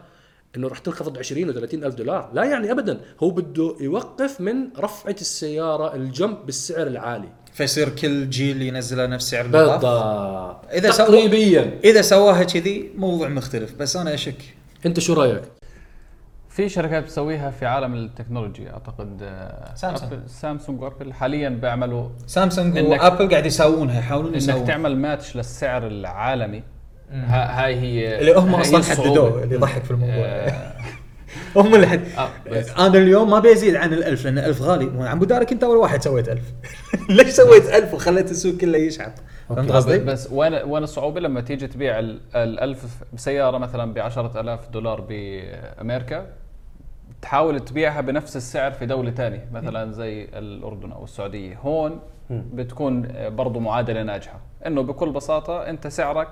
إنه 0.56 0.68
راح 0.68 0.78
تنخفض 0.78 1.18
20 1.18 1.48
و 1.48 1.52
30 1.52 1.84
ألف 1.84 1.94
دولار. 1.94 2.30
لا 2.32 2.44
يعني 2.44 2.70
ابدا. 2.72 3.00
هو 3.22 3.30
بده 3.30 3.76
يوقف 3.80 4.40
من 4.40 4.54
رفعه 4.78 5.16
السيارة 5.20 5.94
الجمب 5.94 6.46
بالسعر 6.46 6.86
العالي. 6.86 7.28
فيصير 7.52 7.88
كل 7.88 8.30
جيل 8.30 8.62
ينزله 8.62 9.06
نفس 9.06 9.30
سعر 9.30 9.46
بالضبط. 9.46 9.84
إذا 10.72 10.90
سوى- 10.92 10.96
تقريبيا 10.96 11.80
إذا 11.84 12.02
سواها 12.02 12.42
كذي 12.44 12.90
موضوع 12.96 13.28
مختلف 13.28 13.74
بس 13.74 13.96
أنا 13.96 14.14
أشك. 14.14 14.54
أنت 14.86 15.00
شو 15.00 15.12
رأيك؟ 15.14 15.42
في 16.48 16.68
شركات 16.68 17.02
بتسويها 17.04 17.50
في 17.50 17.66
عالم 17.66 17.94
التكنولوجيا 17.94 18.72
أعتقد 18.72 19.18
آه، 19.22 19.74
سامسونج. 19.74 20.12
أبل 20.12 20.22
سامسونج 20.30 20.82
وأبل 20.82 21.12
حاليا 21.12 21.48
بيعملوا 21.48 22.08
سامسونج 22.26 22.78
وأبل 22.78 23.28
قاعد 23.30 23.46
يسوونها 23.46 23.98
يحاولون 23.98 24.28
إنك 24.34 24.42
يسوون 24.42 24.64
تعمل 24.64 24.96
ماتش 24.96 25.36
للسعر 25.36 25.86
العالمي. 25.86 26.62
هاي 27.14 27.74
هي 27.80 28.20
اللي 28.20 28.32
هم 28.38 28.54
أصلا. 28.54 28.82
حددوه 28.82 29.42
اللي 29.42 29.54
يضحك 29.54 29.84
في 29.84 29.90
الموضوع. 29.90 30.14
آه، 30.16 30.72
هم 31.56 31.74
اللي 31.74 31.86
حد 31.86 32.00
آه، 32.18 32.28
بس. 32.50 32.70
أنا 32.70 32.86
اليوم 32.98 33.30
ما 33.30 33.38
بيزيد 33.38 33.74
عن 33.76 33.92
الألف 33.92 34.24
لأن 34.24 34.38
الألف 34.38 34.62
غالي. 34.62 34.86
وعم 34.86 35.18
بدارك 35.18 35.52
أنت 35.52 35.64
أول 35.64 35.76
واحد 35.76 36.02
سويت 36.02 36.28
ألف. 36.28 36.42
ليش 37.10 37.28
سويت 37.28 37.68
ألف 37.68 37.94
وخليت 37.94 38.30
السوق 38.30 38.56
كله 38.56 38.78
يشحط 38.78 39.12
فهمت 39.48 39.72
قصدي؟ 39.72 39.98
بس 39.98 40.28
وين 40.32 40.54
وين 40.54 40.82
الصعوبة 40.82 41.20
لما 41.20 41.40
تيجي 41.40 41.66
تبيع 41.66 41.98
ال- 41.98 42.20
الألف 42.36 42.84
سياره 43.16 43.58
مثلا 43.58 43.94
ب 43.94 43.98
10000 43.98 44.68
دولار 44.68 45.00
بأمريكا؟ 45.08 46.26
تحاول 47.22 47.60
تبيعها 47.60 48.00
بنفس 48.00 48.36
السعر 48.36 48.72
في 48.72 48.86
دولة 48.86 49.10
ثانية 49.10 49.48
مثلا 49.52 49.92
زي 49.92 50.22
الأردن 50.34 50.92
أو 50.92 51.04
السعودية. 51.04 51.58
هون 51.62 51.98
بتكون 52.30 53.08
برضو 53.28 53.60
معادلة 53.60 54.02
ناجحة. 54.02 54.40
إنه 54.66 54.82
بكل 54.82 55.10
بساطة 55.12 55.62
أنت 55.70 55.86
سعرك 55.86 56.28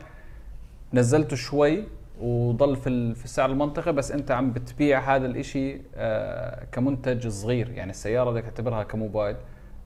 نزلته 0.94 1.36
شوي 1.36 1.84
وضل 2.20 2.76
في 2.76 3.14
في 3.14 3.24
السعر 3.24 3.50
المنطقي 3.50 3.92
بس 3.92 4.12
أنت 4.12 4.30
عم 4.30 4.52
بتبيع 4.52 5.16
هذا 5.16 5.26
الإشي 5.26 5.80
آه، 5.94 6.64
كمنتج 6.72 7.28
صغير. 7.28 7.70
يعني 7.70 7.90
السيارة 7.90 8.30
بدك 8.30 8.42
تعتبرها 8.42 8.82
كموبايل. 8.82 9.36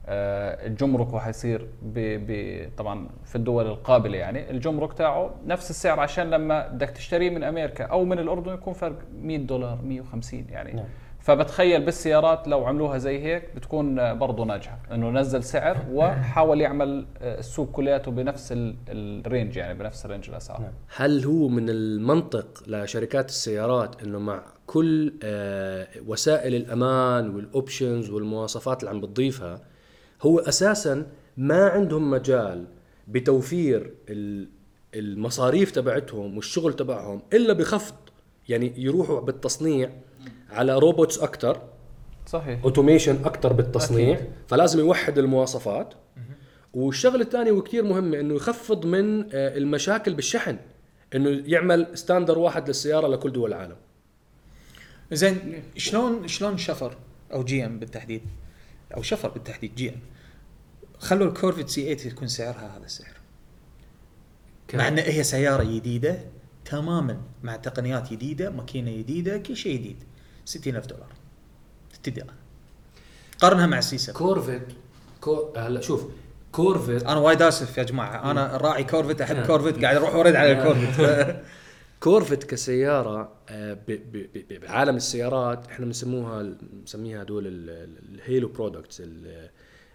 آه، 0.09 0.67
الجمرك 0.67 1.15
حيصير 1.15 1.67
ب 1.81 1.99
ب 2.27 2.69
طبعا 2.77 3.07
في 3.25 3.35
الدول 3.35 3.67
القابلة 3.67 4.17
يعني. 4.17 4.51
الجمرك 4.51 4.93
تاعه 4.93 5.35
نفس 5.45 5.69
السعر 5.69 5.99
عشان 5.99 6.29
لما 6.29 6.67
بدك 6.67 6.89
تشتريه 6.89 7.29
من 7.29 7.43
أمريكا 7.43 7.83
أو 7.83 8.05
من 8.05 8.19
الأردن 8.19 8.53
يكون 8.53 8.73
فرق 8.73 8.99
100 9.21 9.37
دولار 9.37 9.79
150 9.83 10.45
يعني. 10.49 10.73
نعم. 10.73 10.85
فبتخيل 11.27 11.85
بالسيارات 11.85 12.47
لو 12.47 12.65
عملوها 12.65 12.97
زي 12.97 13.19
هيك 13.23 13.55
بتكون 13.55 14.17
برضه 14.17 14.45
ناجحة 14.45 14.79
إنه 14.91 15.09
نزل 15.09 15.43
سعر 15.43 15.85
وحاول 15.91 16.61
يعمل 16.61 17.05
آه، 17.21 17.39
السوق 17.39 17.71
كلياته 17.71 18.11
بنفس 18.11 18.51
ال- 18.51 18.75
ال 18.89 19.00
range 19.00 19.55
يعني 19.57 19.79
بنفس 19.79 20.05
range 20.05 20.29
الأسعار 20.29 20.61
نعم. 20.61 20.71
هل 20.95 21.25
هو 21.25 21.47
من 21.47 21.69
المنطق 21.69 22.63
لشركات 22.67 23.29
السيارات 23.29 24.03
إنه 24.03 24.19
مع 24.19 24.43
كل 24.67 25.13
آه، 25.23 25.87
وسائل 26.07 26.55
الأمان 26.55 27.35
وال 27.35 27.51
options 27.51 28.09
والمواصفات 28.09 28.79
اللي 28.79 28.89
عم 28.89 29.01
بتضيفها 29.01 29.61
هو 30.21 30.39
أساسا 30.39 31.05
ما 31.37 31.65
عندهم 31.69 32.11
مجال 32.11 32.65
بتوفير 33.07 33.93
ال- 34.09 34.49
المصاريف 34.95 35.71
تبعتهم 35.71 36.35
والشغل 36.35 36.73
تبعهم 36.73 37.21
إلا 37.33 37.53
بخفض 37.53 37.95
يعني 38.49 38.73
يروحوا 38.77 39.19
بالتصنيع 39.19 39.89
على 40.51 40.79
robots 40.79 41.19
أكثر 41.19 41.61
صحيح. 42.25 42.63
automation 42.63 43.25
أكثر 43.25 43.53
بالتصنيع 43.53 44.15
أكيد. 44.15 44.27
فلازم 44.47 44.79
يوحد 44.79 45.17
المواصفات. 45.17 45.93
والشغلة 46.73 47.21
الثانية 47.21 47.51
وكثير 47.51 47.83
مهمة 47.83 48.19
إنه 48.19 48.35
يخفض 48.35 48.85
من 48.85 49.21
آه، 49.33 49.57
المشاكل 49.57 50.13
بالشحن 50.13 50.57
إنه 51.15 51.43
يعمل 51.45 51.97
standard 51.97 52.39
واحد 52.39 52.67
للسيارة 52.67 53.07
لكل 53.07 53.31
دول 53.31 53.53
العالم. 53.53 53.75
زين 55.11 55.63
شلون 55.77 56.27
شلون 56.27 56.57
شفر 56.57 56.97
أو 57.33 57.43
GM 57.43 57.79
بالتحديد؟ 57.79 58.21
أو 58.95 59.01
شفر 59.01 59.29
بالتحديد 59.29 59.75
GM. 59.75 59.95
خلوا 60.99 61.27
الكورفت 61.27 61.69
C 61.69 61.95
8 61.95 62.13
يكون 62.13 62.27
سعرها 62.27 62.77
هذا 62.77 62.85
السعر. 62.85 63.17
مع 64.73 64.87
ان 64.87 64.97
هي 64.97 65.23
سيارة 65.23 65.63
جديدة 65.63 66.19
تماما 66.65 67.21
مع 67.43 67.55
تقنيات 67.55 68.11
جديدة 68.11 68.49
ماكينة 68.49 68.97
جديدة 68.97 69.37
كل 69.37 69.55
شيء 69.55 69.79
جديد. 69.79 70.03
60000 70.47 70.85
دولار. 70.85 71.07
تبتدي 71.93 72.23
قارنها 73.39 73.65
مع 73.65 73.77
ال 73.77 73.87
C 73.87 73.97
7 73.97 74.17
كورفت 74.19 74.61
كو... 75.21 75.53
هلا 75.57 75.81
شوف 75.81 76.05
كورفت 76.51 77.03
أنا 77.03 77.15
وايد 77.19 77.41
آسف 77.41 77.77
يا 77.77 77.83
جماعة. 77.83 78.31
أنا 78.31 78.57
راعي 78.57 78.83
كورفت 78.83 79.21
أحب. 79.21 79.45
كورفت 79.45 79.81
قاعد 79.83 79.95
أروح 79.95 80.15
ورد 80.15 80.35
على. 80.35 80.51
الكورفت 80.51 81.35
كورفت 81.99 82.43
كسيارة 82.51 83.31
آه، 83.49 83.77
بعالم 84.61 84.95
السيارات 84.95 85.67
إحنا 85.67 85.85
بنسموها 85.85 86.43
بنسميها 86.61 87.21
ال- 87.23 87.97
ال 88.15 88.21
halo 88.21 88.47
products 88.47 89.01
ال- 89.01 89.49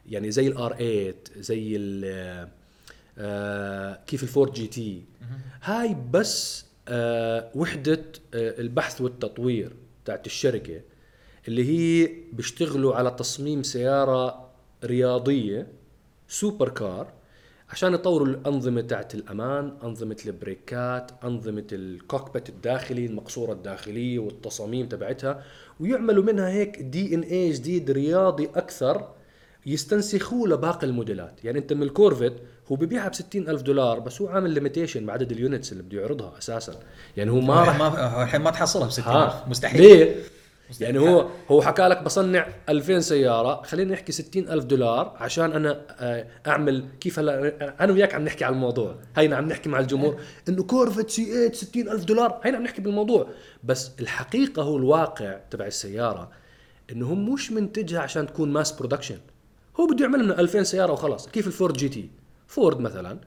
يعني 0.06 0.30
زي 0.30 0.48
ال 0.48 0.60
R 0.60 0.72
8 0.76 1.14
زي 1.36 1.76
ال 1.76 2.48
آه، 3.18 4.00
كيف 4.06 4.22
الفورد 4.22 4.52
GT. 4.52 5.04
هاي 5.62 5.96
بس 6.10 6.64
آه، 6.88 7.50
وحدة 7.54 8.02
البحث 8.34 9.00
والتطوير. 9.00 9.72
تاعت 10.04 10.26
الشركة 10.26 10.80
اللي 11.48 11.64
هي 11.64 12.10
بيشتغلوا 12.32 12.94
على 12.94 13.10
تصميم 13.10 13.62
سيارة 13.62 14.50
رياضية 14.84 15.66
super 16.28 16.68
car 16.68 17.12
عشان 17.70 17.94
يطوروا 17.94 18.26
الأنظمة 18.26 18.80
تاعت 18.80 19.14
الأمان 19.14 19.76
أنظمة 19.82 20.16
ال 20.26 20.38
brake 20.38 20.98
ات 20.98 21.10
أنظمة 21.24 21.66
ال 21.72 21.82
cockpit 21.82 22.48
الداخلي 22.48 23.06
المقصورة 23.06 23.52
الداخلية 23.52 24.18
والتصاميم 24.18 24.88
تبعتها 24.88 25.44
ويعملوا 25.80 26.24
منها 26.24 26.48
هيك 26.48 26.78
DNA 26.82 27.50
جديد 27.52 27.90
رياضي 27.90 28.46
أكثر 28.46 29.08
يستنسخوه 29.66 30.48
لباقي 30.48 30.86
الموديلات. 30.86 31.44
يعني 31.44 31.58
انت 31.58 31.72
من 31.72 31.82
الكورفت 31.82 32.32
هو 32.72 32.76
ببيعها 32.76 33.08
ب 33.08 33.12
ألف 33.48 33.62
دولار 33.62 33.98
بس 33.98 34.22
هو 34.22 34.28
عامل 34.28 34.50
limitation 34.50 35.06
بعدد 35.06 35.32
ال 35.32 35.39
units 35.39 35.72
اللي 35.72 35.82
بده 35.82 36.00
يعرضها 36.00 36.38
أساسا. 36.38 36.74
يعني 37.16 37.30
هو 37.30 37.40
ما 37.40 37.54
راح 37.54 37.78
ما 37.78 37.86
هو 37.86 38.22
الحين 38.22 38.40
ما 38.40 38.50
تحصلها 38.50 38.86
ب 38.86 38.90
60000 38.90 39.16
ها 39.16 39.44
مستحيل. 39.48 39.82
ليه؟ 39.82 40.16
يعني 40.80 40.98
هو 40.98 41.28
هو 41.50 41.62
حكى 41.62 41.82
لك 41.82 42.02
بصنع 42.02 42.46
2000 42.68 43.00
سيارة 43.00 43.62
خلينا 43.62 43.92
نحكي 43.92 44.12
60 44.12 44.48
ألف 44.48 44.64
دولار 44.64 45.16
عشان 45.16 45.52
أنا 45.52 45.80
آه، 46.00 46.26
أعمل 46.46 46.84
كيف 47.00 47.18
هلا 47.18 47.84
أنا 47.84 47.92
وياك 47.92 48.14
عم 48.14 48.24
نحكي 48.24 48.44
على 48.44 48.54
الموضوع. 48.54 48.96
هينا 49.16 49.36
عم 49.36 49.48
نحكي 49.48 49.68
مع 49.68 49.80
الجمهور 49.80 50.20
إنه 50.48 50.62
كورفت 50.62 51.10
C 51.10 51.24
8 51.24 51.52
60 51.52 51.88
ألف 51.88 52.04
دولار. 52.04 52.40
هينا 52.44 52.56
عم 52.56 52.62
نحكي 52.62 52.82
بالموضوع. 52.82 53.26
بس 53.64 53.90
الحقيقة 54.00 54.62
هو 54.62 54.76
الواقع 54.76 55.38
تبع 55.50 55.66
السيارة 55.66 56.30
إنه 56.92 57.12
هم 57.12 57.32
مش 57.32 57.52
منتجها 57.52 58.00
عشان 58.00 58.26
تكون 58.26 58.52
mass 58.52 58.72
production 58.72 59.18
هو 59.80 59.86
بده 59.86 60.04
يعمل 60.04 60.24
لنا 60.24 60.40
2000 60.40 60.62
سيارة 60.62 60.92
وخلاص. 60.92 61.28
كيف 61.28 61.46
الفورد 61.46 61.76
GT؟ 61.76 62.10
فورد 62.46 62.80
مثلا. 62.80 63.18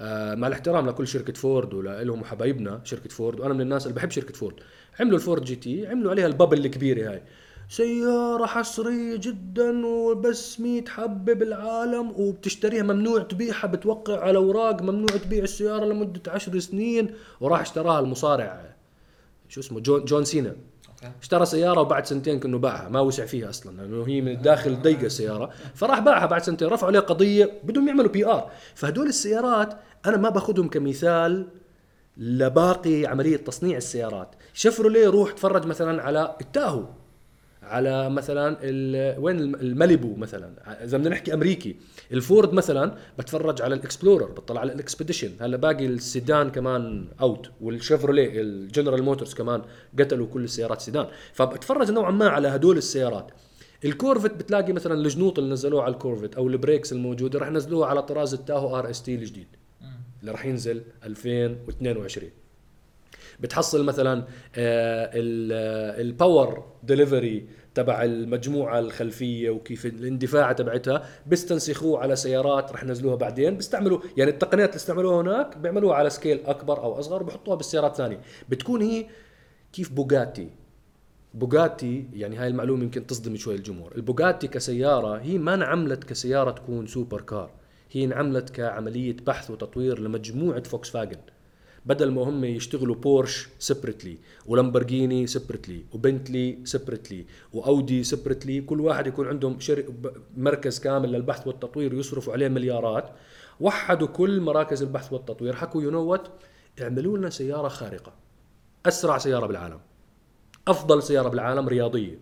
آه 0.00 0.34
مع 0.34 0.46
الاحترام 0.46 0.88
لكل 0.88 1.06
شركة 1.08 1.32
فورد 1.32 1.74
ولهم 1.74 2.24
حبايبنا 2.24 2.80
شركة 2.84 3.08
فورد 3.08 3.40
وأنا 3.40 3.54
من 3.54 3.60
الناس 3.60 3.86
اللي 3.86 3.94
بحب 3.94 4.10
شركة 4.10 4.34
فورد. 4.34 4.54
عملوا 5.00 5.18
الفورد 5.18 5.44
GT 5.44 5.86
عملوا 5.86 6.10
عليها 6.10 6.26
ال 6.26 6.32
bubble 6.32 6.66
الكبيرة 6.66 7.10
هاي. 7.10 7.22
سيارة 7.68 8.46
حصرية 8.46 9.16
جدا 9.16 9.86
وبس 9.86 10.60
100 10.60 10.84
حبة 10.84 11.32
بالعالم 11.32 12.12
وبتشتريها 12.16 12.82
ممنوع 12.82 13.22
تبيعها 13.22 13.66
بتوقع 13.66 14.20
على 14.20 14.38
أوراق 14.38 14.82
ممنوع 14.82 15.16
تبيع 15.16 15.42
السيارة 15.42 15.84
لمدة 15.84 16.32
عشر 16.32 16.58
سنين 16.58 17.14
وراح 17.40 17.60
اشتراها 17.60 18.00
المصارع. 18.00 18.74
شو 19.48 19.60
اسمه؟ 19.60 19.80
جون, 19.80 20.04
جون 20.04 20.24
سينا. 20.24 20.56
اشترى 21.22 21.46
سيارة 21.46 21.80
وبعد 21.80 22.06
سنتين 22.06 22.40
كأنه 22.40 22.58
باعها 22.58 22.88
ما 22.88 23.00
وسع 23.00 23.26
فيها 23.26 23.50
أصلا 23.50 23.76
لأنه 23.76 24.04
هي 24.08 24.20
من 24.20 24.32
الداخل 24.32 24.82
ضيقة 24.82 25.06
السيارة. 25.06 25.50
فراح 25.74 25.98
باعها 25.98 26.26
بعد 26.26 26.42
سنتين 26.42 26.68
رفعوا 26.68 26.90
عليه 26.90 27.00
قضية 27.00 27.60
بدهم 27.64 27.88
يعملوا 27.88 28.10
PR 28.10 28.50
فهدول 28.74 29.06
السيارات 29.06 29.78
أنا 30.06 30.16
ما 30.16 30.28
باخذهم 30.28 30.68
كمثال 30.68 31.46
لباقي 32.16 33.06
عملية 33.06 33.36
تصنيع 33.36 33.76
السيارات. 33.76 34.34
شفروليه 34.54 35.08
روح 35.08 35.32
تفرج 35.32 35.66
مثلا 35.66 36.02
على 36.02 36.36
التاهو؟ 36.40 36.84
على 37.62 38.10
مثلا 38.10 38.56
وين 39.18 39.38
الم- 39.40 39.54
الماليبو 39.54 40.14
مثلا. 40.16 40.84
إذا 40.84 40.98
بدنا 40.98 41.10
نحكي 41.10 41.34
أمريكي 41.34 41.76
الفورد 42.12 42.52
مثلا 42.52 42.94
بتفرج 43.18 43.62
على 43.62 43.74
الإكسبلورر 43.74 44.24
بطلع 44.26 44.60
على 44.60 44.72
ال 44.72 44.77
Expedition 44.77 45.30
هلأ 45.40 45.56
باقي 45.56 45.86
السيدان 45.86 46.50
كمان 46.50 47.08
out 47.20 47.50
والشيفروليه 47.60 48.40
الجنرال 48.40 49.02
موتورز 49.02 49.34
كمان 49.34 49.62
قتلوا 49.98 50.26
كل 50.26 50.44
السيارات 50.44 50.80
سيدان. 50.80 51.06
فبتفرج 51.32 51.90
نوعا 51.90 52.10
ما 52.10 52.28
على 52.28 52.48
هدول 52.48 52.76
السيارات. 52.76 53.30
الكورفت 53.84 54.34
بتلاقي 54.34 54.72
مثلا 54.72 54.94
الجنوط 54.94 55.38
اللي 55.38 55.52
نزلوها 55.52 55.82
على 55.84 55.94
الكورفت 55.94 56.34
أو 56.34 56.48
ال 56.48 56.54
brakes 56.54 56.92
الموجودة 56.92 57.38
رح 57.38 57.48
ينزلوها 57.48 57.88
على 57.88 58.02
طراز 58.02 58.34
التاهو 58.34 58.78
RST 58.78 59.14
الجديد. 59.14 59.46
اللي 60.20 60.32
راح 60.32 60.46
ينزل 60.46 60.82
2022 61.04 62.30
بتحصل 63.40 63.84
مثلا 63.84 64.18
آه، 64.56 65.10
ال- 65.14 65.50
آه، 65.52 66.00
ال 66.00 66.11
power 66.11 66.64
delivery 66.82 67.46
تبع 67.74 68.02
المجموعة 68.04 68.78
الخلفية 68.78 69.50
وكيف 69.50 69.86
الاندفاع 69.86 70.52
تبعتها 70.52 71.06
بيستنسخوه 71.26 71.98
على 72.00 72.16
سيارات 72.16 72.72
رح 72.72 72.82
ينزلوها 72.84 73.14
بعدين 73.16 73.56
بيستعملوا 73.56 74.00
يعني 74.16 74.30
التقنيات 74.30 74.68
اللي 74.68 74.76
استعملوها 74.76 75.20
هناك 75.22 75.58
بيعملوها 75.58 75.94
على 75.96 76.10
scale 76.10 76.40
أكبر 76.46 76.82
أو 76.82 76.98
أصغر 76.98 77.22
وبحطوها 77.22 77.56
بالسيارات 77.56 77.90
الثانية 77.90 78.20
بتكون 78.48 78.82
هي 78.82 79.06
كيف 79.72 79.92
بوغاتي 79.92 80.50
بوغاتي 81.34 82.06
يعني 82.12 82.36
هاي 82.36 82.48
المعلومة 82.48 82.82
يمكن 82.84 83.06
تصدم 83.06 83.36
شوي 83.36 83.54
الجمهور. 83.54 83.92
البوغاتي 83.96 84.48
كسيارة 84.48 85.18
هي 85.18 85.38
ما 85.38 85.54
انعملت 85.54 86.04
كسيارة 86.04 86.50
تكون 86.50 86.86
super 86.86 87.20
car 87.20 87.50
هي 87.92 88.04
انعملت 88.04 88.50
كعملية 88.50 89.16
بحث 89.26 89.50
وتطوير 89.50 89.98
لمجموعة 90.00 90.62
فوكس 90.62 90.90
فاجن 90.90 91.16
بدل 91.86 92.10
ما 92.10 92.22
هم 92.22 92.44
يشتغلوا 92.44 92.94
بورش 92.94 93.48
separately 93.58 94.18
ولامبرجيني 94.46 95.26
separately 95.26 95.84
وبنتلي 95.92 96.58
separately 96.64 97.26
وأودي 97.52 98.04
سيبرتلي 98.04 98.60
كل 98.60 98.80
واحد 98.80 99.06
يكون 99.06 99.28
عندهم 99.28 99.58
مركز 100.36 100.78
كامل 100.78 101.12
للبحث 101.12 101.46
والتطوير 101.46 101.94
ويصرفوا 101.94 102.32
عليه 102.32 102.48
مليارات. 102.48 103.10
وحدوا 103.60 104.08
كل 104.08 104.40
مراكز 104.40 104.82
البحث 104.82 105.12
والتطوير. 105.12 105.56
حكوا 105.56 105.82
you 105.82 105.95
know 105.95 106.12
what 106.12 106.30
اعملوا 106.82 107.18
لنا 107.18 107.30
سيارة 107.30 107.68
خارقة. 107.68 108.12
أسرع 108.86 109.18
سيارة 109.18 109.46
بالعالم. 109.46 109.80
أفضل 110.68 111.02
سيارة 111.02 111.28
بالعالم 111.28 111.68
رياضية. 111.68 112.18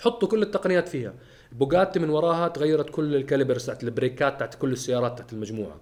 حطوا 0.00 0.28
كل 0.28 0.42
التقنيات 0.42 0.88
فيها. 0.88 1.14
بوغاتي 1.52 1.98
من 1.98 2.10
وراها 2.10 2.48
تغيرت 2.48 2.90
كل 2.90 3.16
ال 3.16 3.22
calipers 3.22 3.66
تاعت 3.66 3.84
البريكات 3.84 4.38
تاعت 4.38 4.54
كل 4.54 4.72
السيارات 4.72 5.18
تاعت 5.18 5.32
المجموعة. 5.32 5.80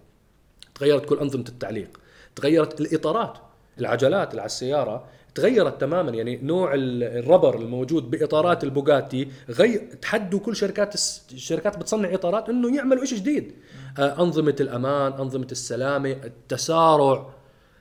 تغيرت 0.74 1.04
كل 1.06 1.18
أنظمة 1.18 1.44
التعليق. 1.48 2.00
تغيرت 2.36 2.80
الإطارات 2.80 3.38
العجلات 3.78 4.30
اللي 4.30 4.40
على 4.40 4.46
السيارة 4.46 5.04
تغيرت 5.34 5.80
تماما. 5.80 6.10
يعني 6.10 6.36
نوع 6.42 6.74
ال- 6.74 7.02
ال 7.18 7.23
rubber 7.23 7.54
الموجود 7.58 8.10
بإطارات 8.10 8.64
البوغاتي 8.64 9.28
غير 9.48 9.80
تحدوا 10.02 10.40
كل 10.40 10.56
شركات 10.56 10.94
الشركات 11.32 11.78
بتصنع 11.78 12.14
إطارات 12.14 12.48
إنه 12.48 12.76
يعملوا 12.76 13.04
شيء 13.04 13.18
جديد. 13.18 13.52
آه، 13.98 14.22
أنظمة 14.22 14.56
الأمان 14.60 15.12
أنظمة 15.12 15.46
السلامة 15.52 16.10
التسارع 16.10 17.26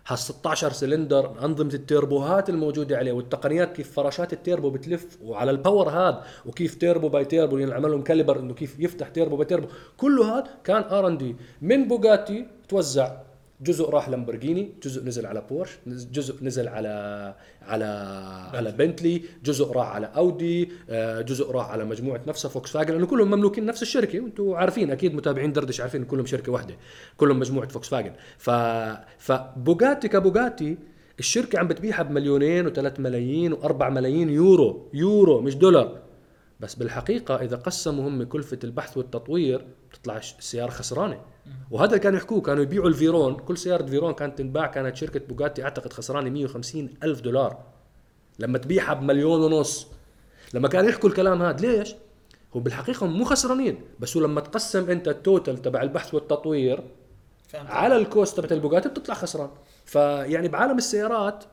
ها 0.08 0.16
16 0.16 0.72
سلندر 0.72 1.46
أنظمة 1.46 1.74
التيربوهات 1.74 2.50
الموجودة 2.50 2.98
عليه 2.98 3.12
والتقنيات 3.12 3.76
كيف 3.76 3.92
فراشات 3.94 4.34
التيربو 4.34 4.70
بتلف 4.70 5.18
وعلى 5.24 5.52
الباور 5.52 5.90
هاد 5.90 6.18
وكيف 6.46 6.76
turbo 6.76 7.10
by 7.10 7.26
turbo 7.26 7.58
ينعمل 7.58 7.92
لهم 7.92 8.02
caliber 8.04 8.40
إنه 8.40 8.54
كيف 8.54 8.80
يفتح 8.80 9.08
turbo 9.10 9.36
by 9.36 9.46
turbo. 9.46 9.68
كله 9.98 10.38
هاد 10.38 10.44
كان 10.64 10.82
R 10.84 11.08
and 11.08 11.18
D. 11.18 11.36
من 11.62 11.88
بوغاتي 11.88 12.48
توزع 12.70 13.12
جزء 13.62 13.90
راح 13.90 14.10
لامبورجيني 14.10 14.74
جزء 14.84 15.04
نزل 15.04 15.26
على 15.26 15.44
بورش 15.50 15.70
جزء 15.88 16.44
نزل 16.44 16.68
على 16.68 17.36
على 17.62 17.86
على 18.54 18.72
بنتلي 18.72 19.22
جزء 19.44 19.72
راح 19.72 19.88
على 19.88 20.06
أودي 20.16 20.70
آه، 20.90 21.22
جزء 21.22 21.52
راح 21.52 21.70
على 21.70 21.86
مجموعة 21.86 22.22
نفسها 22.28 22.50
فوكس 22.50 22.72
فاجن 22.72 22.94
لأنه 22.94 23.06
كلهم 23.06 23.28
مملوكين 23.28 23.66
نفس 23.66 23.82
الشركة 23.82 24.20
وأنتم 24.20 24.54
عارفين 24.54 24.92
أكيد 24.92 25.16
متابعين 25.16 25.54
دردش 25.54 25.82
عارفين 25.82 26.02
إن 26.02 26.08
كلهم 26.08 26.26
شركة 26.26 26.52
واحدة 26.52 26.78
كلهم 27.18 27.40
مجموعة 27.40 27.68
فوكس 27.68 27.90
فاجن 27.90 28.14
ف 28.38 28.50
فبوغاتي 29.18 30.08
كبوغاتي 30.08 30.78
الشركة 31.20 31.60
عم 31.60 31.68
بتبيعها 31.68 32.04
بمليونين 32.04 32.74
و3 32.74 33.00
ملايين 33.00 33.56
و4 33.56 33.84
ملايين 33.84 34.30
يورو 34.30 34.90
يورو 34.94 35.42
مش 35.42 35.56
دولار. 35.56 36.00
بس 36.60 36.76
بالحقيقة 36.76 37.36
إذا 37.36 37.56
قسموا 37.56 38.10
هم 38.10 38.24
كلفة 38.24 38.60
البحث 38.64 38.98
والتطوير 38.98 39.66
بتطلع 39.92 40.18
السيارة 40.18 40.70
خسرانة. 40.70 41.22
وهذا 41.72 41.90
اللي 41.90 42.00
كانوا 42.00 42.18
يحكوه 42.18 42.42
كانوا 42.42 42.64
يبيعوا 42.64 42.88
الفيرون. 42.88 43.36
كل 43.36 43.58
سيارة 43.58 43.86
فيرون 43.86 44.14
كانت 44.14 44.38
تنباع 44.38 44.68
كانت 44.68 44.96
شركة 44.96 45.20
بوغاتي 45.20 45.64
أعتقد 45.64 45.94
خسرانة 45.94 46.30
150 46.30 46.90
ألف 47.04 47.22
دولار. 47.22 47.58
لما 48.40 48.58
تبيعها 48.58 48.94
بمليون 48.94 49.42
ونص. 49.42 49.88
لما 50.54 50.68
كانوا 50.68 50.90
يحكوا 50.90 51.10
الكلام 51.10 51.42
هذا 51.42 51.68
ليش؟ 51.68 51.96
هو 52.56 52.60
بالحقيقة 52.60 53.06
هم 53.06 53.18
مو 53.18 53.26
خسرانين 53.26 53.82
بس 54.00 54.18
هو 54.18 54.24
لما 54.24 54.42
تقسم 54.42 54.90
أنت 54.90 55.08
ال 55.08 55.17
total 55.17 55.62
تبع 55.62 55.82
البحث 55.82 56.14
والتطوير 56.14 56.84
فهمت. 57.48 57.70
على 57.70 57.98
ال 57.98 58.06
cost 58.06 58.38
تبعت 58.38 58.52
البوغاتي 58.52 58.90
بتطلع 58.90 59.16
خسران. 59.16 59.50
فيعني 59.86 60.48
بعالم 60.48 60.78
السيارات 60.78 61.44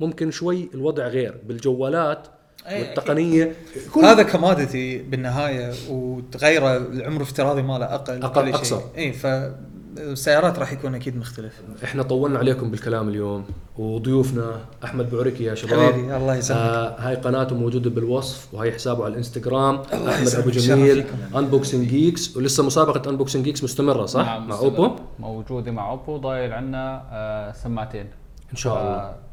ممكن 0.00 0.30
شوي 0.30 0.70
الوضع 0.74 1.06
غير. 1.06 1.40
بالجوالات 1.46 2.28
أي 2.68 2.80
والتقنية 2.82 3.52
كل 3.94 4.00
هذا 4.04 4.22
commodity 4.22 4.98
بالنهاية 4.98 5.72
وتغيره 5.90 6.76
العمر 6.76 7.16
الافتراضي 7.16 7.62
ماله 7.62 7.84
أقل 7.84 8.44
شيء. 8.46 8.54
أقصر. 8.54 8.80
اي 8.98 9.12
فالسيارات 9.12 10.58
راح 10.58 10.72
يكون 10.72 10.94
أكيد 10.94 11.16
مختلف. 11.16 11.52
إحنا 11.84 12.02
طولنا 12.02 12.38
عليكم 12.38 12.70
بالكلام 12.70 13.08
اليوم 13.08 13.44
وضيوفنا 13.78 14.60
أحمد 14.84 15.10
بعركي 15.10 15.44
يا 15.44 15.54
شباب. 15.54 15.92
حبيبي 15.92 16.16
الله 16.16 16.36
يسلمك. 16.36 16.60
آه 16.60 17.00
هاي 17.00 17.14
قناته 17.14 17.56
موجودة 17.56 17.90
بالوصف 17.90 18.54
وهي 18.54 18.72
حسابه 18.72 19.04
على 19.04 19.12
الإنستغرام 19.12 19.74
أحمد 20.08 20.34
أبو 20.34 20.50
جميل. 20.50 21.04
Unboxing 21.36 21.88
Geeks 21.88 22.36
ولسه 22.36 22.62
مسابقة 22.62 23.10
Unboxing 23.10 23.44
Geeks 23.44 23.64
مستمرة 23.64 24.06
صح؟ 24.06 24.26
نعم، 24.26 24.48
مع. 24.48 24.58
اوبو 24.58 24.90
موجودة 25.18 25.70
مع 25.70 25.90
اوبو 25.90 26.16
ضايل 26.16 26.52
عنا 26.52 27.02
آه، 27.12 27.52
سماعتين. 27.52 28.06
إن 28.52 28.56
شاء 28.56 28.82
الله. 28.82 29.10
ف- 29.12 29.29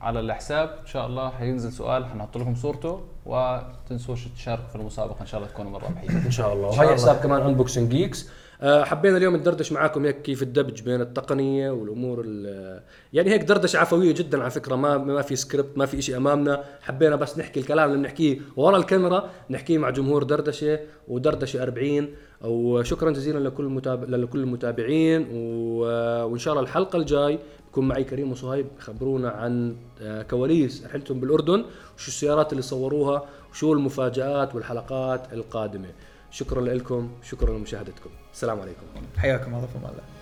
على 0.00 0.20
الحساب 0.20 0.68
إن 0.80 0.86
شاء 0.86 1.06
الله 1.06 1.30
حينزل 1.30 1.72
سؤال 1.72 2.04
حنحط 2.06 2.36
لكم 2.38 2.54
صورته 2.54 3.00
وتنسوش 3.26 4.24
تشاركوا 4.36 4.68
في 4.68 4.76
المسابقة 4.76 5.20
إن 5.20 5.26
شاء 5.26 5.40
الله 5.40 5.52
تكونوا 5.52 5.70
من 5.70 5.76
الرابحين 5.76 6.10
إن 6.10 6.30
شاء 6.30 6.52
الله. 6.52 6.68
وهي. 6.68 6.94
حساب 6.94 7.16
كمان 7.16 7.42
Unboxing 7.42 7.90
Geeks 7.90 8.28
آه، 8.62 8.84
حبينا 8.84 9.16
اليوم 9.16 9.36
ندردش 9.36 9.72
معاكم 9.72 10.04
هيك 10.04 10.22
كيف 10.22 10.42
الدمج 10.42 10.82
بين 10.82 11.00
التقنية 11.00 11.70
والأمور 11.70 12.22
ال- 12.26 12.82
يعني 13.12 13.30
هيك 13.30 13.42
دردشة 13.42 13.78
عفوية 13.78 14.14
جدا 14.14 14.40
على 14.40 14.50
فكرة. 14.50 14.76
ما 14.76 14.98
ما 14.98 15.22
في 15.22 15.36
سكريبت 15.36 15.78
ما 15.78 15.86
في 15.86 16.02
شيء 16.02 16.16
أمامنا. 16.16 16.64
حبينا 16.82 17.16
بس 17.16 17.38
نحكي 17.38 17.60
الكلام 17.60 17.88
اللي 17.90 17.98
بنحكيه 18.02 18.38
ورا 18.56 18.76
الكاميرا 18.76 19.30
نحكيه 19.50 19.78
مع 19.78 19.90
جمهور 19.90 20.22
دردشة 20.22 20.78
ودردشة 21.08 21.62
40 21.62 22.08
وشكرا 22.44 23.10
جزيلا 23.10 23.48
لكل 23.48 23.64
المتابع 23.64 24.16
لكل 24.16 24.38
المتابعين. 24.40 25.26
و... 25.32 25.78
وإن 26.24 26.38
شاء 26.38 26.52
الله 26.54 26.64
الحلقة 26.64 26.96
الجاي 26.96 27.38
بكون 27.70 27.88
معي 27.88 28.04
كريم 28.04 28.32
وصهيب 28.32 28.66
يخبرونا 28.78 29.28
عن 29.28 29.76
آه، 30.00 30.22
كواليس 30.22 30.86
رحلتهم 30.86 31.20
بالأردن 31.20 31.64
وشو 31.96 32.08
السيارات 32.08 32.52
اللي 32.52 32.62
صوروها 32.62 33.24
وشو 33.50 33.72
المفاجآت 33.72 34.54
والحلقات 34.54 35.32
القادمة. 35.32 35.88
شكرا 36.30 36.60
لكم 36.60 37.10
شكرا 37.22 37.58
لمشاهدتكم. 37.58 38.10
السلام 38.32 38.60
عليكم. 38.60 38.86
حياكم 39.16 39.54
الله 39.54 39.66
في 39.66 39.76
الله. 39.76 40.19